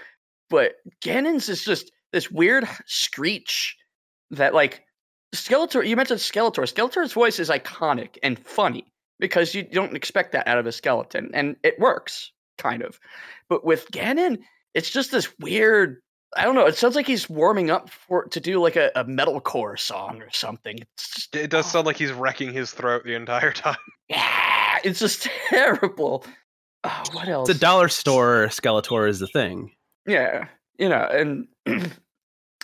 but 0.49 0.75
Ganon's 1.03 1.49
is 1.49 1.63
just 1.63 1.91
this 2.13 2.31
weird 2.31 2.67
screech 2.85 3.75
that, 4.31 4.53
like, 4.53 4.83
Skeletor. 5.35 5.85
You 5.85 5.95
mentioned 5.97 6.19
Skeletor. 6.21 6.63
Skeletor's 6.73 7.11
voice 7.13 7.37
is 7.37 7.49
iconic 7.49 8.17
and 8.23 8.39
funny 8.39 8.85
because 9.19 9.53
you 9.53 9.63
don't 9.63 9.95
expect 9.95 10.31
that 10.31 10.47
out 10.47 10.57
of 10.57 10.65
a 10.65 10.71
skeleton, 10.71 11.29
and 11.33 11.57
it 11.63 11.77
works 11.79 12.31
kind 12.57 12.81
of. 12.81 12.97
But 13.49 13.65
with 13.65 13.91
Ganon, 13.91 14.37
it's 14.73 14.89
just 14.89 15.11
this 15.11 15.27
weird. 15.39 15.97
I 16.35 16.43
don't 16.43 16.55
know. 16.55 16.65
It 16.65 16.75
sounds 16.75 16.95
like 16.95 17.07
he's 17.07 17.29
warming 17.29 17.71
up 17.71 17.89
for 17.89 18.25
to 18.25 18.39
do 18.39 18.61
like 18.61 18.75
a, 18.75 18.91
a 18.95 19.05
metalcore 19.05 19.79
song 19.79 20.21
or 20.21 20.29
something. 20.31 20.77
It's 20.79 21.13
just 21.13 21.35
It 21.35 21.49
does 21.49 21.65
oh, 21.67 21.69
sound 21.69 21.87
like 21.87 21.97
he's 21.97 22.11
wrecking 22.11 22.51
his 22.53 22.71
throat 22.71 23.03
the 23.05 23.15
entire 23.15 23.51
time. 23.53 23.77
yeah, 24.09 24.77
it's 24.83 24.99
just 24.99 25.29
terrible. 25.49 26.25
Oh, 26.83 27.03
what 27.13 27.27
else? 27.27 27.49
It's 27.49 27.57
a 27.57 27.61
dollar 27.61 27.87
store 27.87 28.47
Skeletor 28.49 29.07
is 29.09 29.19
the 29.19 29.27
thing. 29.27 29.71
Yeah, 30.05 30.47
you 30.77 30.89
know, 30.89 31.07
and 31.11 31.47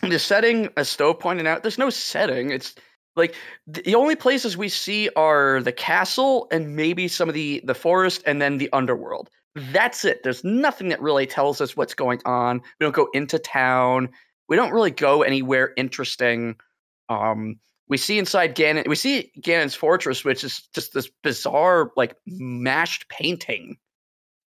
the 0.02 0.19
setting, 0.19 0.69
as 0.78 0.89
Stove 0.89 1.19
pointed 1.19 1.47
out, 1.47 1.62
there's 1.62 1.78
no 1.78 1.89
setting. 1.89 2.52
It's 2.52 2.76
like 3.15 3.36
the 3.67 3.95
only 3.95 4.15
places 4.15 4.58
we 4.58 4.69
see 4.69 5.10
are 5.15 5.62
the 5.62 5.71
castle 5.71 6.47
and 6.52 6.76
maybe 6.76 7.08
some 7.08 7.30
of 7.30 7.36
the 7.36 7.62
the 7.65 7.76
forest 7.76 8.23
and 8.26 8.41
then 8.41 8.58
the 8.58 8.69
underworld. 8.73 9.30
That's 9.56 10.04
it. 10.04 10.24
There's 10.24 10.44
nothing 10.44 10.89
that 10.89 11.02
really 11.02 11.28
tells 11.28 11.62
us 11.62 11.78
what's 11.78 11.94
going 11.94 12.22
on. 12.26 12.62
We 12.80 12.86
don't 12.86 12.96
go 12.96 13.08
into 13.13 13.38
town. 13.38 14.10
We 14.50 14.56
don't 14.56 14.72
really 14.72 14.92
go 14.92 15.22
anywhere 15.22 15.74
interesting. 15.78 16.56
Um, 17.10 17.60
we 17.88 17.98
see 17.98 18.18
inside 18.18 18.56
Ganon. 18.56 18.88
We 18.88 18.96
see 18.96 19.32
Ganon's 19.39 19.76
fortress, 19.76 20.26
which 20.26 20.44
is 20.44 20.68
just 20.74 20.94
this 20.94 21.10
bizarre, 21.22 21.92
like 21.96 22.16
mashed 22.26 23.08
painting, 23.10 23.78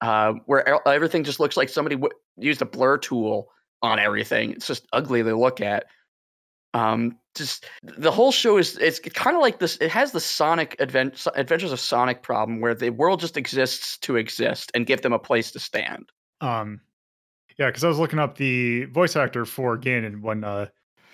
uh, 0.00 0.34
where 0.46 0.86
everything 0.88 1.24
just 1.24 1.40
looks 1.40 1.56
like 1.56 1.68
somebody 1.68 1.96
w- 1.96 2.12
used 2.38 2.62
a 2.62 2.66
blur 2.66 2.96
tool 2.96 3.48
on 3.82 3.98
everything. 3.98 4.52
It's 4.52 4.66
just 4.66 4.86
ugly 4.92 5.22
to 5.22 5.36
look 5.36 5.60
at. 5.60 5.84
Um, 6.72 7.18
just 7.34 7.66
the 7.82 8.10
whole 8.10 8.32
show 8.32 8.58
is 8.58 8.76
it's 8.78 8.98
kind 9.00 9.36
of 9.36 9.42
like 9.42 9.58
this. 9.58 9.76
It 9.76 9.90
has 9.90 10.12
the 10.12 10.20
Sonic 10.20 10.76
advent, 10.80 11.26
Adventures 11.34 11.72
of 11.72 11.80
Sonic 11.80 12.22
problem 12.22 12.60
where 12.60 12.74
the 12.74 12.90
world 12.90 13.20
just 13.20 13.36
exists 13.36 13.98
to 13.98 14.16
exist 14.16 14.70
and 14.74 14.86
give 14.86 15.02
them 15.02 15.12
a 15.12 15.18
place 15.18 15.50
to 15.52 15.58
stand. 15.58 16.10
Um, 16.40 16.80
yeah, 17.58 17.66
because 17.66 17.84
I 17.84 17.88
was 17.88 17.98
looking 17.98 18.18
up 18.18 18.36
the 18.36 18.84
voice 18.86 19.16
actor 19.16 19.44
for 19.44 19.78
Ganon 19.78 20.20
when 20.20 20.44
uh, 20.44 20.66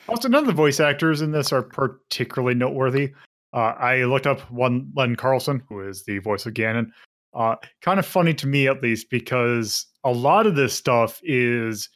also 0.09 0.29
none 0.29 0.43
of 0.43 0.47
the 0.47 0.53
voice 0.53 0.81
actors 0.81 1.21
in 1.21 1.33
this 1.33 1.53
are 1.53 1.63
particularly 1.63 2.55
noteworthy. 2.55 3.13
Uh, 3.53 3.75
I 3.79 4.05
looked 4.05 4.27
up 4.27 4.41
one 4.51 4.91
Len 4.95 5.17
Carlson, 5.17 5.63
who 5.69 5.81
is 5.81 6.05
the 6.05 6.19
voice 6.19 6.47
of 6.47 6.55
Ganon. 6.55 6.91
Uh, 7.35 7.57
kind 7.83 7.99
of 7.99 8.07
funny 8.07 8.35
to 8.35 8.47
me, 8.47 8.69
at 8.69 8.83
least, 8.83 9.11
because 9.11 9.87
a 10.05 10.11
lot 10.11 10.47
of 10.47 10.57
this 10.57 10.75
stuff 10.75 11.21
is, 11.23 11.89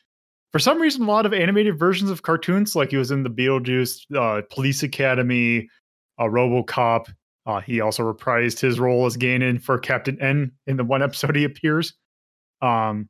for 0.55 0.61
some 0.61 0.81
reason, 0.81 1.03
a 1.03 1.07
lot 1.07 1.27
of 1.27 1.33
animated 1.33 1.77
versions 1.77 2.13
of 2.13 2.23
cartoons. 2.23 2.77
Like 2.77 2.91
he 2.91 2.97
was 2.97 3.11
in 3.11 3.25
the 3.25 3.29
Beetlejuice, 3.29 4.05
uh, 4.17 4.43
Police 4.51 4.85
Academy, 4.85 5.69
uh, 6.21 6.27
RoboCop. 6.27 7.13
Uh, 7.45 7.61
he 7.61 7.81
also 7.81 8.05
reprised 8.05 8.61
his 8.61 8.79
role 8.79 9.05
as 9.05 9.17
Ganon 9.17 9.61
for 9.61 9.77
Captain 9.81 10.17
N 10.23 10.53
in 10.69 10.77
the 10.77 10.85
one 10.85 11.03
episode 11.03 11.35
he 11.35 11.43
appears. 11.43 11.95
Um, 12.63 13.09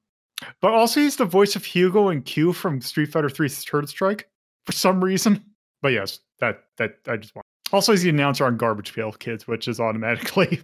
but 0.63 0.73
also 0.73 1.01
he's 1.01 1.17
the 1.17 1.27
voice 1.27 1.55
of 1.55 1.67
Hugo 1.67 2.09
and 2.09 2.25
Q 2.25 2.55
from 2.55 2.81
Street 2.81 3.13
Fighter 3.13 3.29
3 3.29 3.47
Third 3.51 3.91
Strike 3.91 4.27
for 4.65 4.73
some 4.73 5.05
reason. 5.05 5.45
But 5.83 5.89
yes, 5.93 6.21
that 6.41 6.65
that 6.79 6.95
I 7.07 7.19
just 7.19 7.35
want. 7.35 7.45
Also, 7.75 7.93
he's 7.93 8.05
the 8.05 8.09
announcer 8.09 8.47
on 8.47 8.57
Garbage 8.57 8.95
Pail 8.95 9.13
Kids, 9.13 9.47
which 9.47 9.69
is 9.69 9.81
automatically 9.81 10.63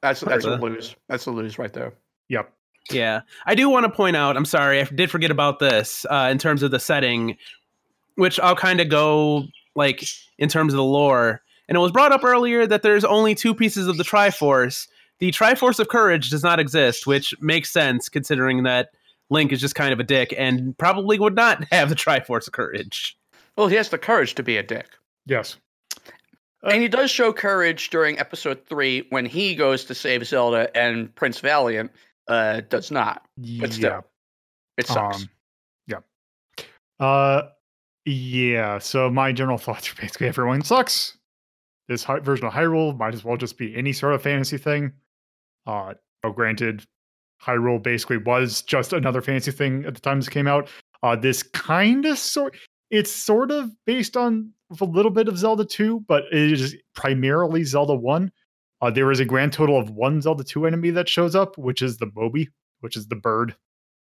That's 0.00 0.20
that's 0.20 0.44
a 0.44 0.52
Uh, 0.54 0.58
lose. 0.58 0.94
That's 1.08 1.26
a 1.26 1.32
lose 1.32 1.58
right 1.58 1.72
there. 1.72 1.92
yep. 2.28 2.52
Yeah, 2.90 3.22
I 3.46 3.54
do 3.54 3.68
want 3.68 3.84
to 3.84 3.90
point 3.90 4.16
out. 4.16 4.36
I'm 4.36 4.44
sorry, 4.44 4.80
I 4.80 4.84
did 4.84 5.10
forget 5.10 5.30
about 5.30 5.58
this 5.58 6.04
uh, 6.10 6.28
in 6.30 6.38
terms 6.38 6.62
of 6.62 6.70
the 6.70 6.80
setting, 6.80 7.36
which 8.16 8.38
I'll 8.40 8.56
kind 8.56 8.80
of 8.80 8.88
go 8.88 9.44
like 9.74 10.04
in 10.38 10.48
terms 10.48 10.72
of 10.72 10.76
the 10.76 10.84
lore. 10.84 11.42
And 11.68 11.76
it 11.76 11.80
was 11.80 11.92
brought 11.92 12.12
up 12.12 12.24
earlier 12.24 12.66
that 12.66 12.82
there's 12.82 13.04
only 13.04 13.34
two 13.34 13.54
pieces 13.54 13.86
of 13.86 13.96
the 13.96 14.04
Triforce. 14.04 14.88
The 15.20 15.30
Triforce 15.30 15.78
of 15.78 15.88
Courage 15.88 16.30
does 16.30 16.42
not 16.42 16.58
exist, 16.58 17.06
which 17.06 17.34
makes 17.40 17.70
sense 17.70 18.08
considering 18.08 18.64
that 18.64 18.90
Link 19.30 19.52
is 19.52 19.60
just 19.60 19.76
kind 19.76 19.92
of 19.92 20.00
a 20.00 20.04
dick 20.04 20.34
and 20.36 20.76
probably 20.78 21.18
would 21.18 21.36
not 21.36 21.64
have 21.70 21.88
the 21.88 21.94
Triforce 21.94 22.46
of 22.46 22.52
Courage. 22.52 23.16
Well, 23.56 23.68
he 23.68 23.76
has 23.76 23.90
the 23.90 23.98
courage 23.98 24.34
to 24.34 24.42
be 24.42 24.56
a 24.56 24.62
dick. 24.62 24.88
Yes. 25.26 25.56
And 26.62 26.82
he 26.82 26.88
does 26.88 27.10
show 27.10 27.32
courage 27.32 27.90
during 27.90 28.18
episode 28.18 28.66
three 28.66 29.06
when 29.10 29.24
he 29.24 29.54
goes 29.54 29.84
to 29.84 29.94
save 29.94 30.26
Zelda 30.26 30.74
and 30.76 31.14
Prince 31.14 31.40
Valiant 31.40 31.90
uh, 32.30 32.60
does 32.68 32.90
not. 32.90 33.26
But 33.36 33.72
still, 33.72 33.90
Yeah. 33.90 34.00
it 34.78 34.86
sucks. 34.86 35.22
Um, 35.22 35.28
yeah. 35.86 35.98
Uh, 36.98 37.48
yeah. 38.04 38.78
So 38.78 39.10
my 39.10 39.32
general 39.32 39.58
thoughts 39.64 39.90
are 39.90 39.94
basically 40.00 40.28
everyone 40.28 40.62
sucks. 40.62 41.16
This 41.88 42.04
hy- 42.04 42.20
version 42.20 42.46
of 42.46 42.52
Hyrule 42.52 42.96
might 42.96 43.14
as 43.14 43.24
well 43.24 43.36
just 43.36 43.58
be 43.58 43.74
any 43.76 43.92
sort 43.92 44.14
of 44.14 44.22
fantasy 44.22 44.58
thing. 44.58 44.92
Uh, 45.66 45.94
oh, 46.24 46.30
granted, 46.32 46.84
Hyrule 47.42 47.82
basically 47.82 48.18
was 48.18 48.62
just 48.62 48.92
another 48.92 49.20
fantasy 49.20 49.50
thing 49.50 49.84
at 49.84 49.94
the 49.94 50.00
time 50.00 50.20
this 50.20 50.28
came 50.28 50.46
out. 50.46 50.68
Uh, 51.02 51.16
this 51.16 51.42
kind 51.42 52.04
of 52.06 52.18
sort, 52.18 52.56
it's 52.90 53.10
sort 53.10 53.50
of 53.50 53.70
based 53.86 54.16
on 54.16 54.52
a 54.80 54.84
little 54.84 55.10
bit 55.10 55.26
of 55.26 55.36
Zelda 55.36 55.64
2, 55.64 56.04
but 56.06 56.24
it 56.30 56.52
is 56.52 56.76
primarily 56.94 57.64
Zelda 57.64 57.94
1. 57.94 58.30
Uh, 58.80 58.90
there 58.90 59.10
is 59.10 59.20
a 59.20 59.24
grand 59.24 59.52
total 59.52 59.78
of 59.78 59.90
one 59.90 60.20
Zelda 60.20 60.42
2 60.42 60.66
enemy 60.66 60.90
that 60.90 61.08
shows 61.08 61.34
up, 61.34 61.58
which 61.58 61.82
is 61.82 61.98
the 61.98 62.10
Moby, 62.14 62.48
which 62.80 62.96
is 62.96 63.06
the 63.08 63.16
bird 63.16 63.54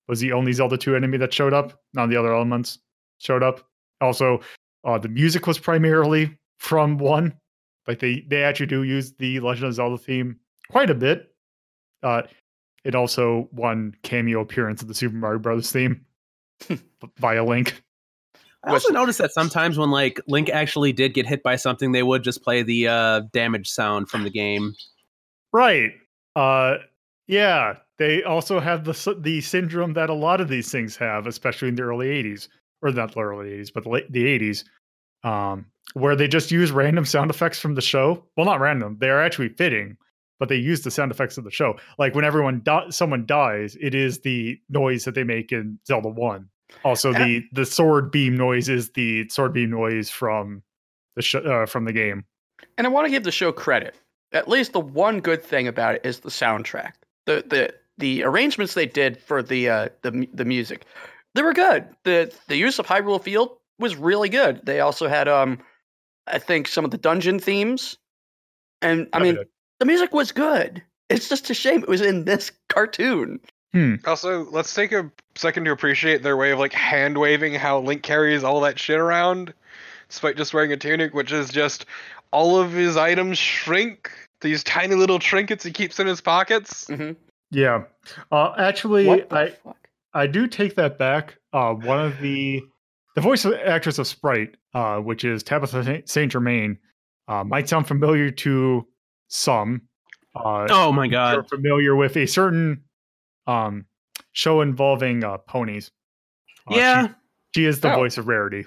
was 0.10 0.20
the 0.20 0.34
only 0.34 0.52
Zelda 0.52 0.76
2 0.76 0.96
enemy 0.96 1.18
that 1.20 1.32
showed 1.32 1.54
up. 1.54 1.80
None 1.94 2.06
of 2.06 2.10
the 2.10 2.18
other 2.18 2.34
elements 2.34 2.80
showed 3.20 3.44
up. 3.44 3.62
Also, 4.02 4.42
uh, 4.84 4.98
the 4.98 5.08
music 5.08 5.46
was 5.46 5.60
primarily 5.60 6.36
from 6.58 6.98
one. 6.98 7.38
Like 7.88 8.00
they 8.00 8.26
they 8.28 8.44
actually 8.44 8.66
do 8.66 8.84
use 8.84 9.14
the 9.14 9.40
Legend 9.40 9.68
of 9.68 9.74
Zelda 9.76 9.98
theme 9.98 10.40
quite 10.70 10.90
a 10.90 10.96
bit. 10.96 11.34
Uh, 12.02 12.24
it 12.84 12.96
also 12.96 13.48
won 13.52 13.94
cameo 14.04 14.42
appearance 14.42 14.82
of 14.82 14.88
the 14.88 14.94
Super 14.94 15.16
Mario 15.16 15.40
Brothers 15.40 15.72
theme 15.72 16.06
via 17.18 17.44
Link. 17.44 17.82
I 18.64 18.72
also 18.72 18.92
noticed 18.92 19.20
that 19.20 19.32
sometimes 19.32 19.78
when 19.78 19.90
like 19.90 20.20
Link 20.28 20.50
actually 20.50 20.92
did 20.92 21.14
get 21.14 21.26
hit 21.26 21.44
by 21.44 21.56
something, 21.56 21.92
they 21.92 22.04
would 22.04 22.24
just 22.24 22.44
play 22.44 22.62
the 22.62 22.88
uh, 22.88 23.22
damage 23.32 23.70
sound 23.70 24.10
from 24.10 24.24
the 24.24 24.30
game. 24.30 24.74
Right. 25.54 25.92
Uh, 26.36 26.78
yeah. 27.28 27.76
They 27.98 28.24
also 28.24 28.60
have 28.60 28.86
the 28.86 29.16
the 29.20 29.42
syndrome 29.42 29.94
that 29.94 30.10
a 30.10 30.14
lot 30.14 30.42
of 30.42 30.48
these 30.48 30.72
things 30.72 30.96
have, 30.98 31.28
especially 31.28 31.68
in 31.68 31.76
the 31.76 31.84
early 31.84 32.08
'80s, 32.08 32.48
or 32.82 32.92
not 32.92 33.14
the 33.14 33.22
early 33.22 33.50
'80s, 33.50 33.74
but 33.74 33.84
the 33.84 33.90
late 33.90 34.12
the 34.12 34.24
'80s, 34.26 34.64
um, 35.24 35.66
where 35.94 36.16
they 36.16 36.28
just 36.28 36.50
use 36.50 36.72
random 36.72 37.04
sound 37.04 37.30
effects 37.30 37.60
from 37.60 37.76
the 37.76 37.82
show. 37.82 38.26
Well, 38.38 38.46
not 38.46 38.62
random; 38.62 38.98
they 39.02 39.10
are 39.10 39.22
actually 39.22 39.50
fitting, 39.50 39.98
but 40.40 40.48
they 40.48 40.56
use 40.56 40.82
the 40.82 40.92
sound 40.92 41.12
effects 41.12 41.38
of 41.38 41.44
the 41.44 41.52
show. 41.52 41.78
Like 41.98 42.16
when 42.16 42.24
everyone 42.24 42.62
di- 42.64 42.90
someone 42.90 43.26
dies, 43.26 43.78
it 43.82 43.94
is 43.94 44.22
the 44.22 44.58
noise 44.70 45.04
that 45.04 45.14
they 45.14 45.26
make 45.26 45.52
in 45.52 45.78
Zelda 45.86 46.10
One. 46.10 46.50
Also, 46.84 47.10
And 47.14 47.18
I- 47.24 47.26
the 47.28 47.44
the 47.52 47.66
sword 47.66 48.12
beam 48.12 48.36
noise 48.38 48.70
is 48.70 48.92
the 48.92 49.28
sword 49.30 49.54
beam 49.54 49.70
noise 49.72 50.10
from 50.10 50.64
the 51.16 51.22
sh- 51.22 51.36
uh, 51.36 51.66
from 51.66 51.86
the 51.86 51.94
game. 51.94 52.26
And 52.78 52.86
I 52.88 52.90
want 52.90 53.06
to 53.06 53.12
give 53.12 53.24
the 53.24 53.32
show 53.32 53.52
credit. 53.52 53.96
At 54.32 54.48
least 54.48 54.74
the 54.74 54.80
one 54.80 55.20
good 55.22 55.44
thing 55.44 55.68
about 55.68 55.96
it 55.96 56.02
is 56.06 56.20
the 56.20 56.30
soundtrack. 56.30 56.94
The 57.26 57.44
the 57.48 57.74
the 57.98 58.24
arrangements 58.24 58.74
they 58.76 58.86
did 58.86 59.18
for 59.22 59.42
the 59.44 59.70
uh, 59.70 59.90
the 60.04 60.28
the 60.34 60.46
music, 60.46 60.86
they 61.36 61.42
were 61.42 61.54
good. 61.54 61.88
the 62.04 62.34
The 62.48 62.56
use 62.58 62.80
of 62.80 62.86
Hyrule 62.88 63.22
Field 63.22 63.58
was 63.80 63.96
really 63.96 64.30
good. 64.30 64.62
They 64.66 64.80
also 64.80 65.08
had 65.08 65.28
um 65.28 65.60
I 66.28 66.38
think 66.40 66.68
some 66.68 66.86
of 66.86 66.92
the 66.92 66.98
dungeon 66.98 67.40
themes, 67.40 67.98
and 68.82 69.08
I 69.14 69.20
mean 69.20 69.36
the 69.80 69.86
music 69.86 70.14
was 70.14 70.32
good. 70.32 70.84
It's 71.10 71.28
just 71.28 71.50
a 71.50 71.54
shame 71.56 71.82
it 71.82 71.90
was 71.90 72.02
in 72.02 72.26
this 72.26 72.52
cartoon. 72.70 73.40
Hmm. 73.74 73.96
Also, 74.06 74.50
let's 74.52 74.74
take 74.74 74.92
a 74.92 75.12
second 75.36 75.66
to 75.66 75.72
appreciate 75.72 76.24
their 76.24 76.38
way 76.38 76.52
of 76.52 76.60
like 76.60 76.74
hand 76.74 77.18
waving 77.18 77.54
how 77.54 77.80
Link 77.80 78.02
carries 78.02 78.44
all 78.44 78.62
that 78.62 78.80
shit 78.80 78.98
around, 79.00 79.54
despite 80.10 80.38
just 80.38 80.54
wearing 80.54 80.72
a 80.72 80.78
tunic, 80.78 81.14
which 81.14 81.32
is 81.32 81.50
just 81.50 81.86
all 82.32 82.58
of 82.58 82.72
his 82.72 82.98
items 82.98 83.38
shrink. 83.38 84.12
These 84.42 84.64
tiny 84.64 84.96
little 84.96 85.20
trinkets 85.20 85.64
he 85.64 85.72
keeps 85.72 86.00
in 86.00 86.08
his 86.08 86.22
pockets. 86.22 86.86
Mhm. 86.86 87.16
Yeah. 87.52 87.84
Uh, 88.32 88.54
actually, 88.58 89.10
I 89.32 89.50
fuck? 89.50 89.76
I 90.14 90.28
do 90.28 90.48
take 90.48 90.76
that 90.76 90.98
back. 90.98 91.36
Uh, 91.54 91.74
one 91.74 92.00
of 92.00 92.20
the 92.22 92.62
the 93.16 93.22
voice 93.22 93.46
actress 93.46 94.00
of 94.00 94.08
Sprite, 94.08 94.56
uh, 94.74 94.98
which 95.00 95.26
is 95.26 95.44
Tabitha 95.44 96.04
Saint 96.06 96.32
Germain, 96.32 96.78
uh, 97.28 97.44
might 97.44 97.68
sound 97.70 97.88
familiar 97.88 98.32
to 98.32 98.88
some. 99.28 99.82
Uh, 100.36 100.68
Oh 100.70 100.92
my 100.92 101.08
god. 101.08 101.48
familiar 101.50 101.96
with 101.96 102.16
a 102.18 102.26
certain 102.26 102.84
um, 103.50 103.86
show 104.32 104.62
involving 104.62 105.24
uh, 105.24 105.38
ponies. 105.40 105.92
Uh, 106.70 106.76
Yeah. 106.76 107.08
she, 107.56 107.66
is 107.66 107.80
the 107.80 107.92
Oh. 107.94 107.96
voice 107.98 108.18
of 108.18 108.28
Rarity 108.28 108.66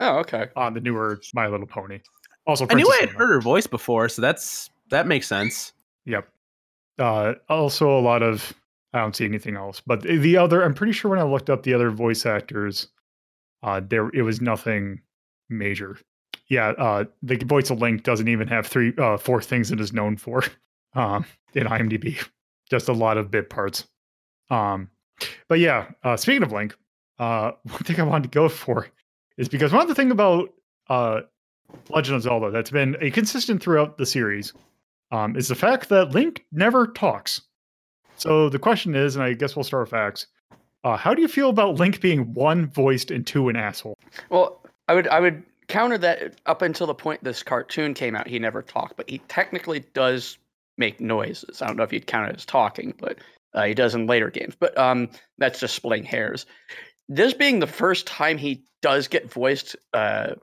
Oh, 0.00 0.18
okay. 0.20 0.48
on 0.56 0.74
the 0.74 0.80
newer 0.80 1.20
My 1.34 1.46
Little 1.46 1.66
Pony. 1.66 2.00
Also, 2.46 2.66
I 2.70 2.74
knew 2.74 2.90
I 2.90 2.96
had 3.00 3.08
Emma. 3.10 3.18
heard 3.18 3.28
her 3.34 3.40
voice 3.40 3.66
before, 3.66 4.08
so 4.08 4.20
that's 4.22 4.70
that 4.90 5.06
makes 5.06 5.26
sense. 5.26 5.72
Yep. 6.04 6.28
Uh, 6.98 7.34
also, 7.48 7.98
a 7.98 8.00
lot 8.00 8.22
of 8.22 8.52
I 8.92 8.98
don't 9.00 9.16
see 9.16 9.24
anything 9.24 9.56
else, 9.56 9.80
but 9.80 10.02
the- 10.02 10.16
the 10.18 10.36
other 10.36 10.62
I'm 10.62 10.74
pretty 10.74 10.92
sure 10.92 11.10
when 11.10 11.18
I 11.18 11.24
looked 11.24 11.50
up 11.50 11.62
the 11.64 11.74
other 11.74 11.90
voice 11.90 12.24
actors, 12.26 12.88
uh, 13.62 13.80
there 13.80 14.08
it 14.10 14.22
was 14.22 14.40
nothing 14.40 15.00
major. 15.48 15.98
Yeah, 16.48 16.68
uh, 16.78 17.04
the 17.22 17.36
voice 17.36 17.70
of 17.70 17.80
Link 17.80 18.02
doesn't 18.04 18.28
even 18.28 18.46
have 18.48 18.66
three, 18.66 18.92
uh, 18.98 19.16
four 19.16 19.40
things 19.42 19.72
it 19.72 19.80
is 19.80 19.92
known 19.94 20.16
for, 20.18 20.44
um, 20.94 21.24
in 21.54 21.66
IMDb. 21.66 22.22
Just 22.70 22.88
a 22.88 22.92
lot 22.92 23.16
of 23.16 23.30
bit 23.30 23.48
parts. 23.50 23.88
Um, 24.50 24.90
but 25.48 25.58
yeah, 25.58 25.90
uh, 26.02 26.16
speaking 26.16 26.42
of 26.42 26.52
Link, 26.52 26.76
uh, 27.18 27.52
one 27.64 27.82
thing 27.82 28.00
I 28.00 28.04
wanted 28.04 28.30
to 28.30 28.36
go 28.36 28.48
for 28.48 28.88
is 29.36 29.48
because 29.48 29.72
one 29.72 29.82
of 29.82 29.88
the 29.88 29.94
thing 29.94 30.10
about 30.10 30.52
uh, 30.88 31.22
Legend 31.90 32.16
of 32.16 32.22
Zelda 32.22 32.50
that's 32.50 32.70
been 32.70 32.96
a 33.00 33.10
consistent 33.10 33.62
throughout 33.62 33.98
the 33.98 34.06
series 34.06 34.52
um, 35.10 35.36
is 35.36 35.48
the 35.48 35.54
fact 35.54 35.88
that 35.88 36.10
Link 36.10 36.44
never 36.52 36.86
talks. 36.86 37.40
So 38.16 38.48
the 38.48 38.58
question 38.58 38.94
is, 38.94 39.16
and 39.16 39.24
I 39.24 39.32
guess 39.32 39.56
we'll 39.56 39.64
start 39.64 39.84
with 39.84 39.90
facts. 39.90 40.26
Uh, 40.84 40.96
how 40.96 41.14
do 41.14 41.22
you 41.22 41.28
feel 41.28 41.48
about 41.48 41.76
Link 41.76 42.00
being 42.00 42.32
one 42.34 42.66
voiced 42.66 43.10
and 43.10 43.26
two 43.26 43.48
an 43.48 43.56
asshole? 43.56 43.96
Well, 44.28 44.60
I 44.88 44.94
would 44.94 45.08
I 45.08 45.18
would 45.18 45.42
counter 45.68 45.98
that 45.98 46.40
up 46.46 46.62
until 46.62 46.86
the 46.86 46.94
point 46.94 47.24
this 47.24 47.42
cartoon 47.42 47.94
came 47.94 48.14
out, 48.14 48.28
he 48.28 48.38
never 48.38 48.62
talked, 48.62 48.96
but 48.96 49.08
he 49.08 49.18
technically 49.28 49.80
does 49.94 50.38
make 50.76 51.00
noises. 51.00 51.62
I 51.62 51.66
don't 51.66 51.76
know 51.76 51.84
if 51.84 51.92
you'd 51.92 52.06
count 52.06 52.30
it 52.30 52.36
as 52.36 52.44
talking, 52.44 52.94
but 52.98 53.18
uh, 53.54 53.64
he 53.64 53.74
does 53.74 53.94
in 53.94 54.06
later 54.06 54.30
games. 54.30 54.54
But 54.58 54.76
um, 54.78 55.08
that's 55.38 55.60
just 55.60 55.74
splitting 55.74 56.04
hairs. 56.04 56.46
This 57.08 57.34
being 57.34 57.58
the 57.58 57.66
first 57.66 58.06
time 58.06 58.38
he 58.38 58.64
does 58.82 59.08
get 59.08 59.30
voiced, 59.30 59.76
uh, 59.92 60.34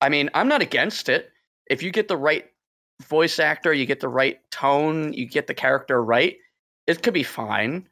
I 0.00 0.08
mean, 0.08 0.30
I'm 0.34 0.48
not 0.48 0.62
against 0.62 1.08
it. 1.08 1.30
If 1.68 1.82
you 1.82 1.90
get 1.90 2.08
the 2.08 2.16
right 2.16 2.46
voice 3.02 3.38
actor, 3.38 3.72
you 3.72 3.86
get 3.86 4.00
the 4.00 4.08
right 4.08 4.38
tone, 4.50 5.12
you 5.12 5.26
get 5.26 5.46
the 5.46 5.54
character 5.54 6.02
right, 6.02 6.36
it 6.86 7.02
could 7.02 7.14
be 7.14 7.22
fine. 7.22 7.88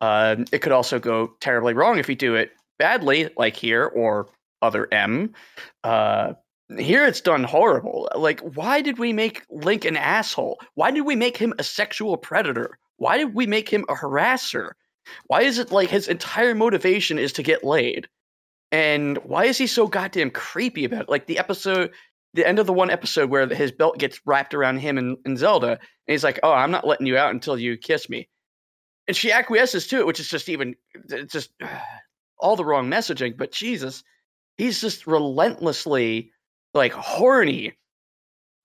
Um, 0.00 0.44
it 0.52 0.60
could 0.60 0.72
also 0.72 0.98
go 0.98 1.32
terribly 1.40 1.74
wrong 1.74 1.98
if 1.98 2.08
you 2.08 2.14
do 2.14 2.34
it 2.36 2.52
badly, 2.78 3.30
like 3.36 3.56
here 3.56 3.84
or 3.84 4.28
other 4.62 4.86
M. 4.92 5.34
Uh, 5.82 6.34
here 6.76 7.06
it's 7.06 7.20
done 7.20 7.44
horrible. 7.44 8.08
Like, 8.14 8.40
why 8.40 8.80
did 8.82 8.98
we 8.98 9.12
make 9.12 9.44
Link 9.50 9.84
an 9.84 9.96
asshole? 9.96 10.60
Why 10.74 10.90
did 10.90 11.02
we 11.02 11.16
make 11.16 11.36
him 11.36 11.54
a 11.58 11.64
sexual 11.64 12.16
predator? 12.16 12.78
Why 12.98 13.16
did 13.16 13.34
we 13.34 13.46
make 13.46 13.68
him 13.68 13.84
a 13.88 13.94
harasser? 13.94 14.72
Why 15.26 15.42
is 15.42 15.58
it 15.58 15.72
like 15.72 15.88
his 15.88 16.08
entire 16.08 16.54
motivation 16.54 17.18
is 17.18 17.32
to 17.34 17.42
get 17.42 17.64
laid? 17.64 18.08
And 18.70 19.16
why 19.18 19.46
is 19.46 19.56
he 19.56 19.66
so 19.66 19.86
goddamn 19.86 20.30
creepy 20.30 20.84
about 20.84 21.02
it? 21.02 21.08
Like 21.08 21.26
the 21.26 21.38
episode, 21.38 21.92
the 22.34 22.46
end 22.46 22.58
of 22.58 22.66
the 22.66 22.72
one 22.72 22.90
episode 22.90 23.30
where 23.30 23.46
his 23.46 23.72
belt 23.72 23.98
gets 23.98 24.20
wrapped 24.26 24.52
around 24.52 24.78
him 24.78 24.98
and, 24.98 25.16
and 25.24 25.38
Zelda, 25.38 25.72
and 25.72 25.78
he's 26.06 26.24
like, 26.24 26.38
"Oh, 26.42 26.52
I'm 26.52 26.70
not 26.70 26.86
letting 26.86 27.06
you 27.06 27.16
out 27.16 27.32
until 27.32 27.58
you 27.58 27.78
kiss 27.78 28.10
me," 28.10 28.28
and 29.06 29.16
she 29.16 29.32
acquiesces 29.32 29.86
to 29.88 29.98
it, 29.98 30.06
which 30.06 30.20
is 30.20 30.28
just 30.28 30.50
even, 30.50 30.74
it's 31.08 31.32
just 31.32 31.50
all 32.38 32.56
the 32.56 32.64
wrong 32.64 32.90
messaging. 32.90 33.36
But 33.36 33.52
Jesus, 33.52 34.04
he's 34.58 34.80
just 34.80 35.06
relentlessly 35.06 36.32
like 36.74 36.92
horny, 36.92 37.78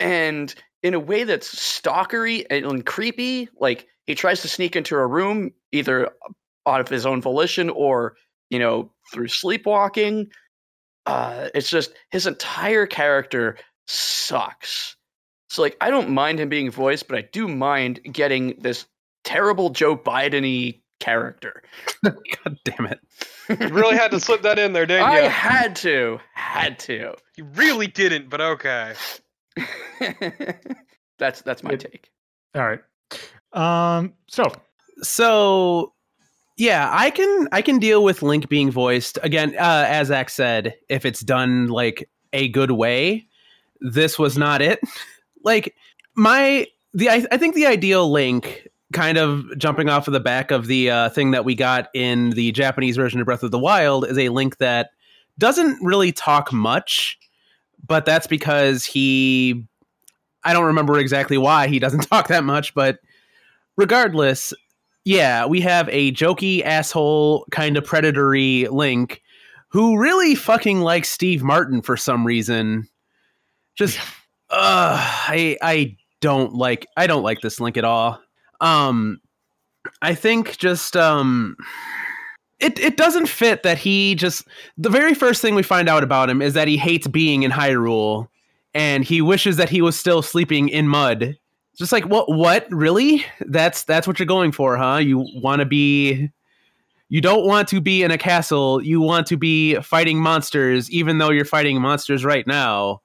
and 0.03 0.53
in 0.83 0.93
a 0.93 0.99
way 0.99 1.23
that's 1.23 1.55
stalkery 1.55 2.45
and 2.51 2.85
creepy. 2.85 3.49
Like 3.59 3.87
he 4.05 4.13
tries 4.13 4.41
to 4.41 4.47
sneak 4.47 4.75
into 4.75 4.95
a 4.95 5.07
room 5.07 5.51
either 5.71 6.11
out 6.67 6.81
of 6.81 6.89
his 6.89 7.05
own 7.05 7.21
volition 7.21 7.69
or 7.71 8.15
you 8.51 8.59
know 8.59 8.91
through 9.11 9.29
sleepwalking. 9.29 10.27
Uh, 11.05 11.49
it's 11.55 11.69
just 11.69 11.93
his 12.11 12.27
entire 12.27 12.85
character 12.85 13.57
sucks. 13.87 14.95
So 15.49 15.61
like 15.61 15.77
I 15.81 15.89
don't 15.89 16.09
mind 16.09 16.39
him 16.39 16.49
being 16.49 16.69
voiced, 16.69 17.07
but 17.07 17.17
I 17.17 17.27
do 17.31 17.47
mind 17.47 18.01
getting 18.11 18.55
this 18.59 18.85
terrible 19.23 19.69
Joe 19.69 19.95
Biden-y 19.95 20.81
character. 20.99 21.63
God 22.03 22.59
damn 22.65 22.87
it. 22.87 22.99
You 23.49 23.67
really 23.69 23.95
had 23.95 24.11
to 24.11 24.19
slip 24.19 24.41
that 24.43 24.57
in 24.57 24.73
there, 24.73 24.85
didn't 24.85 25.11
you? 25.11 25.17
I 25.17 25.23
you? 25.23 25.29
had 25.29 25.75
to, 25.77 26.19
had 26.33 26.79
to. 26.79 27.15
You 27.35 27.43
really 27.55 27.87
didn't, 27.87 28.29
but 28.29 28.39
okay. 28.39 28.93
that's 31.19 31.41
that's 31.41 31.63
my 31.63 31.71
It- 31.71 31.79
take. 31.79 32.11
All 32.55 32.63
right. 32.63 32.81
Um. 33.53 34.13
So 34.27 34.51
So 35.01 35.93
yeah, 36.57 36.89
I 36.91 37.09
can 37.09 37.47
I 37.51 37.61
can 37.61 37.79
deal 37.79 38.03
with 38.03 38.21
Link 38.21 38.49
being 38.49 38.71
voiced 38.71 39.17
again. 39.23 39.55
Uh, 39.59 39.85
as 39.87 40.07
Zach 40.07 40.29
said, 40.29 40.75
if 40.89 41.05
it's 41.05 41.21
done 41.21 41.67
like 41.67 42.09
a 42.31 42.47
good 42.49 42.71
way, 42.71 43.27
this 43.81 44.19
was 44.19 44.37
not 44.37 44.61
it. 44.61 44.79
like 45.43 45.75
my 46.15 46.67
the 46.93 47.09
I, 47.09 47.25
I 47.31 47.37
think 47.37 47.55
the 47.55 47.65
ideal 47.65 48.11
Link, 48.11 48.67
kind 48.93 49.17
of 49.17 49.45
jumping 49.57 49.89
off 49.89 50.07
of 50.07 50.13
the 50.13 50.19
back 50.19 50.51
of 50.51 50.67
the 50.67 50.91
uh, 50.91 51.09
thing 51.09 51.31
that 51.31 51.45
we 51.45 51.55
got 51.55 51.89
in 51.93 52.31
the 52.31 52.51
Japanese 52.51 52.95
version 52.95 53.19
of 53.19 53.25
Breath 53.25 53.43
of 53.43 53.51
the 53.51 53.59
Wild, 53.59 54.05
is 54.07 54.17
a 54.17 54.29
Link 54.29 54.57
that 54.57 54.89
doesn't 55.39 55.79
really 55.83 56.11
talk 56.11 56.53
much, 56.53 57.17
but 57.85 58.05
that's 58.05 58.27
because 58.27 58.85
he. 58.85 59.65
I 60.45 60.51
don't 60.51 60.65
remember 60.65 60.99
exactly 60.99 61.37
why 61.37 61.67
he 61.67 61.79
doesn't 61.79 62.01
talk 62.09 62.27
that 62.27 62.43
much, 62.43 62.73
but 62.73 62.99
regardless, 63.77 64.53
yeah, 65.05 65.45
we 65.45 65.61
have 65.61 65.89
a 65.89 66.11
jokey 66.11 66.63
asshole 66.63 67.45
kind 67.51 67.77
of 67.77 67.85
predatory 67.85 68.67
Link 68.69 69.21
who 69.69 69.97
really 69.97 70.35
fucking 70.35 70.81
likes 70.81 71.09
Steve 71.09 71.43
Martin 71.43 71.81
for 71.81 71.97
some 71.97 72.25
reason. 72.25 72.87
Just 73.75 73.99
uh 74.49 74.97
I 74.99 75.57
I 75.61 75.97
don't 76.21 76.53
like 76.53 76.87
I 76.95 77.07
don't 77.07 77.23
like 77.23 77.41
this 77.41 77.59
Link 77.59 77.75
at 77.75 77.83
all. 77.83 78.21
Um 78.61 79.19
I 80.01 80.15
think 80.15 80.57
just 80.57 80.95
um 80.95 81.57
it 82.63 82.79
it 82.79 82.97
doesn't 82.97 83.27
fit 83.27 83.63
that 83.63 83.77
he 83.77 84.15
just 84.15 84.47
the 84.77 84.89
very 84.89 85.13
first 85.13 85.41
thing 85.41 85.55
we 85.55 85.63
find 85.63 85.89
out 85.89 86.03
about 86.03 86.29
him 86.29 86.41
is 86.41 86.53
that 86.53 86.67
he 86.67 86.77
hates 86.77 87.07
being 87.07 87.43
in 87.43 87.51
Hyrule 87.51 88.27
and 88.73 89.03
he 89.03 89.21
wishes 89.21 89.57
that 89.57 89.69
he 89.69 89.81
was 89.81 89.95
still 89.97 90.21
sleeping 90.21 90.69
in 90.69 90.87
mud. 90.87 91.37
Just 91.75 91.91
like 91.91 92.05
what 92.05 92.29
what? 92.29 92.67
Really? 92.71 93.25
That's 93.41 93.83
that's 93.83 94.07
what 94.07 94.19
you're 94.19 94.25
going 94.25 94.51
for 94.51 94.77
huh? 94.77 94.97
You 94.97 95.27
want 95.35 95.59
to 95.59 95.65
be 95.65 96.29
you 97.09 97.21
don't 97.21 97.45
want 97.45 97.67
to 97.67 97.81
be 97.81 98.01
in 98.01 98.11
a 98.11 98.17
castle. 98.17 98.81
You 98.81 99.01
want 99.01 99.27
to 99.27 99.37
be 99.37 99.75
fighting 99.75 100.19
monsters 100.19 100.89
even 100.89 101.17
though 101.17 101.31
you're 101.31 101.45
fighting 101.45 101.81
monsters 101.81 102.23
right 102.23 102.47
now. 102.47 103.01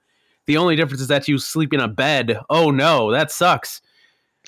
The 0.47 0.57
only 0.57 0.77
difference 0.77 1.03
is 1.03 1.09
that 1.09 1.29
you 1.29 1.39
sleep 1.39 1.75
in 1.75 1.81
a 1.81 1.89
bed. 1.89 2.39
Oh 2.49 2.71
no 2.71 3.11
that 3.11 3.31
sucks. 3.33 3.83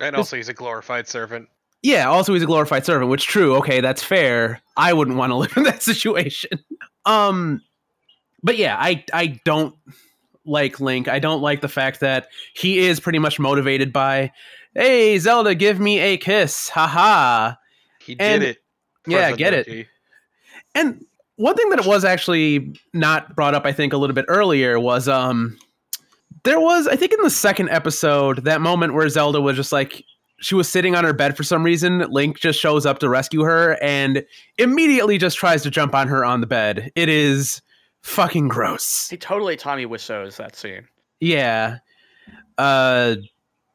And 0.00 0.16
also, 0.16 0.36
he's 0.36 0.48
a 0.48 0.54
glorified 0.54 1.06
servant. 1.08 1.48
Yeah 1.82 2.08
also 2.08 2.32
he's 2.34 2.42
a 2.42 2.46
glorified 2.46 2.84
servant 2.84 3.10
which 3.10 3.26
true 3.26 3.54
okay 3.56 3.80
that's 3.80 4.02
fair. 4.02 4.60
I 4.76 4.92
wouldn't 4.92 5.16
want 5.16 5.30
to 5.30 5.36
live 5.36 5.56
in 5.56 5.62
that 5.64 5.82
situation. 5.82 6.58
Um 7.06 7.62
but 8.42 8.56
yeah 8.56 8.76
i 8.78 9.04
i 9.12 9.38
don't 9.44 9.74
like 10.46 10.80
link. 10.80 11.06
I 11.06 11.18
don't 11.18 11.42
like 11.42 11.60
the 11.60 11.68
fact 11.68 12.00
that 12.00 12.28
he 12.54 12.78
is 12.78 12.98
pretty 12.98 13.18
much 13.18 13.38
motivated 13.38 13.92
by 13.92 14.32
hey 14.74 15.18
zelda 15.18 15.54
give 15.54 15.78
me 15.80 15.98
a 15.98 16.16
kiss 16.16 16.68
haha. 16.68 17.54
He 18.04 18.16
And- 18.18 18.40
did 18.40 18.50
it. 18.50 18.58
yeah 19.06 19.32
get 19.32 19.54
it. 19.54 19.86
And 20.74 21.04
one 21.36 21.54
thing 21.56 21.68
that 21.70 21.84
was 21.86 22.04
actually 22.04 22.74
not 22.92 23.34
brought 23.34 23.54
up 23.54 23.64
i 23.64 23.72
think 23.72 23.92
a 23.92 23.96
little 23.96 24.14
bit 24.14 24.26
earlier 24.28 24.78
was 24.78 25.08
um 25.08 25.56
there 26.44 26.60
was 26.60 26.86
i 26.86 26.96
think 26.96 27.12
in 27.12 27.22
the 27.22 27.30
second 27.30 27.68
episode 27.70 28.44
that 28.44 28.60
moment 28.60 28.92
where 28.94 29.08
zelda 29.08 29.40
was 29.40 29.56
just 29.56 29.72
like 29.72 30.04
she 30.40 30.54
was 30.54 30.68
sitting 30.68 30.94
on 30.94 31.04
her 31.04 31.12
bed 31.12 31.36
for 31.36 31.42
some 31.42 31.62
reason 31.62 31.98
link 32.10 32.38
just 32.38 32.58
shows 32.58 32.86
up 32.86 32.98
to 32.98 33.08
rescue 33.08 33.42
her 33.42 33.78
and 33.82 34.24
immediately 34.58 35.18
just 35.18 35.36
tries 35.36 35.62
to 35.62 35.70
jump 35.70 35.94
on 35.94 36.08
her 36.08 36.24
on 36.24 36.40
the 36.40 36.46
bed 36.46 36.90
it 36.94 37.08
is 37.08 37.60
fucking 38.02 38.48
gross. 38.48 39.08
He 39.10 39.16
totally 39.16 39.56
Tommy 39.56 39.84
Wiseau's 39.86 40.36
that 40.38 40.56
scene. 40.56 40.86
Yeah. 41.20 41.78
Uh 42.58 43.16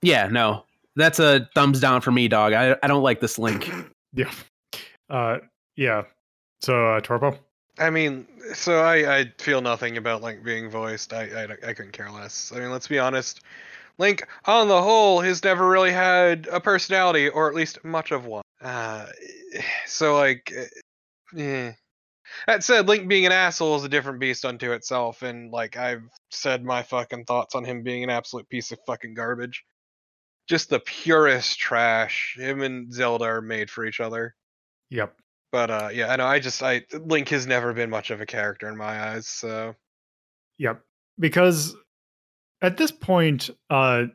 yeah, 0.01 0.27
no. 0.27 0.65
That's 0.95 1.19
a 1.19 1.47
thumbs 1.55 1.79
down 1.79 2.01
for 2.01 2.11
me, 2.11 2.27
dog. 2.27 2.53
I 2.53 2.75
I 2.81 2.87
don't 2.87 3.03
like 3.03 3.19
this 3.19 3.37
link. 3.37 3.69
Yeah. 4.17 4.31
Uh, 5.09 5.39
yeah. 5.75 6.03
So, 6.61 6.87
uh, 6.87 7.01
Torpo? 7.01 7.37
I 7.77 7.89
mean, 7.89 8.25
so 8.53 8.79
I, 8.79 9.19
I 9.19 9.33
feel 9.37 9.61
nothing 9.61 9.97
about 9.97 10.21
Link 10.21 10.43
being 10.43 10.69
voiced. 10.69 11.11
I, 11.13 11.23
I, 11.23 11.69
I 11.69 11.73
couldn't 11.73 11.91
care 11.91 12.09
less. 12.09 12.51
I 12.55 12.59
mean, 12.59 12.71
let's 12.71 12.87
be 12.87 12.97
honest. 12.97 13.41
Link, 13.97 14.27
on 14.45 14.67
the 14.67 14.81
whole, 14.81 15.21
has 15.21 15.43
never 15.43 15.67
really 15.67 15.91
had 15.91 16.47
a 16.51 16.59
personality, 16.59 17.29
or 17.29 17.47
at 17.49 17.55
least 17.55 17.83
much 17.83 18.11
of 18.11 18.25
one. 18.25 18.43
Uh, 18.61 19.05
so, 19.85 20.15
like, 20.15 20.51
eh. 21.37 21.71
That 22.47 22.63
said, 22.63 22.87
Link 22.87 23.07
being 23.07 23.25
an 23.25 23.31
asshole 23.31 23.77
is 23.77 23.83
a 23.83 23.89
different 23.89 24.19
beast 24.19 24.45
unto 24.45 24.71
itself, 24.71 25.21
and, 25.21 25.51
like, 25.51 25.77
I've 25.77 26.03
said 26.31 26.63
my 26.63 26.83
fucking 26.83 27.25
thoughts 27.25 27.55
on 27.55 27.63
him 27.63 27.83
being 27.83 28.03
an 28.03 28.09
absolute 28.09 28.49
piece 28.49 28.71
of 28.71 28.79
fucking 28.85 29.13
garbage. 29.13 29.63
Just 30.47 30.69
the 30.69 30.79
purest 30.79 31.59
trash. 31.59 32.35
Him 32.37 32.61
and 32.61 32.93
Zelda 32.93 33.25
are 33.25 33.41
made 33.41 33.69
for 33.69 33.85
each 33.85 33.99
other. 33.99 34.35
Yep. 34.89 35.15
But 35.51 35.71
uh, 35.71 35.89
yeah, 35.93 36.11
I 36.11 36.17
know. 36.17 36.25
I 36.25 36.39
just 36.39 36.61
I 36.61 36.83
Link 36.93 37.29
has 37.29 37.47
never 37.47 37.73
been 37.73 37.89
much 37.89 38.11
of 38.11 38.21
a 38.21 38.25
character 38.25 38.67
in 38.67 38.77
my 38.77 39.09
eyes. 39.09 39.27
So 39.27 39.73
Yep. 40.57 40.81
Because 41.19 41.75
at 42.65 42.77
this 42.77 42.91
point, 42.91 43.49
uh, 43.69 44.05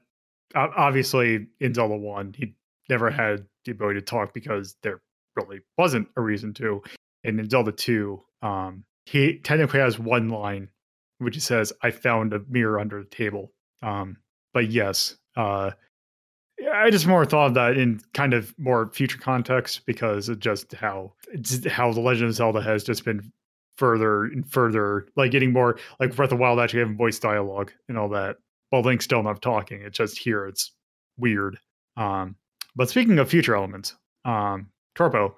obviously 0.55 1.47
in 1.61 1.75
Zelda 1.75 1.97
1, 1.97 2.35
he 2.37 2.55
never 2.89 3.11
had 3.11 3.47
the 3.65 3.73
ability 3.73 4.01
to 4.01 4.05
talk 4.05 4.35
because 4.35 4.77
there 4.83 5.01
really 5.37 5.61
wasn't 5.79 6.09
a 6.17 6.21
reason 6.21 6.53
to. 6.55 6.83
And 7.25 7.39
in 7.39 7.49
Zelda 7.49 7.73
2, 7.73 8.21
um, 8.43 8.85
he 9.07 9.39
technically 9.39 9.81
has 9.81 9.99
one 9.99 10.29
line, 10.29 10.69
which 11.19 11.35
he 11.35 11.41
says, 11.41 11.73
I 11.83 11.91
found 11.91 12.33
a 12.33 12.41
mirror 12.49 12.81
under 12.81 13.03
the 13.03 13.09
table. 13.09 13.53
Um, 13.83 14.17
but 14.53 14.71
yes, 14.71 15.17
uh, 15.37 15.71
I 16.73 16.91
just 16.91 17.07
more 17.07 17.25
thought 17.25 17.47
of 17.47 17.55
that 17.55 17.77
in 17.77 18.01
kind 18.13 18.35
of 18.35 18.55
more 18.59 18.91
future 18.93 19.19
context 19.19 19.87
because 19.87 20.29
of 20.29 20.41
just 20.41 20.73
how 20.75 21.15
how 21.69 21.93
the 21.93 22.01
Legend 22.01 22.29
of 22.29 22.35
Zelda 22.35 22.61
has 22.61 22.85
just 22.85 23.05
been 23.05 23.33
further 23.81 24.25
and 24.25 24.49
further, 24.49 25.07
like 25.17 25.33
getting 25.33 25.53
more 25.53 25.79
like 25.99 26.15
Breath 26.15 26.31
of 26.31 26.39
Wild 26.39 26.61
actually 26.61 26.81
having 26.81 26.97
voice 26.97 27.19
dialogue 27.19 27.73
and 27.89 27.99
all 27.99 28.09
that. 28.11 28.37
While 28.69 28.83
Link's 28.83 29.07
still 29.07 29.25
not 29.25 29.43
talking, 29.43 29.81
it's 29.81 29.99
just 29.99 30.17
here 30.17 30.47
it's 30.47 30.73
weird. 31.19 31.59
Um, 31.97 32.37
but 32.77 32.89
speaking 32.89 33.19
of 33.19 33.29
future 33.29 33.57
elements, 33.57 33.97
um, 34.25 34.69
Torpo, 34.97 35.35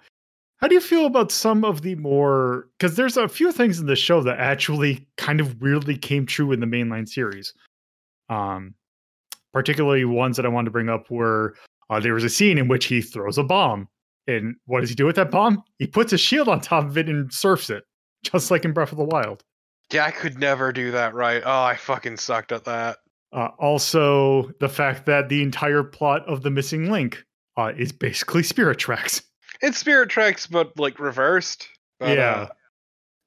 how 0.59 0.69
do 0.69 0.75
you 0.75 0.81
feel 0.81 1.07
about 1.07 1.33
some 1.33 1.65
of 1.65 1.81
the 1.81 1.95
more 1.95 2.69
because 2.79 2.97
there's 2.97 3.17
a 3.17 3.29
few 3.29 3.53
things 3.53 3.81
in 3.81 3.87
the 3.87 3.97
show 3.97 4.23
that 4.23 4.39
actually 4.39 5.07
kind 5.17 5.41
of 5.41 5.63
weirdly 5.63 5.97
came 5.97 6.27
true 6.27 6.53
in 6.53 6.61
the 6.61 6.67
mainline 6.67 7.09
series. 7.09 7.55
Um, 8.29 8.75
particularly 9.53 10.05
ones 10.05 10.37
that 10.37 10.47
I 10.47 10.49
wanted 10.49 10.67
to 10.67 10.71
bring 10.73 10.89
up 10.89 11.11
were 11.11 11.55
uh, 11.91 12.01
there 12.01 12.15
was 12.15 12.25
a 12.25 12.31
scene 12.31 12.59
in 12.59 12.69
which 12.69 12.87
he 12.87 13.01
throws 13.01 13.39
a 13.39 13.43
bomb. 13.43 13.89
And 14.27 14.55
what 14.67 14.81
does 14.81 14.89
he 14.89 14.95
do 14.95 15.07
with 15.07 15.17
that 15.17 15.31
bomb? 15.31 15.63
He 15.79 15.87
puts 15.87 16.13
a 16.13 16.19
shield 16.19 16.49
on 16.49 16.61
top 16.61 16.85
of 16.85 16.97
it 16.97 17.09
and 17.09 17.33
surfs 17.33 17.71
it, 17.71 17.85
just 18.23 18.51
like 18.51 18.65
in 18.65 18.73
Breath 18.73 18.93
of 18.93 18.99
the 18.99 19.05
Wild. 19.05 19.43
yeah, 19.93 20.05
I 20.05 20.11
could 20.11 20.39
never 20.39 20.73
do 20.73 20.91
that 20.93 21.15
right. 21.15 21.43
Oh, 21.45 21.63
I 21.63 21.77
fucking 21.77 22.17
sucked 22.17 22.53
at 22.53 22.65
that. 22.65 22.99
Uh, 23.33 23.49
also, 23.59 24.51
the 24.61 24.69
fact 24.69 25.07
that 25.07 25.29
the 25.29 25.43
entire 25.43 25.83
plot 25.83 26.27
of 26.29 26.43
the 26.43 26.51
missing 26.51 26.91
link 26.91 27.25
uh, 27.57 27.73
is 27.77 27.93
basically 27.93 28.43
spirit 28.43 28.79
tracks. 28.79 29.23
It's 29.61 29.79
Spirit 29.79 30.09
Tracks, 30.11 30.47
but 30.49 30.77
like 30.79 30.99
reversed. 30.99 31.69
But, 32.01 32.17
Yeah. 32.17 32.31
Uh, 32.33 32.49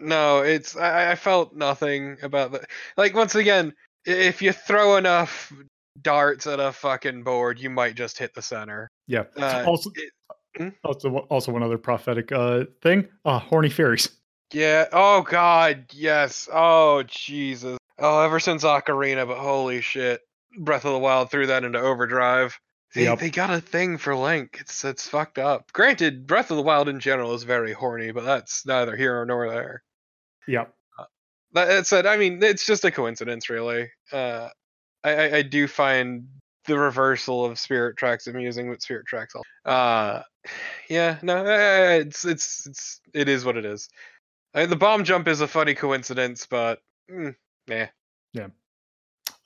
no, 0.02 0.40
it's 0.42 0.76
I, 0.76 1.12
I 1.12 1.16
felt 1.16 1.56
nothing 1.56 2.18
about 2.22 2.52
that. 2.52 2.70
Like 2.98 3.16
once 3.16 3.36
again, 3.36 3.74
if 4.06 4.42
you 4.42 4.52
throw 4.52 4.98
enough 4.98 5.54
darts 6.02 6.46
at 6.46 6.60
a 6.60 6.74
fucking 6.74 7.24
board, 7.24 7.58
you 7.60 7.70
might 7.70 7.96
just 7.96 8.18
hit 8.18 8.34
the 8.34 8.42
center. 8.42 8.90
Yeah. 9.08 9.24
Uh, 9.38 9.64
also, 9.66 9.90
it- 9.96 10.74
also, 10.84 11.10
also 11.30 11.52
one 11.54 11.64
other 11.64 11.78
prophetic 11.78 12.32
uh, 12.34 12.66
thing: 12.82 13.08
uh, 13.24 13.40
horny 13.40 13.70
fairies. 13.70 14.10
Yeah. 14.56 14.86
Oh 14.94 15.22
God. 15.22 15.86
Yes. 15.92 16.48
Oh 16.52 17.04
Jesus. 17.04 17.78
Oh, 18.00 18.22
ever 18.22 18.40
since 18.40 18.64
Ocarina, 18.64 19.28
but 19.28 19.38
holy 19.38 19.82
shit, 19.82 20.22
Breath 20.58 20.86
of 20.86 20.94
the 20.94 21.00
Wild 21.00 21.30
threw 21.30 21.48
that 21.48 21.66
into 21.66 21.80
overdrive. 21.80 22.58
They, 22.94 23.04
Yep. 23.04 23.20
they 23.20 23.30
got 23.30 23.50
a 23.50 23.60
thing 23.60 23.98
for 23.98 24.16
Link. 24.16 24.58
It's 24.62 24.86
it's 24.86 25.10
fucked 25.10 25.40
up. 25.40 25.74
Granted, 25.74 26.26
Breath 26.26 26.52
of 26.52 26.58
the 26.58 26.64
Wild 26.64 26.88
in 26.88 27.02
general 27.02 27.34
is 27.34 27.44
very 27.44 27.74
horny, 27.74 28.12
but 28.12 28.24
that's 28.24 28.66
neither 28.66 28.96
here 28.96 29.26
nor 29.26 29.50
there. 29.50 29.84
Yep. 30.48 30.74
That, 31.54 31.66
that 31.66 31.88
said, 31.88 32.06
I 32.06 32.16
mean, 32.16 32.42
it's 32.42 32.66
just 32.66 32.86
a 32.86 32.92
coincidence, 32.92 33.50
really. 33.50 33.90
Uh, 34.12 34.50
I, 35.04 35.14
I, 35.16 35.36
I 35.38 35.42
do 35.42 35.68
find 35.68 36.28
the 36.68 36.80
reversal 36.80 37.44
of 37.46 37.60
Spirit 37.60 37.98
Tracks 37.98 38.28
amusing, 38.28 38.70
but 38.70 38.82
Spirit 38.82 39.06
Tracks, 39.06 39.36
al- 39.36 39.44
uh, 39.66 40.22
yeah, 40.90 41.18
no, 41.22 41.44
it's 41.46 42.24
it's 42.24 42.66
it's 42.68 43.02
it 43.14 43.28
is 43.28 43.44
what 43.44 43.58
it 43.58 43.66
is. 43.66 43.90
I 44.56 44.62
mean, 44.62 44.70
the 44.70 44.76
bomb 44.78 45.04
jump 45.04 45.28
is 45.28 45.42
a 45.42 45.48
funny 45.48 45.76
coincidence, 45.76 46.48
but 46.50 46.82
mm, 47.12 47.36
Yeah. 47.68 47.90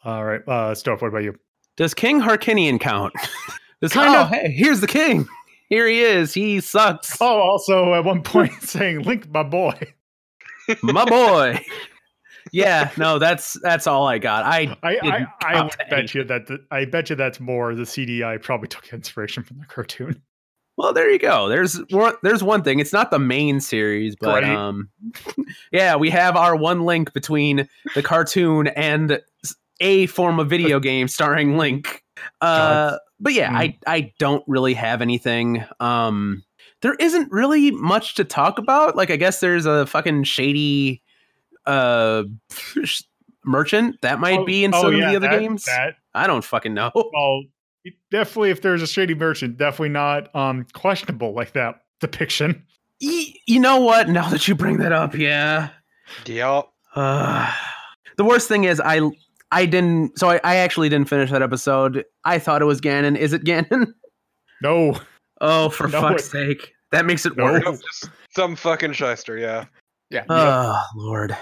All 0.06 0.24
right, 0.24 0.48
uh, 0.48 0.74
Stove. 0.76 1.02
What 1.02 1.10
about 1.10 1.24
you? 1.24 1.38
Does 1.76 1.94
King 1.94 2.22
Harkinian 2.22 2.80
count? 2.80 3.14
Does, 3.82 3.92
Kind 3.92 4.16
oh, 4.16 4.22
of. 4.22 4.30
hey, 4.30 4.52
here's 4.52 4.82
the 4.82 4.88
king. 4.88 5.28
Here 5.70 5.88
he 5.88 6.02
is. 6.02 6.34
He 6.34 6.60
sucks. 6.62 7.18
Oh, 7.22 7.40
also 7.40 7.94
at 7.94 8.06
one 8.06 8.22
point 8.22 8.52
saying, 8.62 9.04
"Link, 9.04 9.30
my 9.30 9.44
boy." 9.44 9.74
My 10.84 11.06
boy. 11.10 11.64
Yeah, 12.52 12.92
no, 12.98 13.20
that's 13.20 13.58
that's 13.62 13.88
all 13.88 14.08
I 14.08 14.20
got. 14.20 14.46
I 14.46 14.76
I 14.84 14.98
I, 15.02 15.28
I 15.42 15.62
would 15.64 15.76
bet 15.90 16.14
you 16.14 16.24
that 16.26 16.48
the, 16.48 16.60
I 16.72 16.86
bet 16.86 17.10
you 17.10 17.16
that's 17.16 17.40
more 17.40 17.76
the 17.76 17.84
CDI 17.84 18.42
probably 18.42 18.68
took 18.68 18.92
inspiration 18.94 19.44
from 19.44 19.60
the 19.60 19.66
cartoon. 19.66 20.22
Well, 20.80 20.94
there 20.94 21.12
you 21.12 21.20
go. 21.20 21.50
There's 21.50 21.76
one, 21.92 22.14
there's 22.24 22.42
one 22.42 22.64
thing. 22.64 22.80
It's 22.80 22.94
not 22.94 23.12
the 23.12 23.20
main 23.20 23.60
series, 23.60 24.16
but 24.16 24.40
Great. 24.44 24.56
um, 24.56 24.90
yeah, 25.74 25.98
we 25.98 26.10
have 26.10 26.38
our 26.38 26.56
one 26.56 26.86
link 26.86 27.12
between 27.12 27.68
the 27.96 28.02
cartoon 28.02 28.68
and 28.68 29.22
a 29.82 30.06
form 30.06 30.40
of 30.40 30.50
video 30.50 30.80
game 30.80 31.10
starring 31.10 31.58
Link. 31.58 32.02
Uh, 32.40 32.96
but 33.20 33.34
yeah, 33.34 33.52
I 33.54 33.78
I 33.86 34.14
don't 34.20 34.44
really 34.48 34.74
have 34.74 35.02
anything. 35.02 35.66
Um, 35.82 36.44
there 36.82 36.94
isn't 36.94 37.30
really 37.30 37.72
much 37.72 38.16
to 38.16 38.24
talk 38.24 38.58
about. 38.58 38.96
Like, 38.96 39.12
I 39.12 39.18
guess 39.18 39.42
there's 39.42 39.66
a 39.66 39.86
fucking 39.86 40.24
shady 40.24 41.02
uh 41.66 42.24
merchant 43.44 44.02
that 44.02 44.20
might 44.20 44.46
be 44.46 44.64
in 44.64 44.74
Oh, 44.74 44.82
some 44.84 44.96
yeah, 44.96 45.06
of 45.06 45.10
the 45.12 45.16
other 45.18 45.28
that- 45.36 45.40
games. 45.42 45.66
That 45.66 45.96
I 46.14 46.26
don't 46.28 46.44
fucking 46.44 46.74
know. 46.74 46.92
well, 46.96 47.44
definitely 48.12 48.50
if 48.52 48.62
there's 48.62 48.82
a 48.82 48.88
shady 48.88 49.16
merchant, 49.16 49.58
definitely 49.58 49.90
not 49.90 50.34
um 50.36 50.66
questionable 50.74 51.34
like 51.34 51.54
that 51.54 51.82
depiction. 52.00 52.64
Y- 53.02 53.34
you 53.48 53.60
know 53.60 53.78
what? 53.78 54.10
Now 54.10 54.30
that 54.30 54.48
you 54.48 54.56
bring 54.56 54.78
that 54.78 54.92
up, 54.92 55.16
yeah. 55.16 55.70
Yup. 56.26 56.74
Uh, 56.96 57.54
the 58.18 58.24
worst 58.24 58.48
thing 58.48 58.64
is 58.66 58.82
I 58.84 59.02
I 59.52 59.66
didn't 59.66 60.18
so 60.20 60.30
I, 60.30 60.40
I 60.44 60.56
actually 60.58 60.90
didn't 60.90 61.08
finish 61.10 61.32
that 61.32 61.42
episode. 61.42 62.04
I 62.26 62.40
thought 62.40 62.62
it 62.62 62.66
was 62.66 62.82
Ganon. 62.82 63.16
Is 63.18 63.34
it 63.34 63.44
Ganon? 63.44 63.94
No, 64.62 65.00
Oh, 65.40 65.70
for 65.70 65.88
No, 65.88 66.02
fuck's 66.02 66.26
it- 66.26 66.32
sake. 66.32 66.74
That 66.92 67.06
makes 67.06 67.26
it 67.26 67.38
No. 67.38 67.46
worse. 67.46 67.64
Nope, 67.64 67.80
some 68.36 68.56
fucking 68.58 68.92
shyster, 68.92 69.38
yeah. 69.38 69.66
Yeah. 70.10 70.26
Oh, 70.28 70.82
Lord. 70.98 71.38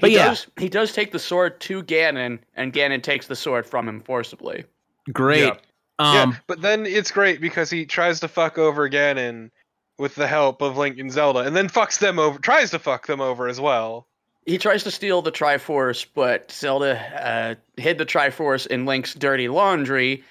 But 0.00 0.10
he 0.10 0.16
yeah, 0.16 0.28
does, 0.30 0.46
he 0.58 0.68
does 0.68 0.92
take 0.92 1.12
the 1.12 1.18
sword 1.20 1.60
to 1.60 1.82
Ganon, 1.84 2.40
and 2.54 2.72
Ganon 2.72 3.02
takes 3.04 3.28
the 3.28 3.36
sword 3.36 3.66
from 3.66 3.88
him 3.88 4.00
forcibly. 4.00 4.64
Great. 5.12 5.44
Yeah. 5.44 5.56
Um 5.98 6.30
yeah, 6.32 6.36
but 6.46 6.60
then 6.60 6.86
it's 6.86 7.10
great 7.10 7.40
because 7.40 7.70
he 7.70 7.86
tries 7.86 8.20
to 8.20 8.28
fuck 8.28 8.58
over 8.58 8.88
Ganon 8.88 9.50
with 9.98 10.14
the 10.16 10.26
help 10.26 10.60
of 10.60 10.76
Link 10.76 10.98
and 10.98 11.12
Zelda, 11.12 11.40
and 11.40 11.54
then 11.54 11.68
fucks 11.68 11.98
them 12.00 12.18
over, 12.18 12.38
tries 12.40 12.70
to 12.72 12.78
fuck 12.80 13.06
them 13.06 13.20
over 13.20 13.46
as 13.46 13.60
well. 13.60 14.08
He 14.44 14.58
tries 14.58 14.82
to 14.84 14.90
steal 14.90 15.22
the 15.22 15.30
Triforce, 15.32 16.04
but 16.14 16.50
Zelda 16.50 16.98
uh, 17.24 17.54
hid 17.80 17.96
the 17.98 18.04
Triforce 18.04 18.66
in 18.66 18.84
Link's 18.86 19.14
dirty 19.14 19.48
laundry 19.48 20.22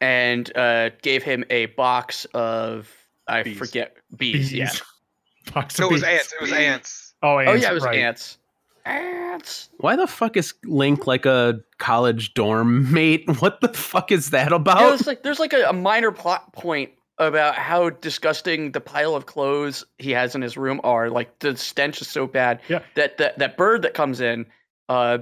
and 0.00 0.54
uh, 0.56 0.90
gave 1.02 1.22
him 1.22 1.44
a 1.50 1.66
box 1.66 2.24
of 2.34 2.90
I 3.28 3.42
Bees. 3.42 3.58
forget 3.58 3.96
bees. 4.16 4.52
Yeah. 4.52 4.70
Box 5.54 5.74
So 5.76 5.84
of 5.84 5.90
it 5.90 5.92
was 5.94 6.02
ants. 6.02 6.32
It 6.32 6.40
was 6.40 6.52
ants. 6.52 7.14
Oh, 7.22 7.36
Oh 7.38 7.52
yeah, 7.52 7.70
it 7.70 7.74
was 7.74 7.84
right. 7.84 7.98
ants. 7.98 8.38
Ants. 8.84 9.70
why 9.78 9.96
the 9.96 10.06
fuck 10.06 10.36
is 10.36 10.54
Link 10.64 11.06
like 11.06 11.26
a 11.26 11.60
college 11.78 12.34
dorm 12.34 12.92
mate? 12.92 13.24
What 13.40 13.60
the 13.60 13.68
fuck 13.68 14.12
is 14.12 14.30
that 14.30 14.52
about? 14.52 14.80
Yeah, 14.80 14.94
it's 14.94 15.06
like 15.06 15.22
there's 15.22 15.38
like 15.40 15.52
a, 15.52 15.64
a 15.68 15.72
minor 15.72 16.12
plot 16.12 16.52
point 16.52 16.90
about 17.18 17.54
how 17.54 17.90
disgusting 17.90 18.72
the 18.72 18.80
pile 18.80 19.14
of 19.14 19.26
clothes 19.26 19.84
he 19.98 20.10
has 20.10 20.34
in 20.34 20.42
his 20.42 20.56
room 20.56 20.80
are. 20.84 21.10
Like 21.10 21.38
the 21.38 21.56
stench 21.56 22.00
is 22.00 22.08
so 22.08 22.26
bad 22.26 22.60
Yeah. 22.68 22.80
that 22.96 23.18
that 23.18 23.38
that 23.38 23.56
bird 23.56 23.82
that 23.82 23.94
comes 23.94 24.20
in, 24.20 24.46
uh, 24.88 25.18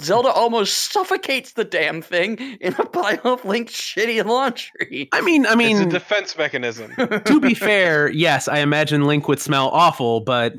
Zelda 0.00 0.28
almost 0.28 0.92
suffocates 0.92 1.52
the 1.52 1.64
damn 1.64 2.02
thing 2.02 2.36
in 2.60 2.74
a 2.74 2.84
pile 2.86 3.20
of 3.24 3.44
Link's 3.44 3.72
shitty 3.72 4.22
laundry. 4.24 5.08
I 5.12 5.20
mean, 5.20 5.46
I 5.46 5.54
mean, 5.54 5.70
it's 5.76 5.80
a 5.80 5.84
mean, 5.84 5.88
defense 5.90 6.36
mechanism. 6.36 6.92
to 7.24 7.40
be 7.40 7.54
fair, 7.68 8.10
yes, 8.10 8.48
I 8.48 8.58
imagine 8.58 9.04
Link 9.04 9.28
would 9.28 9.40
smell 9.40 9.68
awful, 9.68 10.20
but 10.20 10.54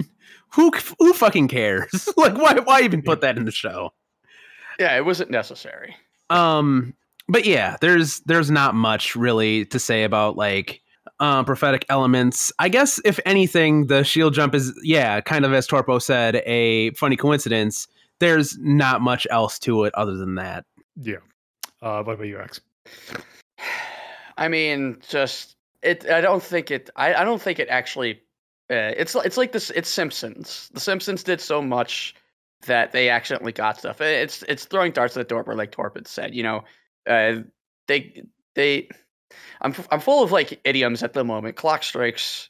who 0.54 0.72
who 1.00 1.14
fucking 1.14 1.48
cares? 1.48 2.10
like 2.18 2.38
why 2.38 2.54
why 2.60 2.82
even 2.82 3.02
put 3.02 3.22
that 3.22 3.38
in 3.38 3.46
the 3.46 3.52
show? 3.52 3.92
Yeah, 4.80 4.96
it 4.96 5.06
wasn't 5.06 5.32
necessary. 5.32 5.96
Um 6.30 6.94
but 7.28 7.46
yeah, 7.46 7.78
there's 7.82 8.20
there's 8.22 8.52
not 8.52 8.76
much 8.76 9.16
really 9.16 9.66
to 9.66 9.80
say 9.80 10.04
about 10.04 10.36
like 10.36 10.82
uh, 11.20 11.44
prophetic 11.44 11.86
elements. 11.90 12.52
I 12.60 12.70
guess 12.70 13.00
if 13.06 13.20
anything, 13.26 13.88
the 13.88 14.04
shield 14.04 14.34
jump 14.34 14.54
is 14.56 14.74
yeah, 14.84 15.22
kind 15.22 15.46
of 15.46 15.54
as 15.54 15.68
Torpo 15.68 16.02
said, 16.02 16.38
a 16.46 16.92
funny 16.92 17.16
coincidence. 17.16 17.88
There's 18.20 18.58
not 18.60 19.02
much 19.02 19.28
else 19.30 19.60
to 19.60 19.86
it 19.86 19.94
other 19.96 20.16
than 20.16 20.36
that. 20.36 20.66
Yeah. 21.02 21.18
Uh, 21.82 22.04
what 22.04 22.14
about 22.14 22.28
you, 22.28 22.40
X? 22.40 22.62
I 24.38 24.48
mean, 24.48 24.98
just 25.08 25.56
it. 25.82 26.10
I 26.10 26.22
don't 26.22 26.42
think 26.42 26.72
it. 26.72 26.90
I, 26.96 27.14
I 27.14 27.24
don't 27.24 27.42
think 27.42 27.60
it 27.60 27.70
actually. 27.70 28.22
Uh, 28.70 28.94
it's 28.98 29.16
it's 29.16 29.38
like 29.38 29.52
this. 29.52 29.70
It's 29.72 29.90
Simpsons. 29.90 30.70
The 30.74 30.80
Simpsons 30.80 31.24
did 31.24 31.42
so 31.42 31.62
much 31.62 32.16
that 32.66 32.92
they 32.92 33.10
accidentally 33.10 33.52
got 33.52 33.78
stuff. 33.78 34.00
It's 34.02 34.44
it's 34.48 34.66
throwing 34.66 34.92
darts 34.92 35.18
at 35.18 35.28
the 35.28 35.44
door, 35.44 35.56
like 35.56 35.72
Torpid 35.72 36.08
said. 36.08 36.34
You 36.34 36.44
know, 36.44 36.64
uh, 37.08 37.42
they 37.88 38.24
they. 38.56 38.90
I'm 39.62 39.74
I'm 39.92 40.00
full 40.00 40.24
of 40.24 40.32
like 40.32 40.60
idioms 40.64 41.04
at 41.04 41.14
the 41.14 41.24
moment. 41.24 41.56
Clock 41.56 41.84
strikes 41.84 42.50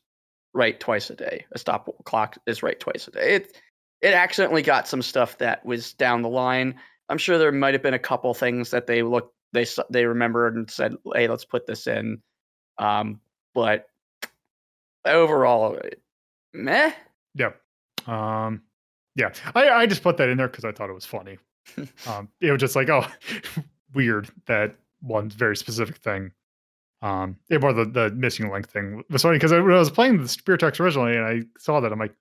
right 0.53 0.79
twice 0.79 1.09
a 1.09 1.15
day. 1.15 1.45
A 1.53 1.57
stop 1.57 1.89
clock 2.05 2.37
is 2.45 2.63
right 2.63 2.79
twice 2.79 3.07
a 3.07 3.11
day. 3.11 3.35
It 3.35 3.57
it 4.01 4.13
accidentally 4.13 4.61
got 4.61 4.87
some 4.87 5.01
stuff 5.01 5.37
that 5.39 5.65
was 5.65 5.93
down 5.93 6.21
the 6.21 6.29
line. 6.29 6.75
I'm 7.09 7.17
sure 7.17 7.37
there 7.37 7.51
might 7.51 7.73
have 7.73 7.83
been 7.83 7.93
a 7.93 7.99
couple 7.99 8.33
things 8.33 8.69
that 8.71 8.87
they 8.87 9.01
looked 9.01 9.33
they 9.53 9.65
they 9.89 10.05
remembered 10.05 10.55
and 10.55 10.69
said, 10.69 10.95
"Hey, 11.13 11.27
let's 11.27 11.45
put 11.45 11.65
this 11.65 11.87
in." 11.87 12.21
Um, 12.77 13.21
but 13.53 13.87
overall, 15.05 15.79
meh. 16.53 16.91
Yeah. 17.35 17.51
Um, 18.07 18.61
yeah. 19.15 19.33
I, 19.55 19.69
I 19.69 19.85
just 19.85 20.03
put 20.03 20.17
that 20.17 20.29
in 20.29 20.37
there 20.37 20.47
because 20.47 20.65
I 20.65 20.71
thought 20.71 20.89
it 20.89 20.93
was 20.93 21.05
funny. 21.05 21.37
um, 22.07 22.29
it 22.41 22.51
was 22.51 22.59
just 22.59 22.75
like, 22.75 22.89
oh, 22.89 23.05
weird 23.93 24.29
that 24.47 24.75
one 25.01 25.29
very 25.29 25.55
specific 25.55 25.97
thing. 25.97 26.31
Um, 27.01 27.37
it 27.49 27.61
more 27.61 27.73
the, 27.73 27.85
the 27.85 28.11
missing 28.11 28.49
link 28.49 28.69
thing 28.69 29.03
was 29.09 29.23
funny 29.23 29.35
because 29.35 29.51
when 29.51 29.71
I 29.71 29.79
was 29.79 29.91
playing 29.91 30.21
the 30.21 30.27
Spirit 30.27 30.59
Tracks 30.59 30.79
originally 30.79 31.17
and 31.17 31.25
I 31.25 31.41
saw 31.59 31.81
that, 31.81 31.91
I'm 31.91 31.99
like, 31.99 32.15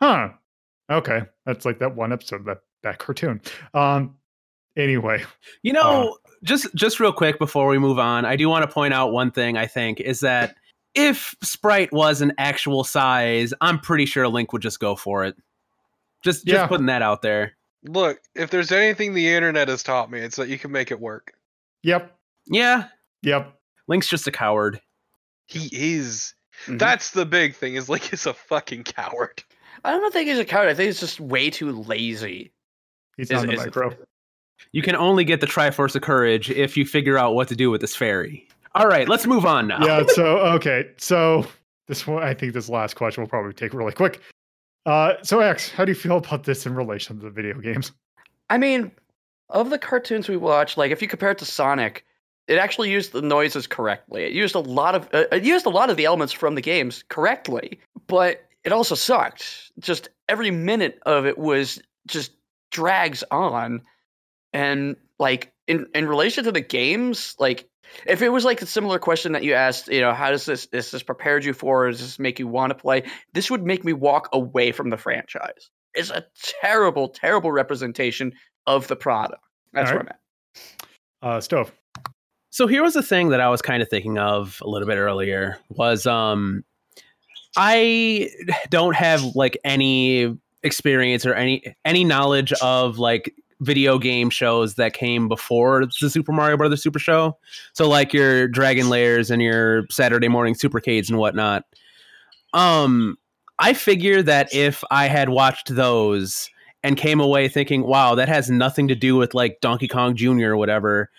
huh, 0.00 0.28
okay, 0.90 1.22
that's 1.44 1.64
like 1.64 1.80
that 1.80 1.96
one 1.96 2.12
episode 2.12 2.40
of 2.40 2.46
that 2.46 2.60
that 2.84 2.98
cartoon. 2.98 3.40
Um, 3.72 4.14
anyway, 4.76 5.24
you 5.62 5.72
know, 5.72 5.80
uh, 5.80 6.30
just 6.44 6.72
just 6.76 7.00
real 7.00 7.12
quick 7.12 7.40
before 7.40 7.66
we 7.66 7.78
move 7.78 7.98
on, 7.98 8.24
I 8.24 8.36
do 8.36 8.48
want 8.48 8.64
to 8.64 8.72
point 8.72 8.94
out 8.94 9.10
one 9.10 9.32
thing. 9.32 9.56
I 9.56 9.66
think 9.66 9.98
is 10.00 10.20
that 10.20 10.54
if 10.94 11.34
Spryte 11.44 11.92
was 11.92 12.20
an 12.20 12.32
actual 12.38 12.84
size, 12.84 13.52
I'm 13.60 13.78
pretty 13.78 14.06
sure 14.06 14.28
Link 14.28 14.52
would 14.52 14.62
just 14.62 14.80
go 14.80 14.96
for 14.96 15.24
it. 15.24 15.36
Just 16.22 16.46
just 16.46 16.60
yeah. 16.62 16.66
putting 16.66 16.86
that 16.86 17.02
out 17.02 17.22
there. 17.22 17.56
Look, 17.84 18.20
if 18.34 18.50
there's 18.50 18.72
anything 18.72 19.12
the 19.12 19.28
internet 19.28 19.68
has 19.68 19.82
taught 19.82 20.10
me, 20.10 20.20
it's 20.20 20.36
that 20.36 20.48
you 20.48 20.58
can 20.58 20.72
make 20.72 20.90
it 20.90 20.98
work. 20.98 21.34
Yep. 21.82 22.16
Yeah. 22.46 22.88
Yep. 23.22 23.54
Link's 23.88 24.08
just 24.08 24.26
a 24.26 24.32
coward. 24.32 24.80
He 25.46 25.68
is. 25.72 26.34
Mm-hmm. 26.62 26.78
That's 26.78 27.10
the 27.10 27.26
big 27.26 27.54
thing. 27.54 27.74
Is 27.74 27.88
Link 27.88 28.12
is 28.12 28.26
a 28.26 28.32
fucking 28.32 28.84
coward. 28.84 29.42
I 29.84 29.90
don't 29.90 30.12
think 30.12 30.28
he's 30.28 30.38
a 30.38 30.46
coward. 30.46 30.68
I 30.68 30.74
think 30.74 30.86
he's 30.86 31.00
just 31.00 31.20
way 31.20 31.50
too 31.50 31.72
lazy. 31.72 32.52
He's 33.18 33.30
on 33.30 33.46
the 33.46 33.56
micro. 33.56 33.94
You 34.72 34.82
can 34.82 34.96
only 34.96 35.24
get 35.24 35.40
the 35.40 35.46
Triforce 35.46 35.94
of 35.94 36.02
Courage 36.02 36.50
if 36.50 36.76
you 36.76 36.86
figure 36.86 37.18
out 37.18 37.34
what 37.34 37.48
to 37.48 37.56
do 37.56 37.70
with 37.70 37.80
this 37.80 37.94
fairy. 37.94 38.48
All 38.74 38.88
right, 38.88 39.08
let's 39.08 39.26
move 39.26 39.46
on 39.46 39.68
now. 39.68 39.84
Yeah. 39.84 40.04
So 40.08 40.38
okay. 40.38 40.90
So 40.96 41.46
this 41.86 42.06
one, 42.06 42.22
I 42.22 42.34
think 42.34 42.54
this 42.54 42.68
last 42.68 42.94
question 42.96 43.22
will 43.22 43.28
probably 43.28 43.52
take 43.52 43.72
really 43.72 43.92
quick. 43.92 44.20
Uh, 44.86 45.14
so 45.22 45.40
X, 45.40 45.70
how 45.70 45.84
do 45.84 45.92
you 45.92 45.96
feel 45.96 46.18
about 46.18 46.44
this 46.44 46.66
in 46.66 46.74
relation 46.74 47.18
to 47.18 47.24
the 47.24 47.30
video 47.30 47.58
games? 47.60 47.92
I 48.50 48.58
mean, 48.58 48.90
of 49.50 49.70
the 49.70 49.78
cartoons 49.78 50.28
we 50.28 50.36
watched, 50.36 50.76
like 50.76 50.90
if 50.90 51.00
you 51.00 51.08
compare 51.08 51.30
it 51.30 51.38
to 51.38 51.44
Sonic, 51.44 52.04
it 52.48 52.58
actually 52.58 52.90
used 52.90 53.12
the 53.12 53.22
noises 53.22 53.66
correctly. 53.66 54.24
It 54.24 54.32
used 54.32 54.54
a 54.54 54.60
lot 54.60 54.94
of 54.94 55.08
uh, 55.14 55.24
it 55.32 55.44
used 55.44 55.66
a 55.66 55.70
lot 55.70 55.88
of 55.88 55.96
the 55.96 56.04
elements 56.04 56.32
from 56.32 56.54
the 56.54 56.60
games 56.60 57.04
correctly, 57.08 57.78
but 58.06 58.44
it 58.64 58.72
also 58.72 58.94
sucked. 58.94 59.72
Just 59.78 60.08
every 60.28 60.50
minute 60.50 60.98
of 61.06 61.26
it 61.26 61.38
was 61.38 61.80
just 62.06 62.32
drags 62.70 63.22
on 63.30 63.80
and 64.52 64.96
like 65.18 65.52
in 65.66 65.86
in 65.94 66.06
relation 66.06 66.44
to 66.44 66.52
the 66.52 66.60
games, 66.60 67.34
like 67.38 67.68
if 68.06 68.22
it 68.22 68.30
was 68.30 68.44
like 68.44 68.62
a 68.62 68.66
similar 68.66 68.98
question 68.98 69.32
that 69.32 69.44
you 69.44 69.54
asked, 69.54 69.88
you 69.88 70.00
know, 70.00 70.12
how 70.12 70.30
does 70.30 70.46
this 70.46 70.66
is 70.72 70.90
this 70.90 71.02
prepared 71.02 71.44
you 71.44 71.52
for? 71.52 71.90
Does 71.90 72.00
this 72.00 72.18
make 72.18 72.38
you 72.38 72.48
want 72.48 72.70
to 72.70 72.74
play? 72.74 73.02
This 73.32 73.50
would 73.50 73.64
make 73.64 73.84
me 73.84 73.92
walk 73.92 74.28
away 74.32 74.72
from 74.72 74.90
the 74.90 74.96
franchise. 74.96 75.70
It's 75.94 76.10
a 76.10 76.24
terrible, 76.60 77.08
terrible 77.08 77.52
representation 77.52 78.32
of 78.66 78.88
the 78.88 78.96
product. 78.96 79.42
That's 79.72 79.90
right. 79.90 79.94
where 79.94 80.00
I'm 80.02 80.08
at. 80.08 80.18
Uh, 81.22 81.40
stove. 81.40 81.72
So 82.50 82.66
here 82.66 82.82
was 82.82 82.94
the 82.94 83.02
thing 83.02 83.30
that 83.30 83.40
I 83.40 83.48
was 83.48 83.62
kind 83.62 83.82
of 83.82 83.88
thinking 83.88 84.18
of 84.18 84.58
a 84.62 84.68
little 84.68 84.86
bit 84.86 84.96
earlier 84.96 85.58
was 85.70 86.06
um 86.06 86.64
I 87.56 88.30
don't 88.70 88.94
have 88.96 89.22
like 89.34 89.58
any 89.64 90.36
experience 90.62 91.26
or 91.26 91.34
any 91.34 91.74
any 91.84 92.04
knowledge 92.04 92.52
of 92.54 92.98
like 92.98 93.34
video 93.64 93.98
game 93.98 94.30
shows 94.30 94.74
that 94.74 94.92
came 94.92 95.28
before 95.28 95.86
the 96.00 96.10
Super 96.10 96.32
Mario 96.32 96.56
Brothers 96.56 96.82
Super 96.82 96.98
Show. 96.98 97.36
So 97.72 97.88
like 97.88 98.12
your 98.12 98.48
Dragon 98.48 98.88
Lairs 98.88 99.30
and 99.30 99.42
your 99.42 99.86
Saturday 99.90 100.28
morning 100.28 100.54
Supercades 100.54 101.08
and 101.08 101.18
whatnot. 101.18 101.64
Um, 102.52 103.16
I 103.58 103.72
figure 103.72 104.22
that 104.22 104.52
if 104.54 104.82
I 104.90 105.06
had 105.06 105.28
watched 105.28 105.74
those 105.74 106.50
and 106.82 106.96
came 106.96 107.20
away 107.20 107.48
thinking, 107.48 107.82
wow, 107.82 108.14
that 108.14 108.28
has 108.28 108.50
nothing 108.50 108.88
to 108.88 108.94
do 108.94 109.16
with 109.16 109.34
like 109.34 109.58
Donkey 109.60 109.88
Kong 109.88 110.14
Jr. 110.14 110.50
or 110.50 110.56
whatever, 110.56 111.10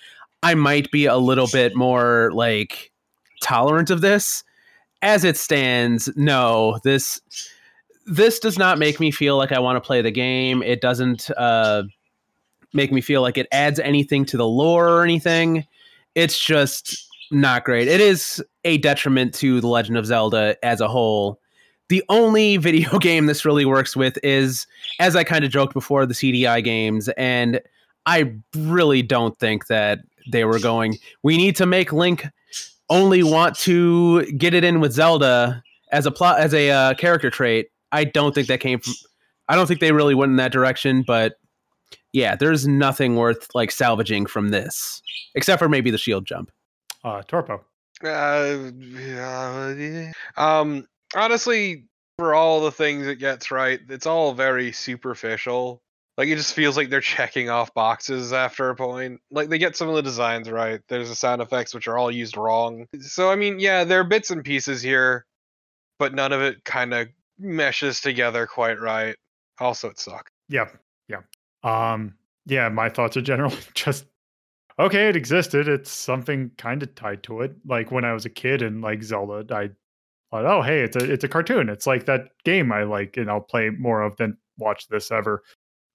I 0.43 0.53
might 0.53 0.91
be 0.91 1.05
a 1.05 1.17
little 1.17 1.47
bit 1.47 1.75
more 1.75 2.31
like 2.33 2.91
tolerant 3.41 3.89
of 3.89 4.01
this. 4.01 4.43
As 5.01 5.23
it 5.23 5.37
stands, 5.37 6.09
no, 6.15 6.79
this 6.83 7.19
this 8.05 8.39
does 8.39 8.57
not 8.57 8.77
make 8.77 8.99
me 8.99 9.11
feel 9.11 9.37
like 9.37 9.51
I 9.51 9.59
want 9.59 9.75
to 9.77 9.85
play 9.85 10.01
the 10.01 10.11
game. 10.11 10.61
It 10.61 10.81
doesn't 10.81 11.29
uh 11.31 11.83
make 12.75 12.91
me 12.91 13.01
feel 13.01 13.21
like 13.21 13.37
it 13.37 13.47
adds 13.51 13.79
anything 13.79 14.25
to 14.25 14.37
the 14.37 14.47
lore 14.47 14.89
or 14.89 15.03
anything. 15.03 15.65
It's 16.13 16.43
just 16.43 17.07
not 17.31 17.63
great. 17.63 17.87
It 17.87 18.01
is 18.01 18.43
a 18.63 18.77
detriment 18.77 19.33
to 19.35 19.61
The 19.61 19.67
Legend 19.67 19.97
of 19.97 20.05
Zelda 20.05 20.55
as 20.63 20.81
a 20.81 20.87
whole. 20.87 21.39
The 21.89 22.03
only 22.09 22.57
video 22.57 22.99
game 22.99 23.25
this 23.25 23.45
really 23.45 23.65
works 23.65 23.95
with 23.95 24.17
is, 24.23 24.67
as 24.99 25.15
I 25.15 25.23
kind 25.23 25.45
of 25.45 25.51
joked 25.51 25.73
before, 25.73 26.05
the 26.05 26.13
CDI 26.13 26.63
games. 26.63 27.09
And 27.09 27.61
I 28.05 28.33
really 28.55 29.01
don't 29.01 29.37
think 29.39 29.67
that 29.67 29.99
they 30.31 30.45
were 30.45 30.59
going, 30.59 30.97
we 31.23 31.37
need 31.37 31.55
to 31.57 31.65
make 31.65 31.93
Link 31.93 32.27
only 32.89 33.23
want 33.23 33.55
to 33.57 34.25
get 34.33 34.53
it 34.53 34.63
in 34.63 34.79
with 34.79 34.93
Zelda 34.93 35.63
as 35.91 36.05
a 36.05 36.11
plot, 36.11 36.39
as 36.39 36.53
a 36.53 36.69
uh, 36.69 36.93
character 36.95 37.29
trait. 37.29 37.67
I 37.91 38.03
don't 38.03 38.35
think 38.35 38.47
that 38.47 38.59
came 38.59 38.79
from, 38.79 38.93
I 39.47 39.55
don't 39.55 39.67
think 39.67 39.79
they 39.79 39.91
really 39.91 40.15
went 40.15 40.31
in 40.31 40.35
that 40.37 40.51
direction, 40.51 41.03
but 41.05 41.35
yeah, 42.15 42.35
there's 42.35 42.65
nothing 42.65 43.17
worth 43.17 43.49
like 43.53 43.71
salvaging 43.71 44.25
from 44.25 44.49
this, 44.49 45.01
except 45.35 45.59
for 45.59 45.67
maybe 45.67 45.91
the 45.91 45.97
shield 45.97 46.25
jump. 46.25 46.49
Uh, 47.03 47.21
Torpo. 47.23 47.59
Uh, 48.03 48.71
yeah, 48.77 50.11
um, 50.37 50.87
honestly, 51.13 51.85
for 52.17 52.33
all 52.33 52.61
the 52.61 52.71
things 52.71 53.05
it 53.05 53.17
gets 53.17 53.51
right, 53.51 53.81
it's 53.89 54.05
all 54.05 54.33
very 54.33 54.71
superficial. 54.71 55.81
Like 56.17 56.29
it 56.29 56.37
just 56.37 56.53
feels 56.53 56.77
like 56.77 56.89
they're 56.89 57.01
checking 57.01 57.49
off 57.49 57.73
boxes 57.73 58.31
after 58.31 58.69
a 58.69 58.75
point. 58.75 59.19
Like 59.29 59.49
they 59.49 59.57
get 59.57 59.75
some 59.75 59.89
of 59.89 59.95
the 59.95 60.01
designs 60.01 60.49
right. 60.49 60.79
There's 60.87 61.09
the 61.09 61.15
sound 61.15 61.41
effects 61.41 61.73
which 61.73 61.89
are 61.89 61.97
all 61.97 62.09
used 62.09 62.37
wrong. 62.37 62.87
So 63.01 63.29
I 63.29 63.35
mean, 63.35 63.59
yeah, 63.59 63.83
there 63.83 63.99
are 63.99 64.05
bits 64.05 64.31
and 64.31 64.41
pieces 64.41 64.81
here, 64.81 65.25
but 65.99 66.13
none 66.13 66.31
of 66.31 66.41
it 66.41 66.63
kind 66.63 66.93
of 66.93 67.09
meshes 67.37 67.99
together 67.99 68.47
quite 68.47 68.79
right. 68.79 69.17
Also, 69.59 69.89
it 69.89 69.99
sucks. 69.99 70.31
Yeah, 70.47 70.69
yeah. 70.71 70.79
Um, 71.65 72.13
yeah, 72.45 72.69
my 72.69 72.89
thoughts 72.89 73.17
are 73.17 73.21
generally 73.21 73.57
just 73.73 74.05
okay, 74.79 75.09
it 75.09 75.15
existed. 75.15 75.67
It's 75.67 75.91
something 75.91 76.51
kind 76.57 76.81
of 76.83 76.93
tied 76.95 77.23
to 77.23 77.41
it. 77.41 77.55
Like 77.65 77.91
when 77.91 78.05
I 78.05 78.13
was 78.13 78.25
a 78.25 78.29
kid 78.29 78.61
and 78.61 78.81
like 78.81 79.03
Zelda, 79.03 79.45
I 79.53 79.69
thought, 80.31 80.45
oh 80.45 80.61
hey, 80.61 80.81
it's 80.81 80.95
a 80.95 81.11
it's 81.11 81.23
a 81.23 81.29
cartoon. 81.29 81.67
It's 81.69 81.87
like 81.87 82.05
that 82.05 82.29
game 82.45 82.71
I 82.71 82.83
like 82.83 83.17
and 83.17 83.29
I'll 83.29 83.41
play 83.41 83.69
more 83.71 84.01
of 84.01 84.15
than 84.17 84.37
watch 84.57 84.87
this 84.87 85.11
ever. 85.11 85.43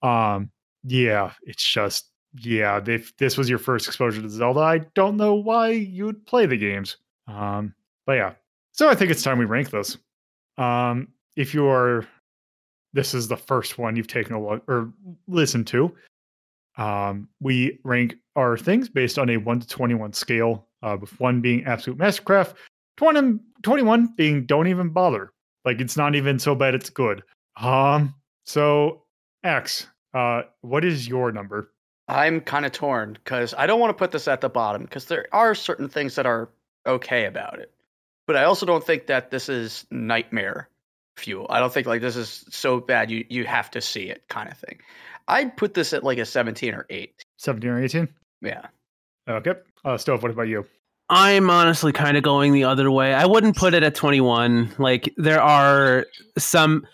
Um, 0.02 0.50
yeah, 0.84 1.32
it's 1.42 1.64
just 1.64 2.10
yeah, 2.34 2.80
if 2.86 3.16
this 3.16 3.36
was 3.36 3.48
your 3.48 3.58
first 3.58 3.86
exposure 3.86 4.22
to 4.22 4.28
Zelda, 4.28 4.60
I 4.60 4.78
don't 4.94 5.16
know 5.16 5.34
why 5.34 5.70
you'd 5.70 6.26
play 6.26 6.46
the 6.46 6.56
games. 6.56 6.96
Um, 7.26 7.74
but 8.06 8.14
yeah. 8.14 8.32
So 8.72 8.88
I 8.88 8.94
think 8.94 9.10
it's 9.10 9.22
time 9.22 9.38
we 9.38 9.44
rank 9.44 9.70
those. 9.70 9.98
Um, 10.56 11.08
if 11.36 11.54
you 11.54 11.66
are 11.66 12.06
this 12.92 13.14
is 13.14 13.28
the 13.28 13.36
first 13.36 13.78
one 13.78 13.96
you've 13.96 14.06
taken 14.06 14.34
a 14.34 14.42
look 14.42 14.62
or 14.68 14.92
listened 15.28 15.66
to. 15.68 15.94
Um, 16.76 17.28
we 17.40 17.78
rank 17.84 18.16
our 18.36 18.56
things 18.56 18.88
based 18.88 19.18
on 19.18 19.28
a 19.28 19.36
1 19.36 19.60
to 19.60 19.66
21 19.66 20.12
scale, 20.12 20.66
uh, 20.82 20.96
with 21.00 21.18
1 21.20 21.40
being 21.40 21.64
absolute 21.64 21.98
mastercraft, 21.98 22.54
20, 22.96 23.38
21 23.62 24.14
being 24.16 24.46
don't 24.46 24.66
even 24.66 24.90
bother. 24.90 25.32
Like 25.64 25.80
it's 25.80 25.96
not 25.96 26.14
even 26.14 26.38
so 26.38 26.54
bad 26.54 26.74
it's 26.74 26.90
good. 26.90 27.22
Um. 27.60 28.14
So 28.44 29.02
X. 29.44 29.86
Uh. 30.14 30.42
What 30.62 30.84
is 30.84 31.06
your 31.06 31.32
number? 31.32 31.72
I'm 32.08 32.40
kind 32.40 32.64
of 32.64 32.72
torn 32.72 33.12
because 33.12 33.54
I 33.56 33.66
don't 33.66 33.78
want 33.78 33.90
to 33.90 33.98
put 33.98 34.10
this 34.10 34.26
at 34.26 34.40
the 34.40 34.48
bottom 34.48 34.82
because 34.82 35.04
there 35.04 35.26
are 35.32 35.54
certain 35.54 35.88
things 35.88 36.14
that 36.14 36.26
are 36.26 36.48
okay 36.86 37.26
about 37.26 37.58
it, 37.60 37.72
but 38.26 38.36
I 38.36 38.44
also 38.44 38.64
don't 38.64 38.84
think 38.84 39.06
that 39.06 39.30
this 39.30 39.48
is 39.48 39.86
nightmare 39.90 40.69
fuel. 41.20 41.46
I 41.50 41.60
don't 41.60 41.72
think 41.72 41.86
like 41.86 42.00
this 42.00 42.16
is 42.16 42.44
so 42.50 42.80
bad 42.80 43.10
you 43.10 43.24
you 43.28 43.44
have 43.44 43.70
to 43.72 43.80
see 43.80 44.10
it 44.10 44.24
kind 44.28 44.50
of 44.50 44.58
thing. 44.58 44.78
I'd 45.28 45.56
put 45.56 45.74
this 45.74 45.92
at 45.92 46.02
like 46.02 46.18
a 46.18 46.26
17 46.26 46.74
or 46.74 46.86
8. 46.90 47.24
Seventeen 47.36 47.70
or 47.70 47.82
eighteen? 47.82 48.08
Yeah. 48.42 48.66
Okay. 49.28 49.54
Uh. 49.84 49.96
Stove. 49.96 50.22
What 50.22 50.32
about 50.32 50.48
you? 50.48 50.66
I'm 51.08 51.50
honestly 51.50 51.92
kind 51.92 52.16
of 52.16 52.22
going 52.22 52.52
the 52.52 52.64
other 52.64 52.90
way. 52.90 53.14
I 53.14 53.26
wouldn't 53.26 53.56
put 53.56 53.74
it 53.74 53.82
at 53.82 53.94
21. 53.94 54.74
Like 54.78 55.12
there 55.16 55.40
are 55.42 56.06
some 56.38 56.86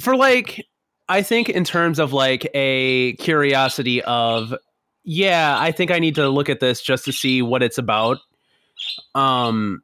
for 0.00 0.16
like 0.16 0.64
I 1.08 1.22
think 1.22 1.48
in 1.48 1.64
terms 1.64 1.98
of 1.98 2.12
like 2.12 2.48
a 2.54 3.14
curiosity 3.14 4.02
of 4.02 4.54
yeah, 5.02 5.56
I 5.58 5.72
think 5.72 5.90
I 5.90 5.98
need 5.98 6.14
to 6.16 6.28
look 6.28 6.48
at 6.48 6.60
this 6.60 6.80
just 6.80 7.04
to 7.06 7.12
see 7.12 7.42
what 7.42 7.62
it's 7.62 7.78
about. 7.78 8.18
Um 9.14 9.82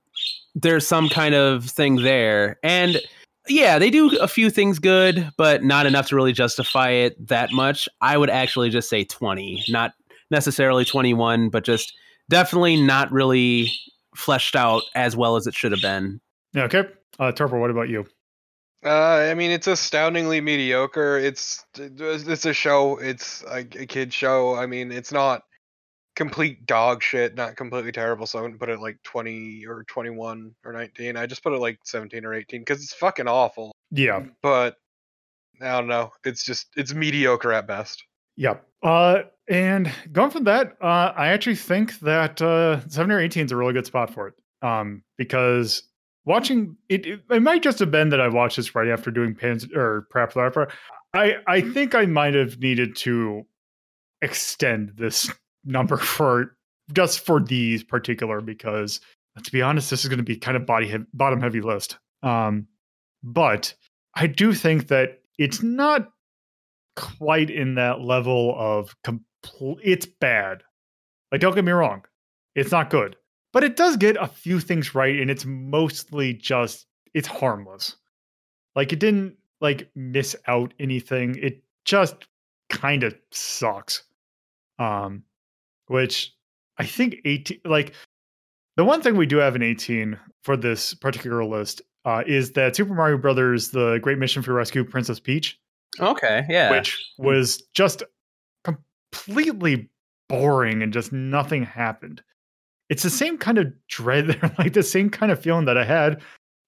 there's 0.55 0.87
some 0.87 1.09
kind 1.09 1.35
of 1.35 1.65
thing 1.65 1.97
there. 1.97 2.59
And 2.63 3.01
yeah, 3.49 3.79
they 3.79 3.91
do 3.91 4.17
a 4.19 4.29
few 4.29 4.51
things 4.51 4.79
good, 4.79 5.31
but 5.37 5.65
not 5.65 5.87
enough 5.87 6.09
to 6.09 6.17
really 6.17 6.33
justify 6.33 6.91
it 6.91 7.29
that 7.29 7.53
much. 7.53 7.89
I 8.01 8.17
would 8.17 8.31
actually 8.31 8.71
just 8.71 8.89
say 8.89 9.05
20, 9.05 9.65
not 9.69 9.93
necessarily 10.31 10.85
21, 10.85 11.51
but 11.51 11.65
just 11.65 11.95
definitely 12.29 12.81
not 12.81 13.11
really 13.13 13.71
fleshed 14.15 14.57
out 14.57 14.83
as 14.95 15.17
well 15.17 15.37
as 15.37 15.47
it 15.47 15.55
should 15.55 15.73
have 15.73 15.83
been. 15.83 16.21
Yeah, 16.53 16.65
okay. 16.65 16.85
Uh. 17.19 17.33
Torpor. 17.33 17.59
What 17.59 17.71
about 17.71 17.89
you? 17.89 18.07
Uh, 18.85 19.29
I 19.31 19.35
mean, 19.35 19.51
it's 19.51 19.67
astoundingly 19.67 20.41
mediocre. 20.41 21.19
It's 21.19 21.65
it's 21.77 22.45
a 22.45 22.53
show. 22.53 22.99
It's 22.99 23.43
a, 23.45 23.59
a 23.59 23.87
kid 23.87 24.13
show. 24.13 24.55
I 24.55 24.67
mean, 24.67 24.93
it's 24.93 25.13
not 25.13 25.43
complete 26.17 26.67
dog 26.67 27.03
shit. 27.03 27.37
Not 27.37 27.57
completely 27.57 27.93
terrible. 27.93 28.27
So 28.27 28.39
I 28.39 28.43
wouldn't 28.43 28.59
put 28.59 28.71
it 28.71 28.81
like 28.81 29.01
twenty 29.05 29.65
or 29.67 29.85
twenty 29.85 30.11
one 30.11 30.55
or 30.65 30.73
nineteen. 30.73 31.17
I 31.17 31.27
just 31.27 31.43
put 31.45 31.53
it 31.53 31.61
like 31.61 31.79
seventeen 31.85 32.25
or 32.25 32.35
eighteen 32.35 32.63
because 32.63 32.83
it's 32.83 32.95
fucking 32.95 33.29
awful. 33.29 33.73
Yeah. 33.91 34.25
But 34.43 34.77
I 35.63 35.79
don't 35.79 35.87
know. 35.87 36.11
It's 36.25 36.45
just 36.45 36.69
it's 36.77 36.93
mediocre 36.93 37.53
at 37.53 37.67
best. 37.69 38.03
Yep. 38.37 38.67
Uh, 38.83 39.23
and 39.49 39.91
going 40.13 40.31
from 40.31 40.45
that, 40.45 40.77
uh, 40.83 41.13
I 41.17 41.29
actually 41.29 41.57
think 41.57 41.99
that 42.01 42.43
uh, 42.43 42.87
seven 42.89 43.13
or 43.13 43.21
eighteen 43.21 43.45
is 43.45 43.53
a 43.53 43.57
really 43.57 43.73
good 43.73 43.87
spot 43.87 44.13
for 44.13 44.29
it. 44.29 44.35
Um, 44.63 45.03
because 45.17 45.83
watching 46.25 46.77
it, 46.89 47.07
it, 47.07 47.21
it 47.31 47.43
might 47.43 47.63
just 47.63 47.79
have 47.79 47.91
been 47.91 48.09
that 48.09 48.21
I 48.21 48.29
watched 48.29 48.57
this 48.57 48.75
right 48.75 48.89
after 48.89 49.11
doing 49.11 49.35
Pans 49.35 49.67
or 49.75 50.07
Prep 50.11 50.37
Opera. 50.37 50.73
I 51.15 51.37
I 51.47 51.61
think 51.61 51.95
I 51.95 52.07
might 52.07 52.35
have 52.35 52.59
needed 52.59 52.97
to 52.97 53.47
extend 54.23 54.93
this 54.97 55.31
number 55.67 55.97
for 55.99 56.57
just 56.93 57.21
for 57.21 57.41
these 57.41 57.83
particular 57.83 58.41
because 58.41 59.01
to 59.43 59.53
be 59.53 59.63
honest, 59.63 59.91
this 59.91 60.03
is 60.03 60.09
going 60.09 60.19
to 60.19 60.25
be 60.25 60.37
kind 60.37 60.57
of 60.57 60.67
body 60.67 60.89
heavy, 60.89 61.05
bottom 61.13 61.41
heavy 61.41 61.61
list. 61.61 61.99
Um, 62.23 62.67
but 63.23 63.75
I 64.15 64.27
do 64.27 64.55
think 64.55 64.89
that 64.89 65.21
it's 65.39 65.63
not 65.63 66.09
quite 66.97 67.51
in 67.51 67.75
that 67.75 68.01
level 68.01 68.55
of 68.57 68.95
complete. 69.05 69.79
It's 69.83 70.07
bad. 70.07 70.63
Like, 71.31 71.41
don't 71.41 71.55
get 71.55 71.65
me 71.65 71.73
wrong, 71.73 72.03
it's 72.55 72.71
not 72.71 72.91
good, 72.91 73.17
but 73.53 73.65
it 73.65 73.77
does 73.77 73.97
get 73.97 74.17
a 74.17 74.27
few 74.27 74.61
things 74.61 74.95
right, 74.95 75.19
and 75.19 75.31
it's 75.31 75.45
mostly 75.45 76.33
just 76.33 76.87
it's 77.15 77.29
harmless. 77.29 77.97
Like, 78.75 78.93
it 78.93 79.01
didn't 79.01 79.37
like 79.61 79.91
miss 79.95 80.37
out 80.47 80.73
anything. 80.79 81.37
It 81.37 81.63
just 81.85 82.15
kind 82.71 83.03
of 83.03 83.15
sucks. 83.31 84.05
Um, 84.79 85.23
which 85.87 86.33
I 86.79 86.85
think 86.87 87.17
18 87.25 87.61
like 87.65 87.95
the 88.77 88.85
one 88.85 89.01
thing 89.03 89.17
we 89.17 89.27
do 89.27 89.39
have 89.39 89.57
in 89.57 89.63
18 89.63 90.19
for 90.43 90.57
this 90.57 90.95
particular 90.95 91.45
list 91.45 91.83
uh, 92.05 92.23
is 92.27 92.53
that 92.53 92.77
Super 92.77 92.95
Mario 92.95 93.19
Brothers: 93.19 93.71
The 93.71 93.99
Great 94.03 94.19
Mission 94.19 94.43
for 94.43 94.53
Rescue 94.53 94.85
Princess 94.85 95.19
Peach 95.19 95.59
Okay, 96.01 96.45
yeah. 96.49 96.71
which 96.71 97.15
was 97.19 97.63
just 97.75 98.03
completely 98.65 99.89
boring 100.29 100.83
and 100.83 100.93
just 100.93 101.13
nothing 101.13 101.65
happened. 101.65 102.23
It's 102.89 103.03
the 103.03 103.11
same 103.11 103.39
kind 103.39 103.59
of 103.59 103.73
dread, 103.89 104.41
like 104.59 104.73
the 104.73 104.83
same 104.83 105.11
kind 105.11 105.33
of 105.33 105.41
feeling 105.41 105.65
that 105.67 105.79
I 105.79 105.85
had 105.85 106.21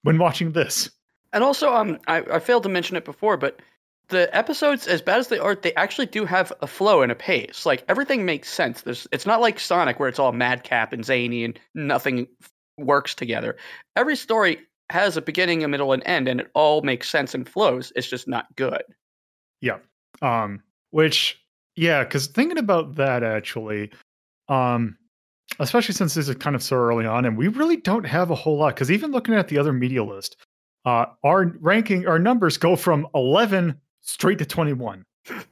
when 0.02 0.18
watching 0.18 0.52
this. 0.52 0.90
And 1.32 1.44
also, 1.44 1.72
um, 1.72 1.98
I, 2.06 2.18
I 2.32 2.38
failed 2.38 2.62
to 2.62 2.68
mention 2.68 2.96
it 2.96 3.04
before, 3.04 3.36
but 3.36 3.60
the 4.08 4.34
episodes, 4.36 4.86
as 4.86 5.02
bad 5.02 5.18
as 5.18 5.28
they 5.28 5.38
are, 5.38 5.54
they 5.54 5.74
actually 5.74 6.06
do 6.06 6.24
have 6.24 6.52
a 6.60 6.66
flow 6.66 7.02
and 7.02 7.12
a 7.12 7.14
pace. 7.14 7.66
Like 7.66 7.84
everything 7.88 8.24
makes 8.24 8.50
sense. 8.50 8.82
There's, 8.82 9.06
it's 9.12 9.26
not 9.26 9.40
like 9.40 9.60
Sonic 9.60 10.00
where 10.00 10.08
it's 10.08 10.18
all 10.18 10.32
madcap 10.32 10.92
and 10.92 11.04
zany 11.04 11.44
and 11.44 11.58
nothing 11.74 12.26
works 12.78 13.14
together. 13.14 13.56
Every 13.96 14.16
story 14.16 14.58
has 14.90 15.16
a 15.16 15.22
beginning, 15.22 15.62
a 15.64 15.68
middle, 15.68 15.92
and 15.92 16.02
end, 16.06 16.28
and 16.28 16.40
it 16.40 16.50
all 16.54 16.82
makes 16.82 17.10
sense 17.10 17.34
and 17.34 17.48
flows. 17.48 17.92
It's 17.94 18.08
just 18.08 18.26
not 18.26 18.46
good. 18.56 18.82
Yeah. 19.60 19.78
Um, 20.22 20.62
which, 20.90 21.38
yeah, 21.76 22.04
because 22.04 22.28
thinking 22.28 22.58
about 22.58 22.94
that 22.94 23.22
actually, 23.22 23.92
um, 24.48 24.96
especially 25.58 25.94
since 25.94 26.14
this 26.14 26.28
is 26.28 26.36
kind 26.36 26.56
of 26.56 26.62
so 26.62 26.76
early 26.76 27.04
on, 27.04 27.26
and 27.26 27.36
we 27.36 27.48
really 27.48 27.76
don't 27.76 28.06
have 28.06 28.30
a 28.30 28.34
whole 28.34 28.58
lot. 28.58 28.74
Because 28.74 28.90
even 28.90 29.10
looking 29.10 29.34
at 29.34 29.48
the 29.48 29.58
other 29.58 29.72
media 29.72 30.02
list, 30.02 30.36
uh, 30.86 31.06
our 31.22 31.52
ranking, 31.60 32.06
our 32.06 32.18
numbers 32.18 32.56
go 32.56 32.76
from 32.76 33.06
11 33.14 33.78
straight 34.00 34.38
to 34.38 34.46
21. 34.46 35.04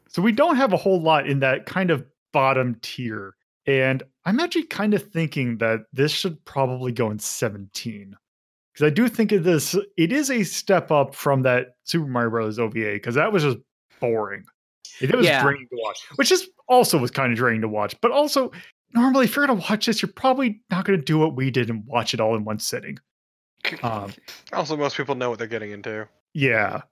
So 0.09 0.23
we 0.23 0.33
don't 0.33 0.57
have 0.57 0.73
a 0.73 0.77
whole 0.77 1.01
lot 1.01 1.27
in 1.27 1.41
that 1.41 1.67
kind 1.67 1.91
of 1.91 2.05
bottom 2.33 2.77
tier. 2.83 3.35
And 3.67 4.03
I'm 4.25 4.41
actually 4.41 4.65
kind 4.65 4.95
of 4.95 5.11
thinking 5.11 5.59
that 5.59 5.81
this 5.93 6.13
should 6.13 6.43
probably 6.45 6.93
go 6.93 7.11
in 7.11 7.19
17. 7.19 8.17
Because 8.73 8.87
I 8.87 8.91
do 8.91 9.09
think 9.09 9.33
of 9.33 9.43
this, 9.45 9.77
it 9.97 10.13
is 10.13 10.31
a 10.31 10.43
step 10.45 10.91
up 10.91 11.15
from 11.15 11.43
that 11.43 11.77
Super 11.85 12.07
Mario 12.07 12.31
Bros. 12.31 12.59
OVA, 12.59 12.93
because 12.95 13.15
that 13.17 13.33
was 13.33 13.43
just 13.43 13.59
boring. 14.01 14.45
It 15.01 15.15
was 15.15 15.27
Yeah. 15.27 15.43
draining 15.43 15.67
to 15.69 15.77
watch, 15.83 15.99
which 16.17 16.31
is 16.33 16.49
also 16.69 16.99
was 16.99 17.11
kind 17.11 17.33
of 17.33 17.39
draining 17.39 17.63
to 17.63 17.69
watch. 17.69 17.95
But 18.01 18.13
also, 18.13 18.53
normally, 18.95 19.25
if 19.25 19.35
you're 19.37 19.47
going 19.47 19.61
to 19.61 19.67
watch 19.71 19.87
this, 19.87 20.01
you're 20.01 20.13
probably 20.13 20.63
not 20.71 20.85
going 20.85 20.99
to 20.99 21.05
do 21.05 21.19
what 21.19 21.35
we 21.35 21.51
did 21.51 21.69
and 21.71 21.85
watch 21.87 22.15
it 22.15 22.21
all 22.21 22.37
in 22.37 22.45
one 22.45 22.59
sitting. 22.59 22.99
Um, 23.83 24.13
Also, 24.53 24.77
most 24.77 24.97
people 24.97 25.15
know 25.17 25.29
what 25.31 25.39
they're 25.39 25.49
getting 25.49 25.73
into. 25.73 26.07
Yeah, 26.35 26.83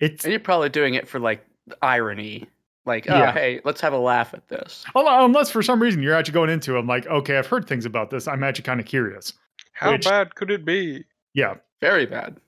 it's 0.00 0.24
and 0.24 0.32
you're 0.32 0.40
probably 0.40 0.68
doing 0.68 0.94
it 0.94 1.06
for 1.08 1.18
like 1.20 1.44
irony. 1.82 2.46
Like, 2.86 3.04
Yeah. 3.06 3.28
oh, 3.28 3.32
hey, 3.32 3.60
let's 3.64 3.80
have 3.82 3.92
a 3.92 3.98
laugh 3.98 4.32
at 4.34 4.48
this. 4.48 4.84
Unless 4.94 5.50
for 5.50 5.62
some 5.62 5.80
reason 5.80 6.02
you're 6.02 6.14
actually 6.14 6.32
going 6.34 6.50
into 6.50 6.74
it, 6.76 6.78
I'm 6.80 6.86
like, 6.86 7.06
okay, 7.06 7.36
I've 7.36 7.46
heard 7.46 7.68
things 7.68 7.84
about 7.84 8.10
this. 8.10 8.26
I'm 8.26 8.42
actually 8.42 8.64
kind 8.64 8.80
of 8.80 8.86
curious. 8.86 9.34
How 9.72 9.92
Which- 9.92 10.04
bad 10.06 10.34
could 10.34 10.50
it 10.50 10.64
be? 10.64 11.04
Yeah, 11.34 11.54
Very 11.80 12.06
bad. 12.06 12.38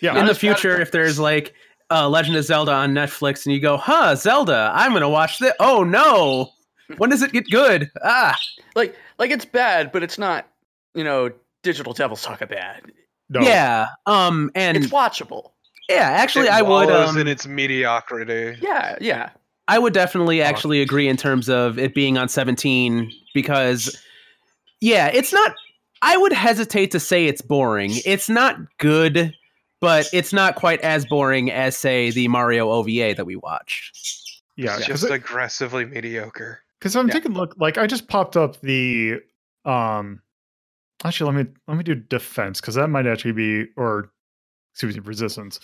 yeah. 0.00 0.10
in 0.10 0.16
Not 0.18 0.24
the 0.26 0.30
as 0.30 0.36
bad 0.38 0.50
as 0.50 0.60
future, 0.60 0.80
if 0.80 0.92
there's 0.92 1.18
like 1.18 1.54
uh, 1.90 2.08
Legend 2.08 2.36
of 2.36 2.44
Zelda 2.44 2.70
on 2.72 2.92
Netflix 2.92 3.46
and 3.46 3.54
you 3.54 3.60
go, 3.60 3.76
huh, 3.78 4.14
Zelda, 4.14 4.70
I'm 4.74 4.90
going 4.92 5.00
to 5.02 5.08
watch 5.08 5.38
this. 5.38 5.54
Oh, 5.58 5.82
no. 5.84 6.50
When 6.98 7.10
does 7.10 7.20
it 7.22 7.32
get 7.32 7.50
good? 7.50 7.90
Ah, 8.02 8.34
Like, 8.74 8.94
like 9.18 9.30
it's 9.30 9.44
bad, 9.44 9.90
but 9.92 10.02
it's 10.02 10.16
not. 10.18 10.46
You 10.94 11.04
know, 11.04 11.30
digital 11.62 11.92
devils 11.92 12.22
talk 12.22 12.40
of 12.40 12.48
bad. 12.50 12.82
no. 13.28 13.40
yeah. 13.40 13.88
Um, 14.06 14.50
and 14.54 14.76
It's 14.76 14.86
watchable. 14.86 15.50
Yeah, 15.88 16.10
actually, 16.10 16.46
It 16.46 16.52
I 16.52 16.62
would. 16.62 16.88
wallows 16.88 17.10
Um, 17.10 17.18
in 17.18 17.28
its 17.28 17.46
mediocrity. 17.46 18.56
Yeah, 18.60 18.96
yeah. 19.00 19.30
I 19.68 19.78
would 19.78 19.92
definitely 19.92 20.40
actually 20.40 20.80
agree 20.80 21.08
in 21.08 21.16
terms 21.16 21.48
of 21.50 21.78
it 21.78 21.94
being 21.94 22.16
on 22.16 22.28
17 22.28 23.12
because, 23.34 24.00
yeah, 24.80 25.08
it's 25.08 25.32
not. 25.32 25.54
I 26.00 26.16
would 26.16 26.32
hesitate 26.32 26.90
to 26.92 27.00
say 27.00 27.26
it's 27.26 27.42
boring. 27.42 27.90
It's 28.06 28.28
not 28.30 28.56
good, 28.78 29.34
but 29.80 30.08
it's 30.12 30.32
not 30.32 30.54
quite 30.54 30.80
as 30.80 31.04
boring 31.04 31.50
as, 31.50 31.76
say, 31.76 32.10
the 32.10 32.28
Mario 32.28 32.70
OVA 32.70 33.14
that 33.16 33.26
we 33.26 33.36
watched. 33.36 34.40
yeah. 34.56 34.76
It's 34.76 34.86
Because 34.86 35.00
just 35.02 35.12
aggressively 35.12 35.84
mediocre. 35.84 36.60
Because 36.78 36.94
I'm 36.96 37.08
Yeah. 37.08 37.14
taking 37.14 37.32
a 37.32 37.34
look. 37.34 37.54
Like 37.58 37.76
I 37.76 37.86
just 37.86 38.08
popped 38.08 38.36
up 38.36 38.60
the 38.60 39.20
um. 39.64 40.22
Actually, 41.04 41.32
let 41.32 41.46
me 41.46 41.52
let 41.68 41.76
me 41.76 41.84
do 41.84 41.94
defense 41.94 42.60
because 42.60 42.74
that 42.76 42.88
might 42.88 43.06
actually 43.06 43.32
be 43.32 43.66
or 43.76 44.10
excuse 44.78 44.96
me 44.96 45.02
resistance. 45.04 45.58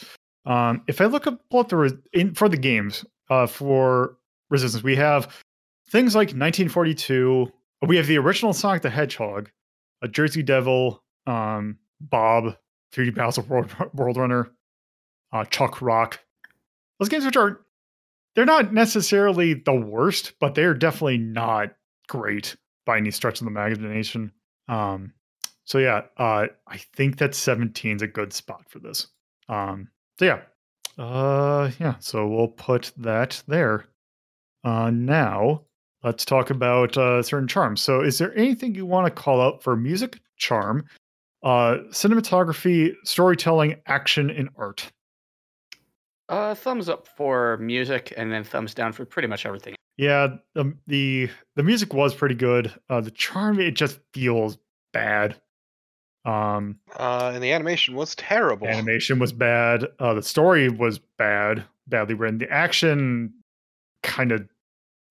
Um, 0.45 0.83
if 0.89 1.01
I 1.01 1.05
look 1.05 1.27
up 1.29 1.41
what 1.51 1.69
the 1.69 1.77
res- 1.77 1.93
in 2.12 2.35
for 2.35 2.49
the 2.49 2.57
games 2.57 3.05
uh 3.31 3.47
for 3.47 4.17
resistance, 4.51 4.83
we 4.83 4.97
have 4.97 5.33
things 5.89 6.15
like 6.15 6.29
1942. 6.29 7.51
We 7.87 7.97
have 7.97 8.07
the 8.09 8.19
original 8.19 8.53
Sonic 8.53 8.83
the 8.83 8.91
Hedgehog, 8.91 9.51
a 10.03 10.09
Jersey 10.09 10.43
Devil, 10.43 11.03
um, 11.27 11.79
Bob, 12.01 12.57
3D 12.93 13.15
Battles 13.15 13.39
of 13.39 13.49
World, 13.49 13.73
World 13.95 14.17
Runner, 14.17 14.51
uh, 15.33 15.45
Chuck 15.45 15.81
Rock. 15.81 16.19
Those 16.99 17.09
games, 17.09 17.25
which 17.25 17.37
are 17.37 17.61
they're 18.35 18.45
not 18.45 18.73
necessarily 18.73 19.55
the 19.55 19.75
worst, 19.75 20.33
but 20.41 20.57
they're 20.57 20.75
definitely 20.75 21.19
not 21.19 21.71
great 22.09 22.57
by 22.85 22.97
any 22.97 23.12
stretch 23.12 23.41
of 23.41 23.45
the 23.45 23.51
imagination. 23.51 24.33
Um, 24.69 25.12
so 25.65 25.79
yeah, 25.79 26.03
uh, 26.17 26.47
I 26.67 26.77
think 26.95 27.19
that 27.19 27.35
17 27.35 27.97
is 27.97 28.03
a 28.03 28.07
good 28.07 28.33
spot 28.33 28.65
for 28.69 28.79
this. 28.79 29.09
Um, 29.49 29.89
so 30.19 30.25
yeah, 30.25 30.41
Uh, 30.97 31.71
yeah. 31.81 31.97
So 31.99 32.27
we'll 32.27 32.49
put 32.49 32.93
that 32.99 33.43
there. 33.49 33.87
Uh, 34.62 34.91
now 34.91 35.62
let's 36.03 36.25
talk 36.25 36.51
about 36.51 36.97
uh, 36.97 37.23
certain 37.23 37.49
charms. 37.49 37.81
So, 37.83 38.01
is 38.01 38.19
there 38.19 38.37
anything 38.37 38.75
you 38.75 38.87
want 38.87 39.07
to 39.07 39.11
call 39.23 39.41
out 39.41 39.62
for 39.62 39.77
music, 39.77 40.21
charm, 40.37 40.85
uh, 41.43 41.79
cinematography, 41.91 42.95
storytelling, 43.05 43.77
action, 43.87 44.31
and 44.31 44.49
art? 44.57 44.91
Uh, 46.29 46.55
thumbs 46.55 46.89
up 46.89 47.07
for 47.07 47.59
music, 47.59 48.15
and 48.17 48.33
then 48.33 48.45
thumbs 48.45 48.73
down 48.73 48.93
for 48.93 49.05
pretty 49.05 49.29
much 49.29 49.45
everything. 49.45 49.75
Yeah, 49.97 50.29
the 50.55 50.75
the, 50.87 51.29
the 51.57 51.62
music 51.62 51.93
was 51.93 52.15
pretty 52.15 52.35
good. 52.35 52.73
Uh, 52.89 53.01
the 53.01 53.11
charm 53.11 53.61
it 53.61 53.73
just 53.73 53.99
feels 54.12 54.59
bad. 54.93 55.37
Um, 56.25 56.79
Uh, 56.99 57.33
and 57.35 57.43
the 57.43 57.53
animation 57.53 57.95
was 57.95 58.14
terrible. 58.14 58.66
animation 58.66 59.18
was 59.18 59.33
bad. 59.33 59.85
Uh, 59.99 60.14
the 60.14 60.22
story 60.22 60.68
was 60.70 60.99
bad, 61.18 61.64
badly 61.87 62.14
written. 62.14 62.39
The 62.39 62.51
action 62.51 63.33
kind 64.03 64.33
of 64.33 64.47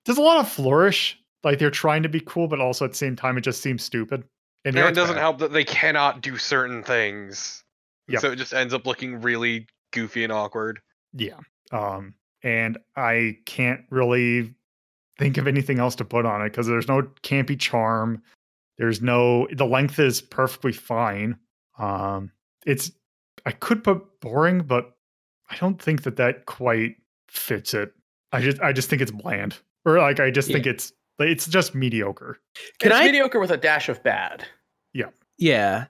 there's 0.05 0.17
a 0.17 0.21
lot 0.21 0.39
of 0.39 0.49
flourish. 0.51 1.19
Like 1.43 1.59
they're 1.59 1.69
trying 1.71 2.03
to 2.03 2.09
be 2.09 2.19
cool, 2.21 2.47
but 2.47 2.59
also 2.59 2.83
at 2.85 2.91
the 2.91 2.97
same 2.97 3.15
time, 3.15 3.37
it 3.37 3.41
just 3.41 3.61
seems 3.61 3.83
stupid. 3.83 4.23
And 4.65 4.75
And 4.77 4.87
it 4.89 4.95
doesn't 4.95 5.15
bad. 5.15 5.21
help 5.21 5.39
that 5.39 5.51
they 5.53 5.63
cannot 5.63 6.21
do 6.21 6.37
certain 6.37 6.83
things. 6.83 7.63
Yep. 8.07 8.21
So 8.21 8.31
it 8.31 8.35
just 8.37 8.53
ends 8.53 8.73
up 8.73 8.85
looking 8.85 9.21
really 9.21 9.67
goofy 9.91 10.23
and 10.23 10.31
awkward. 10.33 10.81
Yeah. 11.13 11.39
Um, 11.71 12.15
and 12.43 12.77
I 12.95 13.37
can't 13.45 13.81
really 13.89 14.53
think 15.19 15.37
of 15.37 15.47
anything 15.47 15.79
else 15.79 15.95
to 15.95 16.05
put 16.05 16.25
on 16.25 16.41
it 16.41 16.49
because 16.49 16.67
there's 16.67 16.87
no 16.87 17.03
campy 17.23 17.57
charm. 17.59 18.21
There's 18.77 19.01
no 19.01 19.47
the 19.53 19.65
length 19.65 19.99
is 19.99 20.21
perfectly 20.21 20.71
fine. 20.71 21.37
Um, 21.77 22.31
it's 22.65 22.91
I 23.45 23.51
could 23.51 23.83
put 23.83 24.19
boring, 24.21 24.59
but 24.59 24.91
I 25.49 25.55
don't 25.57 25.81
think 25.81 26.03
that 26.03 26.15
that 26.17 26.45
quite 26.45 26.95
fits 27.27 27.73
it. 27.73 27.91
I 28.31 28.41
just 28.41 28.59
I 28.61 28.73
just 28.73 28.89
think 28.89 29.01
it's 29.01 29.11
bland, 29.11 29.57
or 29.85 29.99
like 29.99 30.19
I 30.19 30.31
just 30.31 30.47
think 30.51 30.65
it's 30.65 30.91
it's 31.19 31.47
just 31.47 31.75
mediocre. 31.75 32.39
Can 32.79 32.91
it's 32.91 33.01
I- 33.01 33.05
mediocre 33.05 33.39
with 33.39 33.51
a 33.51 33.57
dash 33.57 33.89
of 33.89 34.01
bad. 34.03 34.45
Yeah. 34.93 35.09
Yeah. 35.37 35.85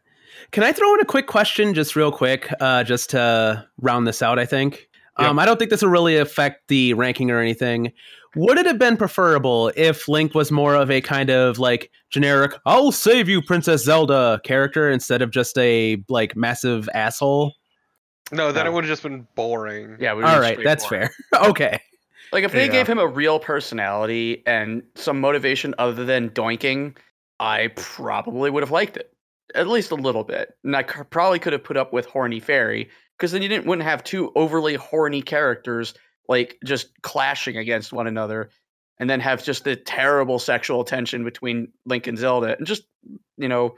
Can 0.52 0.64
I 0.64 0.72
throw 0.74 0.94
in 0.96 1.00
a 1.00 1.06
quick 1.06 1.28
question, 1.28 1.74
just 1.74 1.96
real 1.96 2.12
quick, 2.12 2.52
uh, 2.60 2.84
just 2.84 3.12
to 3.12 3.66
round 3.80 4.08
this 4.08 4.22
out? 4.22 4.40
I 4.40 4.46
think. 4.46 4.90
Yep. 5.20 5.30
Um, 5.30 5.40
I 5.40 5.46
don't 5.46 5.58
think 5.60 5.70
this 5.70 5.82
will 5.82 5.90
really 5.90 6.18
affect 6.18 6.68
the 6.70 6.94
ranking 6.96 7.30
or 7.30 7.40
anything. 7.40 7.92
Would 8.36 8.58
it 8.58 8.66
have 8.66 8.80
been 8.80 8.98
preferable 8.98 9.72
if 9.76 10.08
Link 10.08 10.34
was 10.34 10.52
more 10.52 10.74
of 10.74 10.90
a 10.90 11.02
kind 11.02 11.30
of 11.30 11.60
like 11.60 11.92
generic 12.10 12.54
"I'll 12.66 12.92
save 12.92 13.30
you, 13.30 13.42
Princess 13.42 13.84
Zelda" 13.84 14.42
character 14.44 14.90
instead 14.90 15.22
of 15.22 15.30
just 15.30 15.56
a 15.60 16.04
like 16.10 16.36
massive 16.36 16.90
asshole? 16.96 17.54
No, 18.32 18.52
then 18.52 18.66
No. 18.66 18.72
it 18.72 18.74
would 18.74 18.86
have 18.86 18.90
just 18.90 19.04
been 19.04 19.28
boring. 19.36 19.98
Yeah, 20.00 20.16
we 20.16 20.24
All 20.24 20.40
were 20.40 20.56
that's 20.64 20.88
boring. 20.90 21.10
fair. 21.32 21.44
okay. 21.50 21.80
Like 22.32 22.44
if 22.44 22.52
they 22.52 22.66
Yeah. 22.66 22.72
gave 22.72 22.88
him 22.88 22.98
a 22.98 23.06
real 23.06 23.38
personality 23.40 24.42
and 24.48 24.82
some 24.96 25.20
motivation 25.20 25.76
other 25.78 26.04
than 26.04 26.32
doinking, 26.32 26.96
I 27.40 27.68
probably 27.76 28.50
would 28.50 28.64
have 28.64 28.72
liked 28.72 28.98
it 28.98 29.12
at 29.54 29.68
least 29.68 29.92
a 29.92 29.96
little 29.96 30.24
bit. 30.24 30.56
And 30.64 30.76
I 30.76 30.82
c- 30.82 31.04
probably 31.12 31.38
could 31.38 31.54
have 31.54 31.64
put 31.64 31.78
up 31.78 31.94
with 31.94 32.08
horny 32.08 32.40
fairy 32.40 32.90
because 33.18 33.32
then 33.32 33.42
you 33.42 33.50
didn't 33.50 33.66
wouldn't 33.66 33.88
have 33.88 34.04
two 34.04 34.32
overly 34.36 34.76
horny 34.76 35.22
characters 35.22 35.94
like 36.30 36.58
just 36.66 37.02
clashing 37.02 37.58
against 37.58 37.94
one 37.94 38.08
another, 38.08 38.50
and 39.00 39.10
then 39.10 39.20
have 39.20 39.44
just 39.44 39.64
the 39.64 39.76
terrible 39.76 40.40
sexual 40.40 40.84
tension 40.84 41.24
between 41.24 41.70
Link 41.86 42.08
and 42.08 42.18
Zelda, 42.18 42.58
and 42.58 42.68
just 42.68 42.84
you 43.38 43.48
know. 43.48 43.76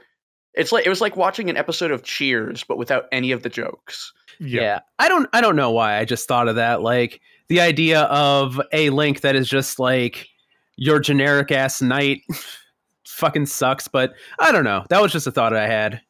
It's 0.54 0.72
like 0.72 0.86
it 0.86 0.88
was 0.88 1.02
like 1.02 1.18
watching 1.18 1.50
an 1.50 1.58
episode 1.58 1.90
of 1.90 2.02
Cheers, 2.02 2.64
but 2.64 2.78
without 2.78 3.08
any 3.12 3.30
of 3.30 3.42
the 3.42 3.50
jokes. 3.50 4.10
Yeah. 4.40 4.80
I 4.98 5.06
don't 5.06 5.28
I 5.34 5.42
don't 5.42 5.54
know 5.54 5.70
why. 5.70 5.98
I 5.98 6.06
just 6.06 6.26
thought 6.26 6.48
of 6.48 6.56
that. 6.56 6.80
Like 6.80 7.20
the 7.48 7.60
idea 7.60 8.02
of 8.04 8.60
a 8.72 8.88
link 8.90 9.20
that 9.20 9.36
is 9.36 9.48
just 9.48 9.78
like 9.78 10.28
your 10.76 11.00
generic 11.00 11.50
ass 11.52 11.82
knight 11.82 12.22
fucking 13.06 13.46
sucks, 13.46 13.88
but 13.88 14.14
I 14.38 14.52
don't 14.52 14.64
know. 14.64 14.84
That 14.90 15.02
was 15.02 15.12
just 15.12 15.26
a 15.26 15.32
thought 15.32 15.54
I 15.54 15.66
had. 15.66 16.00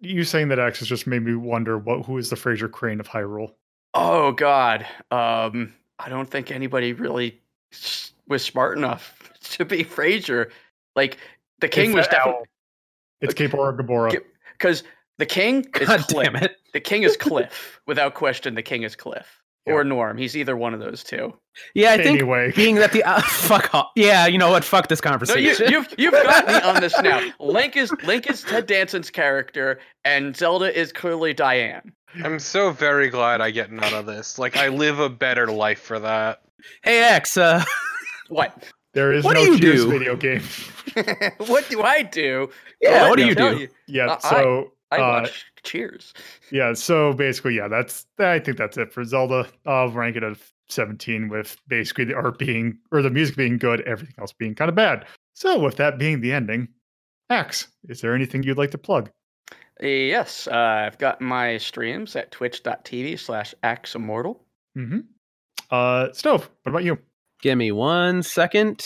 You 0.00 0.24
saying 0.24 0.48
that 0.48 0.58
X 0.58 0.78
has 0.78 0.88
just 0.88 1.06
made 1.06 1.22
me 1.22 1.34
wonder 1.34 1.78
what 1.78 2.06
who 2.06 2.18
is 2.18 2.30
the 2.30 2.36
Frasier 2.36 2.70
Crane 2.70 3.00
of 3.00 3.08
Hyrule. 3.08 3.52
Oh 3.94 4.32
God, 4.32 4.86
um, 5.10 5.74
I 5.98 6.08
don't 6.08 6.30
think 6.30 6.50
anybody 6.50 6.92
really 6.92 7.40
was 8.28 8.42
smart 8.42 8.78
enough 8.78 9.30
to 9.40 9.64
be 9.64 9.82
Fraser. 9.82 10.50
Like 10.96 11.18
the 11.60 11.68
king 11.68 11.90
It's 11.90 11.96
was 11.96 12.08
that 12.08 12.24
definitely. 12.24 12.46
It's 13.20 13.34
Kaepora 13.34 13.78
Gaebora. 13.78 14.18
Because 14.52 14.82
the 15.18 15.26
king 15.26 15.66
is 15.78 15.86
God 15.88 16.00
Cliff. 16.00 16.32
damn 16.32 16.36
it. 16.36 16.56
The 16.72 16.80
king 16.80 17.02
is 17.02 17.16
Cliff, 17.18 17.80
without 17.86 18.14
question. 18.14 18.54
The 18.54 18.62
king 18.62 18.82
is 18.82 18.96
Cliff 18.96 19.39
or 19.66 19.84
Norm. 19.84 20.16
He's 20.18 20.36
either 20.36 20.56
one 20.56 20.74
of 20.74 20.80
those 20.80 21.04
two. 21.04 21.34
Yeah, 21.74 21.92
I 21.92 21.96
think 21.98 22.20
anyway, 22.20 22.52
being 22.52 22.76
that 22.76 22.92
the 22.92 23.02
uh, 23.04 23.20
fuck 23.24 23.74
off. 23.74 23.88
Yeah, 23.96 24.26
you 24.26 24.38
know 24.38 24.50
what? 24.50 24.64
Fuck 24.64 24.88
this 24.88 25.02
No, 25.02 25.08
you, 25.08 25.10
conversation. 25.10 25.70
you've 25.70 25.94
you've 25.98 26.12
got 26.22 26.46
me 26.46 26.54
on 26.54 26.80
this 26.80 26.98
now. 27.02 27.20
Link 27.38 27.76
is 27.76 27.92
Link 28.04 28.28
is 28.30 28.42
Ted 28.42 28.66
Danson's 28.66 29.10
character, 29.10 29.78
and 30.04 30.36
Zelda 30.36 30.76
is 30.76 30.92
clearly 30.92 31.34
Diane. 31.34 31.92
I'm 32.24 32.38
so 32.38 32.70
very 32.70 33.08
glad 33.08 33.40
I 33.40 33.50
get 33.50 33.70
none 33.70 33.94
of 33.94 34.06
this. 34.06 34.38
Like 34.38 34.56
I 34.56 34.68
live 34.68 34.98
a 34.98 35.08
better 35.08 35.46
life 35.48 35.80
for 35.80 35.98
that. 36.00 36.42
hey 36.82 37.00
X, 37.02 37.36
uh, 37.36 37.62
What? 38.28 38.64
there 38.94 39.12
is 39.12 39.24
what 39.24 39.34
no 39.34 39.44
do 39.44 39.52
you 39.52 39.58
Cheers 39.58 39.84
do? 39.84 39.90
video 39.90 40.16
game. 40.16 40.42
what 41.46 41.68
do 41.68 41.82
I 41.82 42.02
do? 42.02 42.50
yeah, 42.80 43.02
Let 43.02 43.10
what 43.10 43.18
do 43.18 43.26
you 43.26 43.34
tell 43.34 43.56
do? 43.58 43.68
Yeah, 43.86 44.06
Uh, 44.06 44.18
I- 44.24 44.30
so 44.30 44.72
I 44.90 44.98
uh, 44.98 45.28
Cheers. 45.62 46.14
Yeah, 46.50 46.72
so 46.72 47.12
basically, 47.12 47.56
yeah, 47.56 47.68
that's 47.68 48.06
I 48.18 48.38
think 48.38 48.56
that's 48.56 48.76
it 48.76 48.92
for 48.92 49.04
Zelda. 49.04 49.46
I'll 49.66 49.90
rank 49.90 50.16
it 50.16 50.22
at 50.22 50.36
17 50.68 51.28
with 51.28 51.56
basically 51.68 52.04
the 52.04 52.14
art 52.14 52.38
being 52.38 52.78
or 52.90 53.02
the 53.02 53.10
music 53.10 53.36
being 53.36 53.58
good, 53.58 53.82
everything 53.82 54.14
else 54.18 54.32
being 54.32 54.54
kind 54.54 54.68
of 54.68 54.74
bad. 54.74 55.06
So 55.34 55.58
with 55.58 55.76
that 55.76 55.98
being 55.98 56.20
the 56.20 56.32
ending, 56.32 56.68
Axe, 57.28 57.68
is 57.88 58.00
there 58.00 58.14
anything 58.14 58.42
you'd 58.42 58.58
like 58.58 58.70
to 58.72 58.78
plug? 58.78 59.10
Yes, 59.80 60.46
uh, 60.46 60.84
I've 60.86 60.98
got 60.98 61.20
my 61.20 61.56
streams 61.58 62.16
at 62.16 62.30
twitch.tv 62.30 63.18
slash 63.18 63.54
axeimmortal. 63.62 64.40
Mm-hmm. 64.76 65.00
Uh 65.70 66.12
Stove, 66.12 66.50
what 66.62 66.70
about 66.70 66.84
you? 66.84 66.98
Give 67.42 67.56
me 67.56 67.72
one 67.72 68.22
second. 68.22 68.84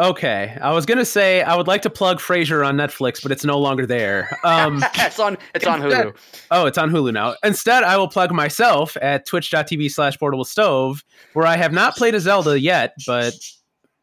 Okay, 0.00 0.56
I 0.62 0.72
was 0.72 0.86
gonna 0.86 1.04
say 1.04 1.42
I 1.42 1.54
would 1.54 1.66
like 1.66 1.82
to 1.82 1.90
plug 1.90 2.20
Frasier 2.20 2.66
on 2.66 2.74
Netflix, 2.74 3.22
but 3.22 3.30
it's 3.30 3.44
no 3.44 3.58
longer 3.58 3.84
there. 3.84 4.34
Um, 4.44 4.82
it's 4.94 5.18
on 5.18 5.36
it's 5.54 5.66
on 5.66 5.82
Hulu. 5.82 6.16
oh, 6.50 6.64
it's 6.64 6.78
on 6.78 6.90
Hulu 6.90 7.12
now. 7.12 7.34
Instead, 7.44 7.84
I 7.84 7.98
will 7.98 8.08
plug 8.08 8.32
myself 8.32 8.96
at 9.02 9.26
twitch.tv 9.26 9.90
slash 9.90 10.18
portable 10.18 10.46
stove, 10.46 11.04
where 11.34 11.46
I 11.46 11.56
have 11.58 11.72
not 11.74 11.96
played 11.96 12.14
a 12.14 12.20
Zelda 12.20 12.58
yet, 12.58 12.94
but 13.06 13.34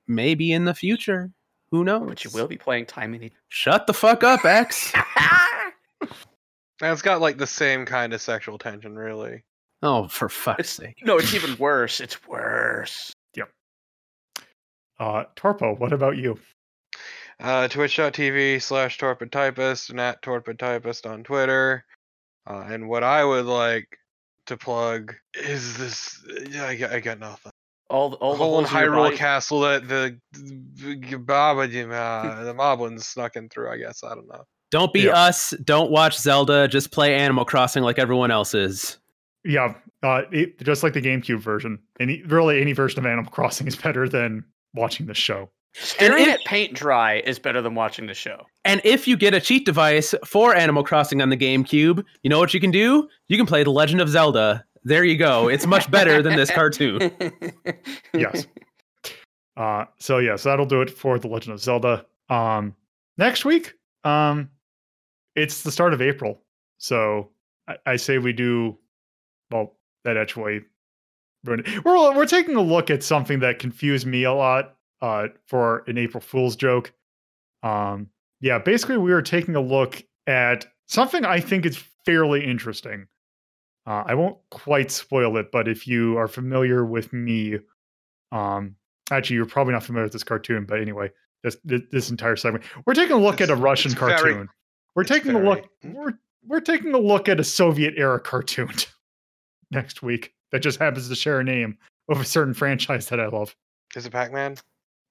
maybe 0.08 0.52
in 0.52 0.66
the 0.66 0.76
future. 0.76 1.32
Who 1.72 1.84
knows? 1.84 2.08
But 2.08 2.24
you 2.24 2.30
will 2.32 2.48
be 2.48 2.58
playing 2.58 2.86
Time 2.86 3.16
and 3.16 3.32
Shut 3.50 3.88
the 3.88 3.93
fuck 3.93 4.24
up, 4.24 4.45
X. 4.45 4.93
And 4.93 6.12
it's 6.82 7.02
got 7.02 7.22
like 7.22 7.39
the 7.39 7.48
same 7.48 7.88
kind 7.88 8.14
of 8.14 8.22
sexual 8.22 8.60
tension, 8.60 8.95
really. 8.95 9.43
Oh, 9.82 10.08
for 10.08 10.30
fuck's 10.30 10.60
It's 10.60 10.70
sake. 10.70 10.98
no, 11.04 11.18
it's 11.18 11.34
even 11.34 11.58
worse. 11.58 12.00
It's 12.00 12.28
worse. 12.28 13.14
Uh 15.00 15.24
Torpo, 15.36 15.78
what 15.80 15.93
about 15.93 16.18
you? 16.18 16.39
Uh, 17.39 17.68
Twitch.tv 17.68 18.60
slash 18.62 18.98
Torpid 18.98 19.32
Typist 19.32 19.91
and 19.91 20.00
at 20.00 20.22
Torpid 20.24 20.58
Typist 20.58 21.06
on 21.06 21.24
Twitter. 21.24 21.86
Uh, 22.50 22.66
and 22.68 22.89
what 22.89 23.04
I 23.04 23.24
would 23.24 23.45
like 23.45 23.98
to 24.48 24.58
plug 24.58 25.14
is 25.36 25.78
this. 25.78 26.20
Yeah, 26.50 26.66
I 26.66 26.76
got, 26.76 26.91
I 26.93 27.00
got 27.00 27.20
nothing. 27.20 27.52
All 27.89 28.14
all 28.16 28.32
the 28.34 28.38
the 28.39 28.43
whole 28.43 28.54
holes 28.56 28.68
Hyrule 28.70 29.04
body- 29.06 29.18
Castle 29.18 29.60
that 29.62 29.88
the 29.88 30.18
the, 30.34 31.18
Baba, 31.18 31.62
uh, 31.64 32.43
the 32.43 32.54
Moblins 32.54 33.04
snuck 33.04 33.36
in 33.36 33.50
through. 33.50 33.70
I 33.72 33.78
guess 33.78 34.04
I 34.04 34.16
don't 34.16 34.28
know. 34.28 34.43
Don't 34.72 34.91
be 34.91 35.02
Yeah. 35.04 35.12
us. 35.14 35.52
Don't 35.64 35.91
watch 35.91 36.18
Zelda. 36.18 36.68
Just 36.68 36.91
play 36.91 37.16
Animal 37.16 37.45
Crossing 37.45 37.84
like 37.84 38.00
everyone 38.00 38.32
else 38.32 38.54
is. 38.56 38.98
Yeah, 39.45 39.76
uh 40.04 40.24
it, 40.32 40.60
just 40.64 40.82
like 40.84 40.93
the 40.93 41.02
GameCube 41.02 41.39
version. 41.39 41.80
Any 42.00 42.24
really 42.24 42.62
any 42.62 42.74
version 42.74 43.00
of 43.00 43.06
Animal 43.06 43.32
Crossing 43.32 43.68
is 43.68 43.76
better 43.76 44.10
than 44.10 44.43
watching 44.74 45.05
the 45.05 45.13
show. 45.13 45.49
Staring 45.74 46.24
if- 46.24 46.30
at 46.30 46.39
paint 46.45 46.74
dry 46.74 47.20
is 47.20 47.38
better 47.39 47.61
than 47.61 47.76
watching 47.76 48.07
the 48.07 48.13
show. 48.13 48.45
And 48.65 48.82
if 48.84 49.07
you 49.07 49.15
get 49.15 49.34
a 49.34 49.39
cheat 49.39 49.65
device 49.65 50.13
for 50.26 50.55
Animal 50.55 50.84
Crossing 50.84 51.22
on 51.22 51.30
the 51.30 51.38
GameCube, 51.38 52.03
you 52.24 52.30
know 52.30 52.39
what 52.39 52.53
you 52.53 52.59
can 52.59 52.72
do? 52.72 53.07
You 53.28 53.38
can 53.38 53.45
play 53.45 53.63
The 53.63 53.70
Legend 53.72 54.01
of 54.01 54.09
Zelda. 54.09 54.65
There 54.84 55.03
you 55.03 55.18
go. 55.18 55.49
It's 55.49 55.65
much 55.65 55.89
better 55.91 56.22
than 56.22 56.36
this 56.36 56.49
cartoon. 56.51 57.11
Yes. 58.13 58.47
Uh, 59.55 59.86
so 59.99 60.20
yes, 60.20 60.43
that'll 60.43 60.65
do 60.65 60.82
it 60.82 60.89
for 60.89 61.18
the 61.20 61.28
Legend 61.28 61.53
of 61.53 61.59
Zelda. 61.59 62.05
Um, 62.30 62.76
next 63.18 63.43
week, 63.45 63.74
um, 64.03 64.49
it's 65.36 65.63
the 65.63 65.72
start 65.72 65.93
of 65.93 66.01
April, 66.01 66.43
so 66.78 67.32
I, 67.68 67.76
I 67.86 67.95
say 67.95 68.18
we 68.20 68.34
do. 68.34 68.78
Well, 69.51 69.76
that 70.03 70.15
actually, 70.18 70.61
ruined 71.48 71.68
it. 71.68 71.86
we're 71.86 72.16
we're 72.16 72.26
taking 72.26 72.56
a 72.56 72.62
look 72.62 72.89
at 72.89 73.04
something 73.04 73.39
that 73.39 73.60
confused 73.60 74.06
me 74.06 74.24
a 74.24 74.34
lot 74.34 74.76
uh, 75.02 75.28
for 75.48 75.84
an 75.88 75.98
April 75.98 76.22
Fool's 76.22 76.56
joke. 76.56 76.93
Um, 77.64 78.10
yeah, 78.39 78.60
basically, 78.60 78.98
we 78.98 79.12
are 79.12 79.22
taking 79.22 79.56
a 79.56 79.62
look 79.62 80.04
at 80.28 80.68
something 80.88 81.26
I 81.26 81.39
think 81.39 81.66
is 81.66 81.78
fairly 82.06 82.45
interesting. 82.45 83.08
Uh, 83.86 84.04
I 84.06 84.16
won't 84.16 84.38
quite 84.52 84.91
spoil 84.91 85.38
it, 85.38 85.52
but 85.52 85.68
if 85.68 85.88
you 85.88 86.18
are 86.18 86.28
familiar 86.28 86.86
with 86.86 87.14
me, 87.14 87.58
um, 88.32 88.76
actually, 89.12 89.38
you're 89.38 89.45
probably 89.45 89.74
not 89.74 89.84
familiar 89.84 90.06
with 90.06 90.14
this 90.14 90.24
cartoon, 90.24 90.66
but 90.66 90.82
anyway, 90.82 91.12
this 91.43 91.58
this, 91.64 92.10
entire 92.10 92.36
segment, 92.36 92.66
we're 92.86 92.93
taking 92.93 93.16
a 93.16 93.20
look 93.20 93.41
at 93.41 93.50
a 93.50 93.56
Russian 93.56 93.91
it's 93.91 94.00
very- 94.00 94.12
cartoon. 94.18 94.50
we're 94.95 95.04
it's 95.04 95.12
taking 95.12 95.36
a 95.36 95.39
look. 95.39 95.70
We're 95.84 96.14
we're 96.45 96.60
taking 96.60 96.93
a 96.93 96.98
look 97.00 97.28
at 97.30 97.39
a 97.39 97.43
Soviet 97.43 97.93
era 97.98 98.20
cartoon 98.20 98.72
next 99.72 100.02
week 100.02 100.34
that 100.52 100.60
just 100.60 100.80
happens 100.80 101.10
to 101.10 101.16
share 101.16 101.39
a 101.39 101.43
name 101.43 101.78
of 102.10 102.20
a 102.20 102.26
certain 102.26 102.54
franchise 102.54 103.08
that 103.10 103.20
I 103.20 103.28
love. 103.28 103.56
Is 103.95 104.06
it 104.06 104.12
Pac-Man? 104.12 104.58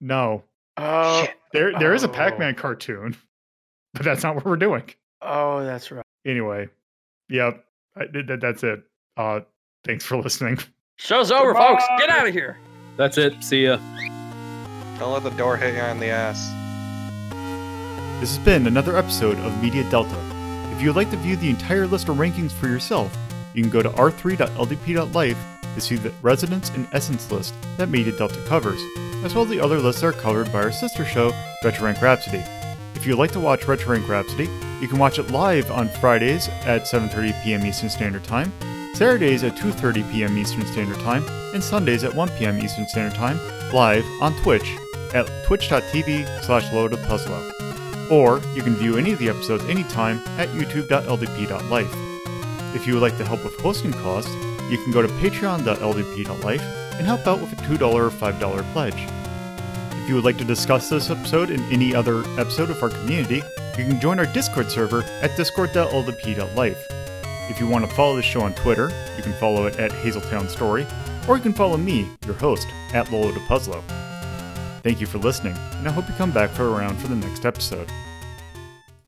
No, 0.01 0.43
Oh, 0.79 1.23
Shit. 1.25 1.35
there 1.53 1.73
there 1.79 1.95
is 1.95 2.05
a 2.05 2.09
Oh. 2.09 2.13
Pac-Man 2.13 2.55
cartoon, 2.55 3.17
but 3.95 4.03
that's 4.05 4.23
not 4.23 4.35
what 4.35 4.45
we're 4.45 4.57
doing. 4.57 4.83
oh, 5.23 5.65
that's 5.65 5.91
right. 5.91 6.05
Anyway, 6.27 6.69
yep, 7.29 7.65
I, 7.97 8.05
that, 8.13 8.39
that's 8.41 8.63
it. 8.63 8.83
Uh, 9.17 9.41
thanks 9.85 10.05
for 10.05 10.17
listening. 10.19 10.59
Show's 10.97 11.31
over, 11.31 11.55
folks. 11.55 11.85
Get 11.99 12.11
out 12.11 12.27
of 12.29 12.35
here. 12.35 12.59
That's 12.97 13.17
it. 13.19 13.43
See 13.45 13.65
ya. 13.65 13.79
Don't 14.99 15.13
let 15.13 15.23
the 15.23 15.31
door 15.37 15.57
hit 15.57 15.75
you 15.75 15.81
on 15.81 16.01
the 16.01 16.07
ass. 16.09 16.49
This 18.21 18.35
has 18.35 18.45
been 18.45 18.67
another 18.67 18.97
episode 18.97 19.37
of 19.41 19.63
Media 19.63 19.89
Delta. 19.91 20.17
If 20.73 20.81
you 20.83 20.89
would 20.89 20.97
like 20.97 21.11
to 21.11 21.17
view 21.19 21.37
the 21.37 21.51
entire 21.51 21.87
list 21.87 22.09
of 22.09 22.17
rankings 22.17 22.51
for 22.53 22.67
yourself, 22.67 23.15
you 23.57 23.63
can 23.63 23.71
go 23.71 23.83
to 23.83 23.91
r3.ldp.life 23.91 25.39
to 25.75 25.81
see 25.81 25.97
the 25.97 26.13
Resonance 26.23 26.71
and 26.71 26.87
Essence 26.93 27.31
list 27.33 27.55
that 27.79 27.89
Media 27.89 28.17
Delta 28.17 28.41
covers, 28.47 28.81
as 29.25 29.35
well 29.35 29.45
as 29.45 29.51
the 29.51 29.61
other 29.61 29.79
lists 29.79 30.03
that 30.03 30.09
are 30.09 30.13
covered 30.13 30.53
by 30.53 30.63
our 30.63 30.73
sister 30.73 31.05
show, 31.05 31.33
Retro 31.65 31.87
Rank 31.87 32.03
Rhapsody. 32.03 32.43
If 32.95 33.07
you'd 33.07 33.19
like 33.19 33.33
to 33.33 33.41
watch 33.41 33.67
Retro 33.67 33.95
Rank 33.95 34.09
Rhapsody, 34.09 34.49
you 34.81 34.89
can 34.89 34.99
watch 34.99 35.19
it 35.19 35.31
live 35.31 35.71
on 35.71 35.89
Fridays 35.89 36.49
at 36.65 36.83
7.30 36.83 37.43
p.m. 37.43 37.65
Eastern 37.65 37.89
Standard 37.89 38.25
Time, 38.25 38.53
Saturdays 38.95 39.43
at 39.43 39.57
2.30 39.57 40.11
p.m. 40.13 40.37
Eastern 40.37 40.67
Standard 40.67 41.01
Time, 41.01 41.25
and 41.55 41.65
Sundays 41.65 42.05
at 42.05 42.15
1 42.15 42.29
p.m. 42.39 42.59
Eastern 42.59 42.87
Standard 42.89 43.17
Time, 43.17 43.39
live 43.73 44.05
on 44.21 44.35
Twitch 44.43 44.77
at 45.15 45.29
twitch.tv 45.47 46.43
slash 46.45 46.71
puzzle. 47.07 47.53
Or 48.11 48.41
you 48.55 48.63
can 48.63 48.77
view 48.77 48.97
any 48.97 49.13
of 49.13 49.19
the 49.19 49.29
episodes 49.29 49.65
anytime 49.65 50.19
at 50.39 50.49
youtube.ldp.life. 50.51 52.06
If 52.77 52.87
you 52.87 52.93
would 52.93 53.03
like 53.03 53.17
to 53.17 53.25
help 53.25 53.43
with 53.43 53.59
hosting 53.59 53.91
costs, 53.91 54.31
you 54.71 54.77
can 54.77 54.93
go 54.93 55.01
to 55.01 55.09
patreon.ldp.life 55.09 56.61
and 56.61 57.07
help 57.07 57.27
out 57.27 57.41
with 57.41 57.51
a 57.55 57.57
$2 57.57 57.81
or 57.95 58.11
$5 58.11 58.73
pledge. 58.75 59.09
If 60.03 60.09
you 60.11 60.15
would 60.15 60.25
like 60.25 60.37
to 60.37 60.45
discuss 60.45 60.91
this 60.91 61.09
episode 61.09 61.51
and 61.51 61.61
any 61.73 61.95
other 61.95 62.21
episode 62.39 62.69
of 62.69 62.83
our 62.83 62.91
community, 62.91 63.43
you 63.79 63.87
can 63.87 63.99
join 63.99 64.19
our 64.19 64.27
Discord 64.27 64.71
server 64.71 65.03
at 65.23 65.35
discord.ldp.life. 65.39 66.87
If 67.49 67.59
you 67.59 67.67
want 67.67 67.89
to 67.89 67.97
follow 67.97 68.15
the 68.15 68.23
show 68.23 68.43
on 68.43 68.53
Twitter, 68.55 68.91
you 69.17 69.23
can 69.23 69.33
follow 69.41 69.67
it 69.67 69.79
at 69.79 69.91
Hazeltown 69.91 70.47
Story, 70.51 70.87
or 71.27 71.37
you 71.37 71.43
can 71.43 71.55
follow 71.55 71.79
me, 71.79 72.07
your 72.27 72.35
host, 72.35 72.69
at 72.93 73.11
Lolo 73.11 73.33
de 73.33 73.41
Puzzlo. 73.41 73.83
Thank 74.83 75.01
you 75.01 75.07
for 75.07 75.17
listening, 75.17 75.57
and 75.57 75.89
I 75.89 75.93
hope 75.93 76.09
you 76.09 76.15
come 76.17 76.31
back 76.31 76.51
for 76.51 76.69
around 76.69 76.99
for 76.99 77.09
the 77.09 77.17
next 77.17 77.47
episode. 77.47 77.91